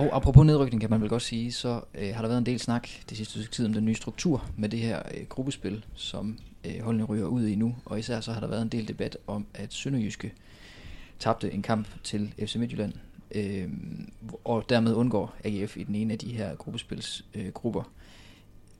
Og 0.00 0.16
apropos 0.16 0.46
nedrykning 0.46 0.80
kan 0.80 0.90
man 0.90 1.00
vel 1.00 1.08
godt 1.08 1.22
sige, 1.22 1.52
så 1.52 1.80
øh, 1.94 2.14
har 2.14 2.22
der 2.22 2.28
været 2.28 2.38
en 2.38 2.46
del 2.46 2.60
snak 2.60 2.88
det 3.08 3.16
sidste 3.16 3.32
stykke 3.32 3.50
tid 3.50 3.66
om 3.66 3.72
den 3.72 3.84
nye 3.84 3.94
struktur 3.94 4.46
med 4.56 4.68
det 4.68 4.78
her 4.78 5.02
øh, 5.14 5.26
gruppespil, 5.28 5.84
som 5.94 6.38
øh, 6.64 6.80
holdene 6.82 7.04
ryger 7.04 7.26
ud 7.26 7.46
i 7.46 7.54
nu. 7.54 7.76
Og 7.84 7.98
især 7.98 8.20
så 8.20 8.32
har 8.32 8.40
der 8.40 8.46
været 8.46 8.62
en 8.62 8.68
del 8.68 8.88
debat 8.88 9.16
om, 9.26 9.46
at 9.54 9.72
Sønderjyske 9.72 10.32
tabte 11.18 11.52
en 11.52 11.62
kamp 11.62 11.86
til 12.04 12.34
FC 12.38 12.56
Midtjylland, 12.56 12.92
øh, 13.34 13.68
og 14.44 14.64
dermed 14.68 14.94
undgår 14.94 15.34
AGF 15.44 15.76
i 15.76 15.82
den 15.82 15.94
ene 15.94 16.12
af 16.12 16.18
de 16.18 16.32
her 16.32 16.54
gruppespilsgrupper. 16.54 17.80
Øh, 17.80 17.86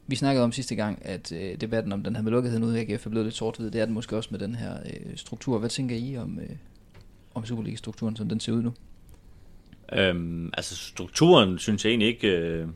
vi 0.07 0.17
snakkede 0.17 0.45
om 0.45 0.53
sidste 0.53 0.75
gang, 0.75 0.99
at 1.03 1.33
øh, 1.33 1.61
debatten 1.61 1.93
om 1.93 2.03
den 2.03 2.17
her 2.17 2.23
med 2.23 2.33
lukketheden 2.33 2.65
ude 2.65 2.83
i 2.83 2.93
AGF 2.93 3.07
er 3.07 3.11
blevet 3.11 3.27
lidt 3.27 3.37
sort-hvid. 3.37 3.71
Det 3.71 3.81
er 3.81 3.85
den 3.85 3.95
måske 3.95 4.17
også 4.17 4.29
med 4.33 4.39
den 4.39 4.55
her 4.55 4.77
øh, 4.87 5.17
struktur. 5.17 5.59
Hvad 5.59 5.71
tænker 5.71 5.97
I 5.97 6.17
om, 6.17 6.39
øh, 6.39 6.57
om 7.35 7.45
Superliga-strukturen, 7.45 8.17
som 8.17 8.29
den 8.29 8.41
ser 8.41 8.53
ud 8.53 8.63
nu? 8.63 8.73
Øhm, 9.93 10.51
altså 10.53 10.77
strukturen 10.77 11.59
synes 11.59 11.85
jeg 11.85 11.91
egentlig 11.91 12.09
ikke 12.09 12.29
øh, 12.29 12.69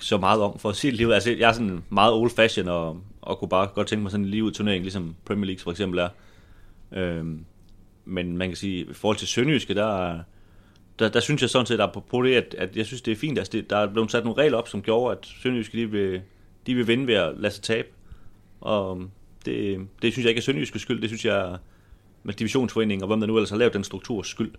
så 0.00 0.18
meget 0.18 0.40
om 0.40 0.58
for 0.58 0.68
at 0.68 0.76
sige 0.76 0.90
liv. 0.90 1.08
Altså 1.08 1.30
jeg 1.30 1.48
er 1.48 1.52
sådan 1.52 1.84
meget 1.90 2.12
old 2.12 2.30
fashion 2.30 2.68
og, 2.68 3.00
og 3.20 3.38
kunne 3.38 3.48
bare 3.48 3.66
godt 3.66 3.88
tænke 3.88 4.02
mig 4.02 4.10
sådan 4.10 4.24
en 4.24 4.30
livet 4.30 4.54
turnering, 4.54 4.82
ligesom 4.82 5.14
Premier 5.24 5.46
League 5.46 5.62
for 5.62 5.70
eksempel 5.70 5.98
er. 5.98 6.08
Øhm, 6.92 7.44
men 8.04 8.38
man 8.38 8.48
kan 8.48 8.56
sige, 8.56 8.84
i 8.90 8.92
forhold 8.92 9.16
til 9.16 9.28
Sønderjyske, 9.28 9.74
der, 9.74 10.18
der, 10.98 11.08
der 11.08 11.20
synes 11.20 11.42
jeg 11.42 11.50
sådan 11.50 11.66
set, 11.66 11.80
apropos 11.80 12.26
det, 12.26 12.34
at, 12.34 12.54
at 12.58 12.76
jeg 12.76 12.86
synes, 12.86 13.02
det 13.02 13.12
er 13.12 13.16
fint. 13.16 13.38
Altså 13.38 13.52
det, 13.52 13.70
der 13.70 13.76
er 13.76 13.92
blevet 13.92 14.10
sat 14.10 14.24
nogle 14.24 14.42
regler 14.42 14.58
op, 14.58 14.68
som 14.68 14.82
gjorde, 14.82 15.16
at 15.18 15.26
Sønderjyske 15.26 15.78
de 15.78 15.90
vil, 15.90 16.22
de 16.66 16.74
vil 16.74 16.86
vinde 16.86 17.06
ved 17.06 17.14
at 17.14 17.34
lade 17.38 17.54
sig 17.54 17.62
tabe. 17.62 17.88
Og 18.60 18.96
øhm, 18.96 19.10
det, 19.46 19.86
det 20.02 20.12
synes 20.12 20.24
jeg 20.24 20.30
ikke 20.30 20.38
er 20.38 20.42
Sønderjyske 20.42 20.78
skyld, 20.78 21.00
det 21.00 21.10
synes 21.10 21.24
jeg 21.24 21.56
med 22.22 22.34
divisionsforeningen, 22.34 23.02
og 23.02 23.08
hvem 23.08 23.20
der 23.20 23.26
nu 23.26 23.36
ellers 23.36 23.50
har 23.50 23.56
lavet 23.56 23.74
den 23.74 23.84
struktur 23.84 24.22
skyld. 24.22 24.52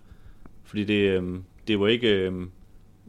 Fordi 0.74 0.84
det, 0.84 1.10
øhm, 1.10 1.44
det 1.68 1.80
var 1.80 1.88
ikke... 1.88 2.08
Øh, 2.08 2.32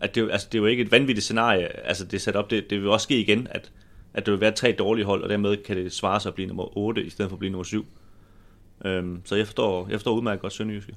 at 0.01 0.15
det, 0.15 0.31
altså, 0.31 0.47
det 0.51 0.61
var 0.61 0.67
ikke 0.67 0.83
et 0.83 0.91
vanvittigt 0.91 1.23
scenarie, 1.23 1.87
altså 1.87 2.05
det 2.05 2.13
er 2.13 2.19
sat 2.19 2.35
op, 2.35 2.49
det, 2.49 2.69
det 2.69 2.81
vil 2.81 2.89
også 2.89 3.03
ske 3.03 3.19
igen, 3.19 3.47
at, 3.51 3.71
at 4.13 4.25
der 4.25 4.31
vil 4.31 4.41
være 4.41 4.51
tre 4.51 4.71
dårlige 4.71 5.05
hold, 5.05 5.23
og 5.23 5.29
dermed 5.29 5.57
kan 5.57 5.77
det 5.77 5.93
svare 5.93 6.19
sig 6.19 6.29
at 6.29 6.35
blive 6.35 6.47
nummer 6.47 6.77
8, 6.77 7.03
i 7.03 7.09
stedet 7.09 7.29
for 7.29 7.35
at 7.35 7.39
blive 7.39 7.51
nummer 7.51 7.63
7. 7.63 7.85
Øhm, 8.85 9.21
så 9.25 9.35
jeg 9.35 9.45
forstår, 9.45 9.87
jeg 9.87 9.95
forstår 9.95 10.15
udmærket 10.15 10.41
godt 10.41 10.53
Sønderjyske. 10.53 10.95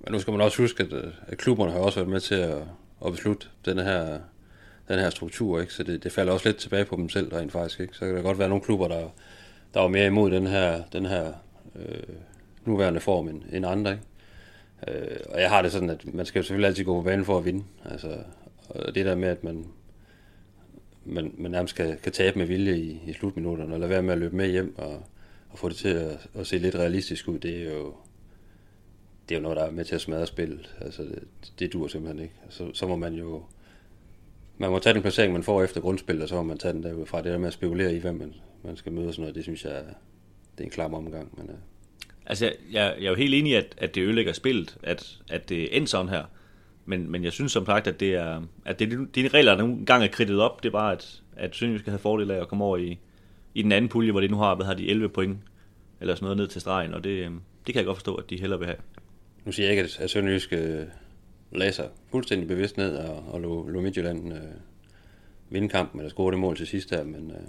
Men 0.00 0.12
nu 0.12 0.18
skal 0.18 0.30
man 0.30 0.40
også 0.40 0.62
huske, 0.62 0.82
at, 0.82 0.92
øh, 0.92 1.12
at 1.26 1.38
klubberne 1.38 1.72
har 1.72 1.78
også 1.78 1.98
været 1.98 2.10
med 2.10 2.20
til 2.20 2.34
at, 2.34 2.62
at 3.06 3.12
beslutte 3.12 3.46
den 3.64 3.78
her, 3.78 4.18
den 4.88 4.98
her 4.98 5.10
struktur, 5.10 5.60
ikke? 5.60 5.72
så 5.72 5.82
det, 5.82 6.04
det 6.04 6.12
falder 6.12 6.32
også 6.32 6.48
lidt 6.48 6.56
tilbage 6.56 6.84
på 6.84 6.96
dem 6.96 7.08
selv 7.08 7.34
rent 7.34 7.52
faktisk. 7.52 7.80
Ikke? 7.80 7.94
Så 7.94 8.06
kan 8.06 8.16
der 8.16 8.22
godt 8.22 8.38
være 8.38 8.48
nogle 8.48 8.64
klubber, 8.64 8.88
der, 8.88 9.08
der 9.74 9.80
var 9.80 9.88
mere 9.88 10.06
imod 10.06 10.30
den 10.30 10.46
her, 10.46 10.82
den 10.92 11.06
her 11.06 11.32
øh, 11.76 12.16
nuværende 12.64 13.00
form 13.00 13.28
end, 13.28 13.42
end 13.52 13.66
andre. 13.66 13.90
Ikke? 13.90 14.02
Øh, 14.88 15.16
og 15.28 15.40
jeg 15.40 15.48
har 15.48 15.62
det 15.62 15.72
sådan, 15.72 15.90
at 15.90 16.14
man 16.14 16.26
skal 16.26 16.38
jo 16.38 16.42
selvfølgelig 16.42 16.68
altid 16.68 16.84
gå 16.84 16.94
på 16.94 17.02
banen 17.02 17.24
for 17.24 17.38
at 17.38 17.44
vinde. 17.44 17.64
Altså, 17.84 18.18
og 18.68 18.94
det 18.94 19.06
der 19.06 19.14
med, 19.14 19.28
at 19.28 19.44
man, 19.44 19.66
man, 21.04 21.34
man 21.38 21.50
nærmest 21.50 21.74
kan, 21.74 21.98
kan 22.02 22.12
tabe 22.12 22.38
med 22.38 22.46
vilje 22.46 22.76
i, 22.76 23.00
i 23.06 23.12
slutminutterne, 23.12 23.74
og 23.74 23.80
lade 23.80 23.90
være 23.90 24.02
med 24.02 24.12
at 24.12 24.18
løbe 24.18 24.36
med 24.36 24.50
hjem 24.50 24.78
og, 24.78 25.02
og 25.50 25.58
få 25.58 25.68
det 25.68 25.76
til 25.76 25.88
at, 25.88 26.28
at 26.34 26.46
se 26.46 26.58
lidt 26.58 26.74
realistisk 26.74 27.28
ud, 27.28 27.38
det 27.38 27.62
er 27.62 27.72
jo, 27.72 27.94
det 29.28 29.34
er 29.34 29.38
jo 29.38 29.42
noget, 29.42 29.56
der 29.56 29.64
er 29.64 29.70
med 29.70 29.84
til 29.84 29.94
at 29.94 30.00
smadre 30.00 30.26
spillet. 30.26 30.74
Altså, 30.80 31.02
det, 31.02 31.52
det 31.58 31.72
dur 31.72 31.88
simpelthen 31.88 32.22
ikke. 32.22 32.34
Så, 32.48 32.70
så 32.74 32.86
må 32.86 32.96
man 32.96 33.14
jo... 33.14 33.42
Man 34.58 34.70
må 34.70 34.78
tage 34.78 34.94
den 34.94 35.02
placering, 35.02 35.32
man 35.32 35.42
får 35.42 35.62
efter 35.62 35.80
grundspillet, 35.80 36.22
og 36.22 36.28
så 36.28 36.34
må 36.34 36.42
man 36.42 36.58
tage 36.58 36.74
den 36.74 36.82
derudfra. 36.82 37.22
Det 37.22 37.32
der 37.32 37.38
med 37.38 37.46
at 37.46 37.52
spekulere 37.52 37.94
i, 37.94 37.98
hvem 37.98 38.14
man, 38.14 38.34
man 38.62 38.76
skal 38.76 38.92
møde 38.92 39.08
og 39.08 39.14
sådan 39.14 39.22
noget, 39.22 39.34
det 39.34 39.42
synes 39.42 39.64
jeg, 39.64 39.84
det 40.52 40.60
er 40.60 40.64
en 40.64 40.70
klam 40.70 40.94
omgang. 40.94 41.38
Men, 41.38 41.50
øh, 41.50 41.56
Altså, 42.26 42.44
jeg, 42.44 42.54
jeg, 42.72 42.94
jeg 42.98 43.06
er 43.06 43.10
jo 43.10 43.16
helt 43.16 43.34
enig 43.34 43.52
i, 43.52 43.54
at, 43.54 43.74
at 43.78 43.94
det 43.94 44.00
ødelægger 44.00 44.32
spillet, 44.32 44.76
at, 44.82 45.18
at 45.30 45.48
det 45.48 45.76
endte 45.76 45.90
sådan 45.90 46.08
her. 46.08 46.24
Men, 46.84 47.10
men 47.10 47.24
jeg 47.24 47.32
synes 47.32 47.52
som 47.52 47.66
sagt, 47.66 47.86
at 47.86 48.00
det 48.00 48.14
er, 48.14 48.42
at 48.64 48.78
det, 48.78 49.14
de 49.14 49.28
regler, 49.28 49.54
der 49.54 49.62
nogle 49.62 49.86
gange 49.86 50.06
er 50.06 50.10
kridtet 50.10 50.40
op, 50.40 50.62
det 50.62 50.68
er 50.68 50.72
bare, 50.72 50.92
at, 50.92 51.22
at 51.36 51.56
Sønderjysk 51.56 51.84
skal 51.84 51.90
have 51.90 51.98
fordel 51.98 52.30
af 52.30 52.40
at 52.40 52.48
komme 52.48 52.64
over 52.64 52.76
i, 52.76 52.98
i 53.54 53.62
den 53.62 53.72
anden 53.72 53.88
pulje, 53.88 54.10
hvor 54.10 54.20
de 54.20 54.28
nu 54.28 54.36
har, 54.36 54.54
hvad 54.54 54.66
har 54.66 54.74
de 54.74 54.88
11 54.90 55.08
point, 55.08 55.38
eller 56.00 56.14
sådan 56.14 56.24
noget 56.24 56.36
ned 56.36 56.48
til 56.48 56.60
stregen, 56.60 56.94
og 56.94 57.04
det, 57.04 57.10
øhm, 57.10 57.40
det 57.66 57.74
kan 57.74 57.76
jeg 57.76 57.86
godt 57.86 57.96
forstå, 57.96 58.14
at 58.14 58.30
de 58.30 58.40
hellere 58.40 58.58
vil 58.58 58.66
have. 58.66 58.78
Nu 59.44 59.52
siger 59.52 59.66
jeg 59.68 59.76
ikke, 59.76 60.02
at 60.02 60.10
Sønderjysk 60.10 60.52
øh, 60.52 60.86
læser 61.52 61.84
fuldstændig 62.10 62.48
bevidst 62.48 62.76
ned 62.76 62.96
og, 62.96 63.24
og 63.32 63.40
lå, 63.40 63.68
lå 63.68 63.80
Midtjylland 63.80 64.32
øh, 64.32 64.40
vinde 65.50 65.68
kampen, 65.68 66.00
eller 66.00 66.10
score 66.10 66.30
det 66.30 66.38
mål 66.38 66.56
til 66.56 66.66
sidst 66.66 66.90
her, 66.90 67.04
men, 67.04 67.30
øh, 67.30 67.48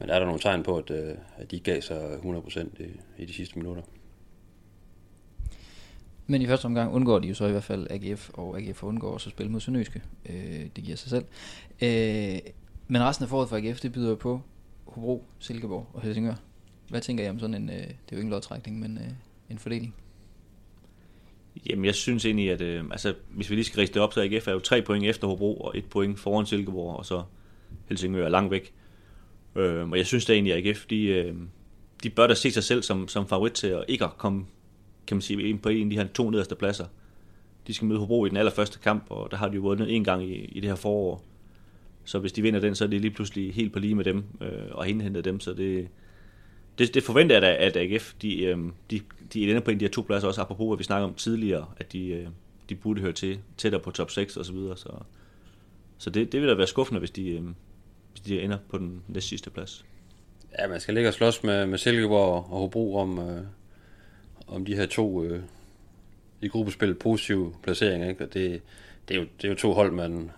men 0.00 0.10
er 0.10 0.18
der 0.18 0.26
nogle 0.26 0.40
tegn 0.40 0.62
på, 0.62 0.76
at, 0.76 0.90
øh, 0.90 1.14
at 1.36 1.50
de 1.50 1.60
gav 1.60 1.82
sig 1.82 2.14
100% 2.14 2.82
i, 2.82 3.22
i 3.22 3.26
de 3.26 3.32
sidste 3.32 3.58
minutter? 3.58 3.82
Men 6.26 6.42
i 6.42 6.46
første 6.46 6.66
omgang 6.66 6.92
undgår 6.92 7.18
de 7.18 7.28
jo 7.28 7.34
så 7.34 7.46
i 7.46 7.50
hvert 7.50 7.64
fald 7.64 7.86
AGF, 7.90 8.30
og 8.32 8.58
AGF 8.58 8.82
undgår 8.82 9.10
også 9.12 9.28
at 9.28 9.32
spille 9.32 9.52
mod 9.52 9.60
Sønderjyske. 9.60 10.02
Øh, 10.26 10.66
det 10.76 10.84
giver 10.84 10.96
sig 10.96 11.10
selv. 11.10 11.24
Øh, 11.82 12.38
men 12.88 13.02
resten 13.02 13.22
af 13.24 13.28
foråret 13.28 13.48
for 13.48 13.56
AGF, 13.56 13.80
det 13.80 13.92
byder 13.92 14.08
jo 14.08 14.14
på 14.14 14.40
Hobro, 14.86 15.24
Silkeborg 15.38 15.86
og 15.92 16.02
Helsingør. 16.02 16.34
Hvad 16.88 17.00
tænker 17.00 17.24
I 17.24 17.28
om 17.28 17.38
sådan 17.38 17.54
en, 17.54 17.70
øh, 17.70 17.76
det 17.76 17.82
er 17.82 17.92
jo 18.12 18.16
ikke 18.16 18.26
en 18.26 18.30
lodtrækning, 18.30 18.80
men 18.80 18.98
øh, 18.98 19.10
en 19.50 19.58
fordeling? 19.58 19.94
Jamen, 21.70 21.84
jeg 21.84 21.94
synes 21.94 22.24
egentlig, 22.24 22.50
at 22.50 22.60
øh, 22.60 22.84
altså, 22.90 23.14
hvis 23.30 23.50
vi 23.50 23.54
lige 23.54 23.64
skal 23.64 23.80
riste 23.80 23.94
det 23.94 24.02
op, 24.02 24.12
så 24.12 24.22
AGF 24.22 24.48
er 24.48 24.52
jo 24.52 24.58
tre 24.58 24.82
point 24.82 25.06
efter 25.06 25.28
Hobro, 25.28 25.56
og 25.56 25.78
et 25.78 25.84
point 25.84 26.18
foran 26.18 26.46
Silkeborg, 26.46 26.96
og 26.96 27.06
så 27.06 27.22
Helsingør 27.88 28.24
er 28.24 28.28
langt 28.28 28.50
væk. 28.50 28.72
Øh, 29.56 29.90
og 29.90 29.96
jeg 29.98 30.06
synes 30.06 30.24
da 30.24 30.32
egentlig, 30.32 30.54
at 30.54 30.66
AGF, 30.66 30.86
de, 30.86 31.02
øh, 31.04 31.34
de 32.02 32.10
bør 32.10 32.26
da 32.26 32.34
se 32.34 32.50
sig 32.50 32.64
selv 32.64 32.82
som, 32.82 33.08
som 33.08 33.28
favorit 33.28 33.52
til 33.52 33.66
at 33.66 33.84
ikke 33.88 34.04
at 34.04 34.18
komme 34.18 34.46
kan 35.10 35.16
man 35.16 35.22
sige, 35.22 35.58
på 35.58 35.68
en 35.68 35.86
af 35.86 35.90
de 35.90 35.96
her 35.96 36.06
to 36.06 36.30
nederste 36.30 36.54
pladser. 36.54 36.86
De 37.66 37.74
skal 37.74 37.88
møde 37.88 37.98
Hobro 37.98 38.26
i 38.26 38.28
den 38.28 38.36
allerførste 38.36 38.78
kamp, 38.78 39.04
og 39.08 39.30
der 39.30 39.36
har 39.36 39.48
de 39.48 39.54
jo 39.54 39.60
vundet 39.60 39.96
en 39.96 40.04
gang 40.04 40.24
i, 40.24 40.34
i 40.34 40.60
det 40.60 40.68
her 40.68 40.76
forår. 40.76 41.24
Så 42.04 42.18
hvis 42.18 42.32
de 42.32 42.42
vinder 42.42 42.60
den, 42.60 42.74
så 42.74 42.84
er 42.84 42.88
det 42.88 43.00
lige 43.00 43.10
pludselig 43.10 43.54
helt 43.54 43.72
på 43.72 43.78
lige 43.78 43.94
med 43.94 44.04
dem, 44.04 44.24
øh, 44.40 44.48
og 44.70 44.88
indhentet 44.88 45.24
dem, 45.24 45.40
så 45.40 45.54
det, 45.54 45.88
det, 46.78 46.94
det 46.94 47.02
forventer 47.02 47.34
jeg 47.34 47.42
da, 47.42 47.54
at 47.54 47.76
AGF, 47.76 48.14
de, 48.22 48.42
øh, 48.42 48.58
de, 48.90 49.00
de 49.32 49.50
ender 49.50 49.60
på 49.60 49.70
en 49.70 49.74
af 49.74 49.78
de 49.78 49.84
her 49.84 49.90
to 49.90 50.02
pladser, 50.02 50.28
også 50.28 50.40
apropos, 50.40 50.74
at 50.74 50.78
vi 50.78 50.84
snakker 50.84 51.08
om 51.08 51.14
tidligere, 51.14 51.66
at 51.76 51.92
de, 51.92 52.06
øh, 52.06 52.26
de 52.68 52.74
burde 52.74 53.00
høre 53.00 53.12
til 53.12 53.38
tættere 53.56 53.82
på 53.82 53.90
top 53.90 54.10
6 54.10 54.36
og 54.36 54.44
så 54.44 54.52
videre, 54.52 54.76
så, 54.76 54.88
så 55.98 56.10
det, 56.10 56.32
det 56.32 56.40
vil 56.40 56.48
da 56.48 56.54
være 56.54 56.66
skuffende, 56.66 56.98
hvis 56.98 57.10
de, 57.10 57.28
øh, 57.30 57.42
hvis 58.22 58.32
de 58.32 58.42
ender 58.42 58.58
på 58.68 58.78
den 58.78 59.02
næst 59.08 59.28
sidste 59.28 59.50
plads. 59.50 59.84
Ja, 60.58 60.68
man 60.68 60.80
skal 60.80 60.94
ligge 60.94 61.08
og 61.08 61.14
slås 61.14 61.42
med, 61.42 61.66
med 61.66 61.78
Silkeborg 61.78 62.34
og 62.34 62.42
Hobro 62.42 62.96
om, 62.96 63.18
øh, 63.18 63.42
om 64.46 64.64
de 64.64 64.76
her 64.76 64.86
to 64.86 65.24
øh, 65.24 65.42
i 66.40 66.48
gruppespil 66.48 66.94
positive 66.94 67.54
placeringer. 67.62 68.08
Ikke? 68.08 68.24
Og 68.24 68.34
det, 68.34 68.62
det, 69.08 69.16
er 69.16 69.20
jo, 69.20 69.26
det 69.36 69.44
er 69.44 69.48
jo 69.48 69.54
to 69.54 69.72
hold, 69.72 69.92
man, 69.92 70.30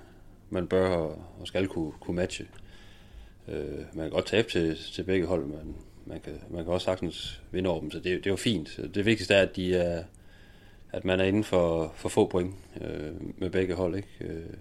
man 0.50 0.66
bør 0.66 0.88
og, 0.88 1.24
og 1.40 1.46
skal 1.46 1.68
kunne, 1.68 1.92
kunne 2.00 2.16
matche. 2.16 2.46
Øh, 3.48 3.78
man 3.92 4.04
kan 4.04 4.10
godt 4.10 4.26
tabe 4.26 4.48
til, 4.48 4.76
til 4.92 5.02
begge 5.02 5.26
hold, 5.26 5.44
men 5.44 5.76
man 6.06 6.20
kan, 6.20 6.32
man 6.50 6.64
kan 6.64 6.72
også 6.72 6.84
sagtens 6.84 7.42
vinde 7.50 7.70
over 7.70 7.80
dem, 7.80 7.90
så 7.90 7.98
det, 7.98 8.04
det 8.04 8.26
er 8.26 8.30
jo 8.30 8.36
fint. 8.36 8.80
Det 8.94 9.04
vigtigste 9.06 9.34
er, 9.34 9.42
at, 9.42 9.56
de 9.56 9.76
er, 9.76 10.04
at 10.92 11.04
man 11.04 11.20
er 11.20 11.24
inden 11.24 11.44
for, 11.44 11.92
for 11.96 12.08
få 12.08 12.28
point 12.28 12.54
øh, 12.80 13.12
med 13.40 13.50
begge 13.50 13.74
hold. 13.74 13.96
Ikke? 13.96 14.08
Øh, 14.20 14.54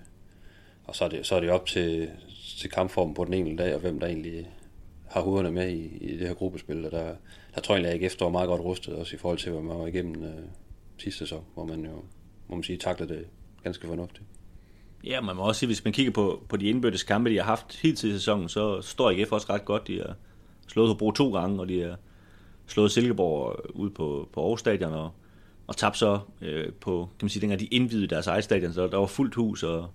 og 0.83 0.95
så 0.95 1.05
er, 1.05 1.09
det, 1.09 1.25
så 1.25 1.35
er 1.35 1.39
det 1.39 1.49
op 1.49 1.65
til, 1.65 2.09
til 2.61 2.69
kampformen 2.69 3.13
på 3.13 3.25
den 3.25 3.33
enkelte 3.33 3.63
dag, 3.63 3.75
og 3.75 3.81
hvem 3.81 3.99
der 3.99 4.07
egentlig 4.07 4.47
har 5.09 5.21
hovederne 5.21 5.51
med 5.51 5.69
i, 5.69 5.97
i 5.97 6.17
det 6.17 6.27
her 6.27 6.33
gruppespil. 6.33 6.85
Og 6.85 6.91
der, 6.91 7.15
der 7.55 7.61
tror 7.61 7.75
jeg 7.75 7.83
egentlig, 7.83 7.99
at 7.99 8.03
AGF 8.03 8.13
står 8.13 8.29
meget 8.29 8.47
godt 8.47 8.61
rustet, 8.61 8.95
også 8.95 9.15
i 9.15 9.19
forhold 9.19 9.37
til, 9.37 9.51
hvad 9.51 9.61
man 9.61 9.79
var 9.79 9.87
igennem 9.87 10.23
øh, 10.23 10.33
sidste 10.97 11.19
sæson, 11.19 11.43
hvor 11.53 11.65
man 11.65 11.85
jo, 11.85 12.03
må 12.47 12.55
man 12.55 12.63
sige, 12.63 12.77
takler 12.77 13.07
det 13.07 13.25
ganske 13.63 13.87
fornuftigt. 13.87 14.25
Ja, 15.03 15.21
man 15.21 15.35
må 15.35 15.41
også 15.41 15.59
sige, 15.59 15.67
hvis 15.67 15.83
man 15.83 15.93
kigger 15.93 16.11
på, 16.11 16.43
på 16.49 16.57
de 16.57 16.65
indbyrdes 16.65 17.03
kampe, 17.03 17.29
de 17.29 17.37
har 17.37 17.43
haft 17.43 17.79
helt 17.81 17.97
til 17.97 18.11
sæsonen, 18.11 18.49
så 18.49 18.81
står 18.81 19.11
AGF 19.11 19.31
også 19.31 19.53
ret 19.53 19.65
godt. 19.65 19.87
De 19.87 19.97
har 19.97 20.15
slået 20.67 20.87
Hobro 20.87 21.11
to 21.11 21.33
gange, 21.33 21.59
og 21.59 21.69
de 21.69 21.81
har 21.81 21.95
slået 22.67 22.91
Silkeborg 22.91 23.55
øh, 23.65 23.81
ud 23.81 23.89
på, 23.89 24.29
på 24.33 24.41
Aarhus 24.41 24.59
Stadion, 24.59 24.93
og, 24.93 25.11
og 25.67 25.77
tabt 25.77 25.97
så 25.97 26.19
øh, 26.41 26.73
på, 26.73 27.09
kan 27.19 27.25
man 27.25 27.29
sige, 27.29 27.41
dengang 27.41 27.59
de 27.59 27.65
indvidede 27.65 28.07
deres 28.07 28.27
eget 28.27 28.43
stadion, 28.43 28.73
så 28.73 28.87
der 28.87 28.97
var 28.97 29.05
fuldt 29.05 29.35
hus, 29.35 29.63
og 29.63 29.89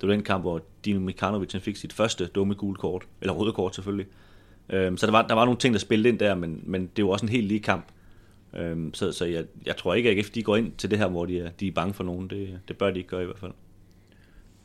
det 0.00 0.08
var 0.08 0.14
den 0.14 0.22
kamp, 0.24 0.44
hvor 0.44 0.62
Dino 0.84 1.00
Mikanovic 1.00 1.56
fik 1.60 1.76
sit 1.76 1.92
første 1.92 2.26
dumme 2.26 2.54
gule 2.54 2.76
kort, 2.76 3.06
eller 3.20 3.32
røde 3.32 3.52
kort 3.52 3.74
selvfølgelig. 3.74 4.06
Øhm, 4.68 4.96
så 4.96 5.06
der 5.06 5.12
var, 5.12 5.26
der 5.26 5.34
var 5.34 5.44
nogle 5.44 5.58
ting, 5.58 5.74
der 5.74 5.80
spillede 5.80 6.08
ind 6.08 6.18
der, 6.18 6.34
men, 6.34 6.60
men 6.64 6.90
det 6.96 7.04
var 7.04 7.10
også 7.10 7.26
en 7.26 7.32
helt 7.32 7.46
lige 7.46 7.60
kamp. 7.60 7.84
Øhm, 8.56 8.94
så 8.94 9.12
så 9.12 9.24
jeg, 9.24 9.44
jeg 9.66 9.76
tror 9.76 9.94
ikke, 9.94 10.10
at 10.10 10.18
AGF 10.18 10.30
de 10.30 10.42
går 10.42 10.56
ind 10.56 10.72
til 10.78 10.90
det 10.90 10.98
her, 10.98 11.08
hvor 11.08 11.26
de 11.26 11.40
er, 11.40 11.50
de 11.50 11.68
er 11.68 11.72
bange 11.72 11.94
for 11.94 12.04
nogen. 12.04 12.30
Det, 12.30 12.60
det 12.68 12.78
bør 12.78 12.90
de 12.90 12.98
ikke 12.98 13.10
gøre 13.10 13.22
i 13.22 13.24
hvert 13.24 13.38
fald. 13.38 13.52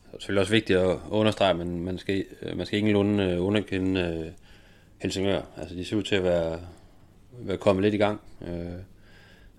Det 0.06 0.14
er 0.14 0.18
selvfølgelig 0.18 0.40
også 0.40 0.52
vigtigt 0.52 0.78
at 0.78 0.98
understrege, 1.10 1.54
men 1.54 1.84
man 1.84 1.98
skal, 1.98 2.24
man 2.56 2.66
skal 2.66 2.76
ikke 2.78 2.92
lunde 2.92 3.24
øh, 3.24 3.44
underkende 3.44 4.00
øh, 4.00 4.32
Helsingør. 4.98 5.40
Altså, 5.56 5.74
de 5.74 5.84
ser 5.84 5.96
ud 5.96 6.02
til 6.02 6.14
at 6.14 6.22
være, 6.22 6.60
være 7.38 7.56
kommet 7.56 7.82
lidt 7.82 7.94
i 7.94 7.98
gang. 7.98 8.20
Uh, 8.40 8.48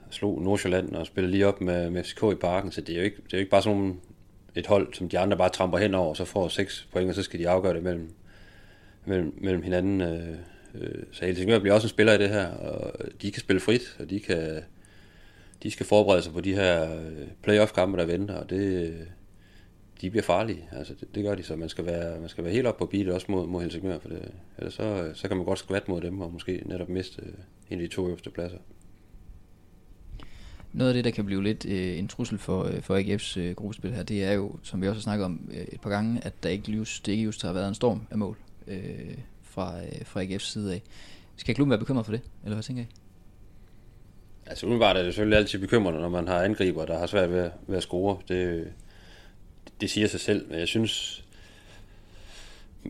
slog 0.10 0.42
Nordsjælland 0.42 0.96
og 0.96 1.06
spillede 1.06 1.32
lige 1.32 1.48
op 1.48 1.62
med, 1.62 1.90
med 1.90 2.04
FCK 2.04 2.24
i 2.32 2.36
parken, 2.36 2.72
så 2.72 2.82
det 2.82 2.94
er 2.94 2.98
jo 2.98 3.04
ikke, 3.04 3.18
det 3.18 3.34
er 3.34 3.38
jo 3.38 3.40
ikke 3.40 3.52
bare 3.52 3.62
sådan 3.62 4.00
et 4.58 4.68
hold, 4.68 4.94
som 4.94 5.10
de 5.10 5.20
andre 5.20 5.38
bare 5.38 5.50
tramper 5.50 5.78
hen 5.78 5.94
over, 5.94 6.10
og 6.10 6.18
så 6.18 6.26
får 6.26 6.48
seks 6.48 6.88
point, 6.92 7.10
og 7.10 7.16
så 7.16 7.24
skal 7.24 7.40
de 7.40 7.50
afgøre 7.50 7.74
det 7.74 7.84
mellem, 7.84 8.14
mellem, 9.06 9.34
mellem 9.42 9.64
hinanden. 9.64 10.02
Øh, 10.02 10.30
øh, 10.76 11.04
så 11.12 11.26
Helsingør 11.26 11.60
bliver 11.60 11.74
også 11.74 11.86
en 11.86 11.90
spiller 11.90 12.14
i 12.14 12.18
det 12.18 12.30
her, 12.30 12.48
og 12.48 12.94
de 13.22 13.32
kan 13.32 13.42
spille 13.42 13.60
frit, 13.60 13.96
og 14.00 14.10
de 14.10 14.20
kan 14.20 14.64
de 15.64 15.72
skal 15.72 15.86
forberede 15.86 16.22
sig 16.22 16.34
på 16.34 16.42
de 16.42 16.56
her 16.56 16.96
øh, 16.96 17.28
playoff-kampe, 17.44 17.98
der 17.98 18.06
venter, 18.06 18.36
og 18.36 18.50
det, 18.50 18.88
øh, 18.88 19.00
de 20.02 20.10
bliver 20.10 20.24
farlige. 20.24 20.70
Altså, 20.72 20.94
det, 21.00 21.16
det 21.16 21.24
gør 21.24 21.36
de, 21.36 21.44
så 21.44 21.56
man 21.56 21.70
skal 21.70 21.86
være, 21.86 22.20
man 22.20 22.30
skal 22.30 22.44
være 22.44 22.54
helt 22.54 22.68
op 22.68 22.78
på 22.78 22.86
beatet 22.86 23.14
også 23.14 23.28
mod, 23.30 23.48
mod 23.48 23.62
Helsingør, 23.62 24.00
for 24.00 24.10
det, 24.10 24.32
ellers 24.58 24.74
så, 24.74 24.84
øh, 24.84 25.16
så 25.16 25.28
kan 25.28 25.38
man 25.38 25.46
godt 25.46 25.60
skvatte 25.60 25.92
mod 25.92 26.02
dem, 26.02 26.22
og 26.22 26.34
måske 26.34 26.62
netop 26.66 26.90
miste 26.90 27.22
en 27.70 27.82
af 27.82 27.90
de 27.90 27.96
to 27.96 28.08
øverste 28.08 28.30
pladser. 28.30 28.58
Noget 30.74 30.90
af 30.90 30.94
det, 30.94 31.06
der 31.06 31.12
kan 31.12 31.26
blive 31.26 31.44
lidt 31.44 31.66
øh, 31.66 32.00
en 32.00 32.08
trussel 32.08 32.38
for, 32.38 32.64
øh, 32.64 32.82
for 32.82 33.00
AGF's 33.00 33.40
øh, 33.40 33.56
gruppespil 33.56 33.94
her, 33.94 34.04
det 34.04 34.24
er 34.24 34.32
jo, 34.32 34.56
som 34.64 34.82
vi 34.82 34.88
også 34.88 35.00
har 35.00 35.04
snakket 35.04 35.26
om 35.26 35.50
øh, 35.52 35.66
et 35.72 35.82
par 35.82 35.90
gange, 35.90 36.22
at 36.24 36.34
der 36.44 36.50
ikke 36.50 36.72
just, 36.72 37.06
det 37.06 37.12
ikke 37.12 37.24
just 37.24 37.42
har 37.42 37.54
været 37.54 37.68
en 37.68 37.76
storm 37.76 38.02
af 38.12 38.18
mål 38.18 38.38
øh, 38.68 39.18
fra, 39.42 39.78
øh, 39.80 40.06
fra 40.06 40.24
AGF's 40.24 40.40
side 40.40 40.74
af. 40.74 40.82
Skal 41.36 41.56
klubben 41.56 41.70
være 41.70 41.80
bekymret 41.80 42.06
for 42.06 42.14
det, 42.14 42.22
eller 42.44 42.56
hvad 42.56 42.64
tænker 42.64 42.84
I? 42.84 42.86
Altså 44.46 44.66
umiddelbart 44.66 44.98
er 44.98 45.04
det 45.04 45.14
selvfølgelig 45.14 45.38
altid 45.38 45.60
bekymrende, 45.60 46.00
når 46.00 46.10
man 46.10 46.28
har 46.28 46.42
angriber, 46.42 46.86
der 46.86 47.00
har 47.00 47.08
svært 47.08 47.32
ved, 47.32 47.50
ved 47.68 47.78
at 47.78 47.84
score. 47.84 48.18
Det, 48.28 48.68
det 49.82 49.90
siger 49.90 50.08
sig 50.08 50.20
selv, 50.20 50.50
men 50.50 50.60
jeg 50.60 50.68
synes, 50.68 51.24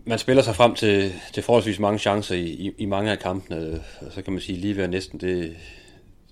man 0.05 0.19
spiller 0.19 0.43
sig 0.43 0.55
frem 0.55 0.75
til, 0.75 1.13
til 1.33 1.43
forholdsvis 1.43 1.79
mange 1.79 1.99
chancer 1.99 2.35
i, 2.35 2.45
i, 2.45 2.71
i 2.77 2.85
mange 2.85 3.11
af 3.11 3.19
kampene, 3.19 3.83
og 4.01 4.11
så 4.11 4.21
kan 4.21 4.33
man 4.33 4.41
sige 4.41 4.57
lige 4.57 4.77
ved 4.77 4.87
næsten, 4.87 5.19
det, 5.19 5.55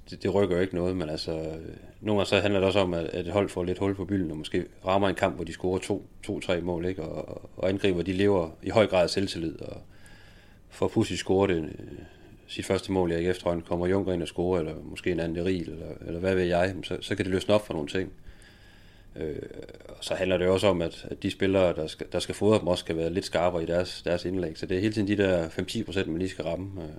det, 0.09 0.23
det 0.23 0.33
rykker 0.33 0.55
jo 0.55 0.61
ikke 0.61 0.75
noget, 0.75 0.95
men 0.97 1.09
altså, 1.09 1.31
øh, 1.31 1.75
nogle 2.01 2.19
gange 2.19 2.25
så 2.25 2.39
handler 2.39 2.59
det 2.59 2.67
også 2.67 2.79
om, 2.79 2.93
at, 2.93 3.05
at 3.05 3.27
et 3.27 3.33
hold 3.33 3.49
får 3.49 3.63
lidt 3.63 3.77
hul 3.77 3.95
på 3.95 4.05
bylden, 4.05 4.31
og 4.31 4.37
måske 4.37 4.65
rammer 4.85 5.09
en 5.09 5.15
kamp, 5.15 5.35
hvor 5.35 5.43
de 5.43 5.53
scorer 5.53 5.79
to-tre 6.23 6.59
to, 6.59 6.65
mål, 6.65 6.85
ikke? 6.85 7.03
Og, 7.03 7.41
og 7.57 7.69
angriber, 7.69 8.01
de 8.01 8.13
lever 8.13 8.49
i 8.63 8.69
høj 8.69 8.87
grad 8.87 9.03
af 9.03 9.09
selvtillid, 9.09 9.61
og 9.61 9.81
får 10.69 10.87
pludselig 10.87 11.19
scoret 11.19 11.49
det, 11.49 11.63
øh, 11.63 11.99
sit 12.47 12.65
første 12.65 12.91
mål 12.91 13.11
i 13.11 13.13
AGF, 13.13 13.37
tror 13.37 13.59
kommer 13.59 13.87
Junker 13.87 14.13
ind 14.13 14.21
og 14.21 14.27
scorer, 14.27 14.59
eller 14.59 14.73
måske 14.83 15.11
en 15.11 15.19
anden 15.19 15.45
ril, 15.45 15.69
eller, 15.69 15.87
eller 16.07 16.19
hvad 16.19 16.35
ved 16.35 16.43
jeg, 16.43 16.75
så, 16.83 16.97
så 17.01 17.15
kan 17.15 17.25
det 17.25 17.33
løsne 17.33 17.53
op 17.53 17.67
for 17.67 17.73
nogle 17.73 17.87
ting. 17.87 18.11
Øh, 19.15 19.35
og 19.89 19.97
så 20.01 20.15
handler 20.15 20.37
det 20.37 20.47
også 20.47 20.67
om, 20.67 20.81
at, 20.81 21.07
at 21.11 21.23
de 21.23 21.31
spillere, 21.31 21.75
der 21.75 21.87
skal, 21.87 22.07
der 22.11 22.19
skal 22.19 22.35
fodre 22.35 22.59
dem, 22.59 22.67
også 22.67 22.81
skal 22.81 22.97
være 22.97 23.13
lidt 23.13 23.25
skarpere 23.25 23.63
i 23.63 23.65
deres, 23.65 24.01
deres 24.01 24.25
indlæg. 24.25 24.57
Så 24.57 24.65
det 24.65 24.77
er 24.77 24.81
hele 24.81 24.93
tiden 24.93 25.07
de 25.07 25.17
der 25.17 25.47
5-10 25.47 25.83
procent, 25.83 26.07
man 26.07 26.19
lige 26.19 26.29
skal 26.29 26.45
ramme. 26.45 26.83
Øh, 26.83 26.89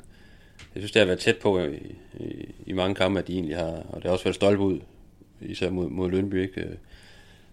jeg 0.77 0.83
synes, 0.83 0.93
det 0.93 1.01
har 1.01 1.07
været 1.07 1.19
tæt 1.19 1.37
på 1.37 1.59
i, 1.59 1.77
i, 2.21 2.55
i 2.67 2.73
mange 2.73 2.95
kampe, 2.95 3.19
at 3.19 3.29
de 3.29 3.33
egentlig 3.33 3.57
har, 3.57 3.83
og 3.89 3.97
det 3.97 4.05
har 4.05 4.11
også 4.11 4.25
været 4.25 4.35
stolpe 4.35 4.62
ud, 4.62 4.81
især 5.41 5.71
mod, 5.71 5.89
mod 5.89 6.11
Lønby, 6.11 6.43
ikke? 6.43 6.61
Øh, 6.61 6.77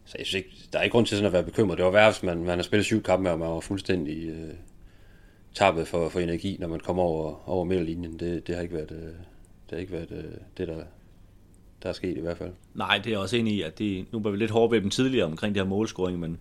så 0.05 0.15
jeg 0.19 0.25
synes 0.25 0.45
ikke, 0.45 0.55
der 0.73 0.79
er 0.79 0.83
ikke 0.83 0.91
grund 0.91 1.05
til 1.05 1.17
sådan 1.17 1.27
at 1.27 1.33
være 1.33 1.43
bekymret. 1.43 1.77
Det 1.77 1.86
var 1.86 1.91
værre, 1.91 2.12
hvis 2.12 2.23
man, 2.23 2.43
man 2.43 2.57
har 2.57 2.63
spillet 2.63 2.86
syv 2.86 3.03
kampe, 3.03 3.31
og 3.31 3.39
man 3.39 3.49
var 3.49 3.59
fuldstændig 3.59 4.29
øh, 4.29 4.53
tabet 5.53 5.88
for, 5.88 6.09
for 6.09 6.19
energi, 6.19 6.57
når 6.59 6.67
man 6.67 6.79
kommer 6.79 7.03
over, 7.03 7.49
over 7.49 7.65
midterlinjen. 7.65 8.19
Det, 8.19 8.47
det 8.47 8.55
har 8.55 8.62
ikke 8.62 8.75
været, 8.75 8.91
øh, 8.91 8.97
det, 8.97 9.71
har 9.71 9.77
ikke 9.77 9.93
været 9.93 10.12
øh, 10.12 10.23
det, 10.57 10.67
der, 10.67 10.83
der 11.83 11.89
er 11.89 11.93
sket 11.93 12.17
i 12.17 12.21
hvert 12.21 12.38
fald. 12.38 12.51
Nej, 12.73 12.97
det 12.97 13.07
er 13.07 13.12
jeg 13.12 13.19
også 13.19 13.38
enig 13.38 13.53
i, 13.53 13.62
at 13.62 13.79
det, 13.79 14.05
nu 14.12 14.19
var 14.19 14.31
vi 14.31 14.38
lidt 14.38 14.51
hårde 14.51 14.71
ved 14.71 14.81
dem 14.81 14.89
tidligere 14.89 15.25
omkring 15.25 15.55
det 15.55 15.63
her 15.63 15.69
målscoring, 15.69 16.19
men 16.19 16.38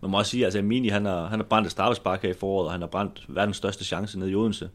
man 0.00 0.10
må 0.10 0.18
også 0.18 0.30
sige, 0.30 0.40
at 0.40 0.46
altså, 0.46 0.62
Mini, 0.62 0.88
han 0.88 1.04
har, 1.04 1.26
han 1.26 1.38
har 1.38 1.46
brændt 1.46 1.66
et 1.66 1.72
straffespark 1.72 2.22
her 2.22 2.30
i 2.30 2.34
foråret, 2.34 2.66
og 2.66 2.72
han 2.72 2.80
har 2.80 2.88
brændt 2.88 3.24
verdens 3.28 3.56
største 3.56 3.84
chance 3.84 4.18
ned 4.18 4.28
i 4.28 4.34
Odense. 4.34 4.70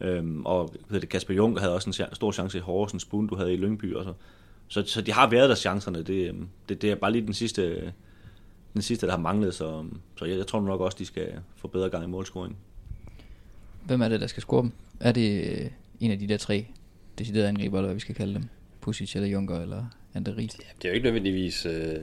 Øhm, 0.00 0.46
og 0.46 0.74
hvad 0.88 1.00
det, 1.00 1.08
Kasper 1.08 1.34
Juncker 1.34 1.60
havde 1.60 1.74
også 1.74 1.90
en 1.90 2.14
stor 2.14 2.32
chance 2.32 2.58
i 2.58 2.60
Horsens, 2.60 3.04
Bund, 3.04 3.28
du 3.28 3.36
havde 3.36 3.54
i 3.54 3.56
Lyngby 3.56 3.94
og 3.94 4.04
så. 4.04 4.12
Så, 4.68 4.82
så 4.86 5.00
de 5.02 5.12
har 5.12 5.30
været 5.30 5.48
der 5.48 5.54
chancerne. 5.54 6.02
Det, 6.02 6.28
øhm, 6.28 6.48
det, 6.68 6.82
det 6.82 6.90
er 6.90 6.94
bare 6.94 7.12
lige 7.12 7.26
den 7.26 7.34
sidste, 7.34 7.92
den 8.74 8.82
sidste, 8.82 9.06
der 9.06 9.12
har 9.12 9.18
manglet, 9.18 9.54
så, 9.54 9.84
så 10.16 10.24
jeg, 10.24 10.38
jeg 10.38 10.46
tror 10.46 10.60
nok 10.60 10.80
også, 10.80 10.96
de 10.98 11.06
skal 11.06 11.32
få 11.56 11.68
bedre 11.68 11.90
gang 11.90 12.04
i 12.04 12.06
målscoring. 12.06 12.56
Hvem 13.86 14.00
er 14.02 14.08
det, 14.08 14.20
der 14.20 14.26
skal 14.26 14.40
score 14.40 14.62
dem? 14.62 14.72
Er 15.00 15.12
det 15.12 15.50
øh, 15.50 15.70
en 16.00 16.10
af 16.10 16.18
de 16.18 16.28
der 16.28 16.36
tre 16.36 16.66
deciderede 17.18 17.48
angriber, 17.48 17.78
eller 17.78 17.86
hvad 17.86 17.94
vi 17.94 18.00
skal 18.00 18.14
kalde 18.14 18.34
dem? 18.34 18.44
Pusic 18.80 19.16
eller 19.16 19.28
Junker 19.28 19.60
eller 19.60 19.84
Anderi? 20.14 20.42
Ja, 20.42 20.68
det 20.76 20.84
er 20.84 20.88
jo 20.88 20.94
ikke 20.94 21.04
nødvendigvis 21.04 21.66
øh, 21.66 21.96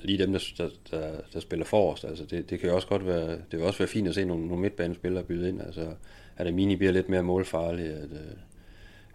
lige 0.00 0.18
dem, 0.18 0.32
der, 0.32 0.40
der, 0.58 0.68
der, 0.90 1.20
der 1.32 1.40
spiller 1.40 1.66
forrest. 1.66 2.04
Altså, 2.04 2.24
det, 2.24 2.50
det 2.50 2.60
kan 2.60 2.68
jo 2.68 2.74
også 2.74 2.88
godt 2.88 3.06
være, 3.06 3.30
det 3.30 3.58
vil 3.58 3.62
også 3.62 3.78
være 3.78 3.88
fint 3.88 4.08
at 4.08 4.14
se 4.14 4.24
nogle, 4.24 4.46
nogle 4.46 4.62
midtbanespillere 4.62 5.24
byde 5.24 5.48
ind. 5.48 5.62
Altså, 5.62 5.94
at 6.36 6.46
Amini 6.46 6.76
bliver 6.76 6.92
lidt 6.92 7.08
mere 7.08 7.22
målfarlig, 7.22 7.86
at, 7.86 8.10
øh, 8.12 8.36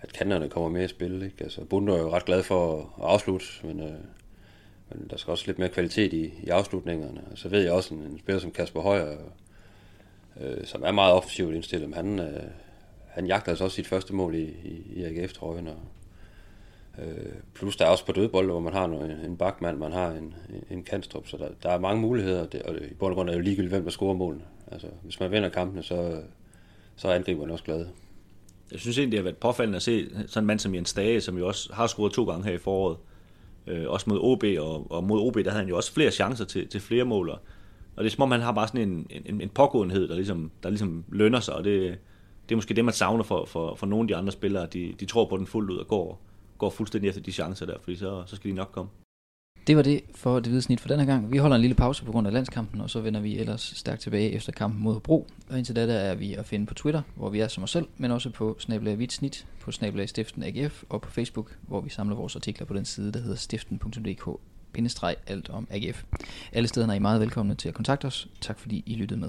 at 0.02 0.14
kanterne 0.14 0.50
kommer 0.50 0.70
mere 0.70 0.84
i 0.84 0.88
spil. 0.88 1.24
Ikke? 1.24 1.44
Altså, 1.44 1.64
Bunder 1.64 1.96
er 1.96 2.00
jo 2.00 2.12
ret 2.12 2.26
glad 2.26 2.44
for 2.44 2.80
at 2.80 3.06
afslutte, 3.06 3.46
men, 3.64 3.80
øh, 3.80 3.94
men 4.90 5.08
der 5.10 5.18
skal 5.18 5.32
også 5.32 5.44
lidt 5.48 5.60
mere 5.60 5.70
kvalitet 5.70 6.14
i, 6.14 6.34
i 6.44 6.50
afslutningerne. 6.50 7.22
Og 7.32 7.38
så 7.38 7.50
ved 7.50 7.62
jeg 7.62 7.72
også, 7.72 7.94
en, 7.94 8.00
en 8.00 8.20
spiller 8.20 8.40
som 8.40 8.52
Kasper 8.52 8.82
Højer, 8.82 9.18
øh, 10.42 10.66
som 10.66 10.84
er 10.84 10.92
meget 10.92 11.14
offensivt 11.14 11.56
indstillet, 11.56 11.90
men 11.90 11.96
han, 11.96 12.20
øh, 12.20 12.44
han 13.08 13.28
jagter 13.28 13.50
altså 13.50 13.64
også 13.64 13.76
sit 13.76 13.88
første 13.88 14.14
mål 14.14 14.36
i, 14.36 14.44
i, 14.44 14.84
i 14.96 15.04
AGF-trøjen, 15.04 15.68
og, 15.68 15.78
Øh, 17.02 17.34
plus 17.54 17.76
der 17.76 17.86
er 17.86 17.90
også 17.90 18.06
på 18.06 18.12
dødbold, 18.12 18.46
hvor 18.46 18.60
man 18.60 18.74
har 18.74 18.86
en, 18.86 19.12
en 19.12 19.38
bakmand, 19.38 19.78
man 19.78 19.92
har 19.92 20.12
en, 20.12 20.34
en 20.70 20.84
kantstrup, 20.84 21.28
så 21.28 21.38
der, 21.38 21.48
der 21.64 21.70
er 21.70 21.80
mange 21.80 22.02
muligheder, 22.02 22.46
det, 22.46 22.62
og 22.62 22.76
i 22.76 22.94
bund 22.94 23.12
og 23.12 23.16
grund 23.16 23.30
er 23.30 23.34
det 23.34 23.40
jo 23.40 23.44
ligegyldigt, 23.44 23.74
hvem 23.74 23.84
der 23.84 23.92
scorer 23.92 24.14
målene. 24.14 24.44
Altså, 24.72 24.88
hvis 25.04 25.20
man 25.20 25.32
vinder 25.32 25.50
kampene, 25.50 25.84
så, 25.84 26.22
så 27.00 27.08
er 27.08 27.16
angriberne 27.16 27.54
også 27.54 27.64
glade. 27.64 27.90
Jeg 28.72 28.80
synes 28.80 28.98
egentlig, 28.98 29.12
det 29.12 29.20
har 29.20 29.24
været 29.24 29.38
påfaldende 29.38 29.76
at 29.76 29.82
se 29.82 30.10
sådan 30.28 30.44
en 30.44 30.48
mand 30.48 30.60
som 30.60 30.76
Jens 30.76 30.94
Dage, 30.94 31.22
som 31.22 31.38
jo 31.38 31.48
også 31.48 31.74
har 31.74 31.88
scoret 31.88 32.14
to 32.14 32.26
gange 32.26 32.46
her 32.46 32.54
i 32.54 32.58
foråret. 32.58 32.98
Øh, 33.68 33.90
også 33.90 34.10
mod 34.10 34.20
OB, 34.22 34.44
og, 34.60 34.92
og 34.92 35.04
mod 35.04 35.20
OB, 35.22 35.36
der 35.36 35.50
havde 35.50 35.60
han 35.60 35.70
jo 35.70 35.78
også 35.78 35.94
flere 35.94 36.12
chancer 36.12 36.46
til, 36.46 36.68
til 36.68 36.82
flere 36.82 37.04
måler. 37.04 37.34
Og 37.96 38.04
det 38.04 38.06
er 38.06 38.16
som 38.16 38.22
om, 38.22 38.32
han 38.32 38.42
har 38.42 38.52
bare 38.52 38.68
sådan 38.68 38.90
en, 38.90 39.08
en, 39.26 39.42
en 39.42 39.50
pågåenhed, 39.50 40.08
der 40.08 40.16
ligesom, 40.16 40.52
der 40.64 40.70
ligesom 40.70 41.04
lønner 41.10 41.40
sig, 41.40 41.56
og 41.56 41.64
det, 41.64 41.98
det 42.50 42.56
er 42.56 42.58
måske 42.58 42.74
det, 42.74 42.86
man 42.86 42.94
savner 42.94 43.24
for, 43.24 43.46
for, 43.46 43.76
for 43.76 43.86
nogle 43.86 44.04
af 44.04 44.08
de 44.08 44.16
andre 44.16 44.32
spillere. 44.32 44.66
De, 44.66 44.94
de 45.00 45.06
tror 45.06 45.26
på 45.26 45.38
den 45.38 45.48
fuldt 45.48 45.72
ud 45.72 45.78
og 45.78 45.88
går, 45.88 46.22
går 46.58 46.70
fuldstændig 46.70 47.08
efter 47.08 47.22
de 47.22 47.32
chancer 47.32 47.66
der, 47.66 47.76
fordi 47.82 47.96
så, 47.96 48.24
så 48.26 48.36
skal 48.36 48.52
de 48.52 48.56
nok 48.56 48.70
komme. 48.72 48.90
Det 49.70 49.78
var 49.78 49.84
det 49.84 50.02
for 50.16 50.36
det 50.36 50.48
hvide 50.48 50.62
snit 50.62 50.80
for 50.82 50.88
denne 50.88 51.06
gang. 51.06 51.32
Vi 51.32 51.38
holder 51.38 51.56
en 51.56 51.62
lille 51.62 51.76
pause 51.76 52.06
på 52.06 52.12
grund 52.12 52.28
af 52.28 52.34
landskampen, 52.34 52.82
og 52.82 52.90
så 52.90 53.02
vender 53.02 53.20
vi 53.20 53.38
ellers 53.38 53.74
stærkt 53.76 54.02
tilbage 54.02 54.32
efter 54.32 54.52
kampen 54.52 54.84
mod 54.84 55.00
Bro. 55.00 55.28
Og 55.50 55.58
indtil 55.58 55.76
da 55.76 55.88
der 55.88 55.94
er 55.94 56.16
vi 56.16 56.34
at 56.34 56.46
finde 56.46 56.66
på 56.66 56.74
Twitter, 56.74 57.02
hvor 57.16 57.30
vi 57.30 57.40
er 57.40 57.48
som 57.48 57.64
os 57.64 57.72
selv, 57.72 57.88
men 57.98 58.12
også 58.12 58.30
på 58.30 58.56
snabelag 58.60 59.12
snit, 59.12 59.46
på 59.62 59.72
snablag 59.72 60.10
stiften 60.10 60.44
AGF, 60.44 60.84
og 60.90 61.02
på 61.02 61.12
Facebook, 61.12 61.58
hvor 61.62 61.82
vi 61.82 61.90
samler 61.90 62.16
vores 62.16 62.36
artikler 62.36 62.66
på 62.66 62.74
den 62.74 62.86
side, 62.86 63.12
der 63.12 63.20
hedder 63.20 63.36
stiften.dk 63.36 64.40
alt 65.28 65.50
om 65.50 65.68
AGF. 65.72 66.04
Alle 66.54 66.68
stederne 66.68 66.94
er 66.94 66.98
I 66.98 67.00
meget 67.00 67.22
velkomne 67.22 67.56
til 67.56 67.70
at 67.70 67.76
kontakte 67.76 68.06
os. 68.06 68.28
Tak 68.42 68.60
fordi 68.60 68.84
I 68.86 68.96
lyttede 68.96 69.20
med. 69.20 69.28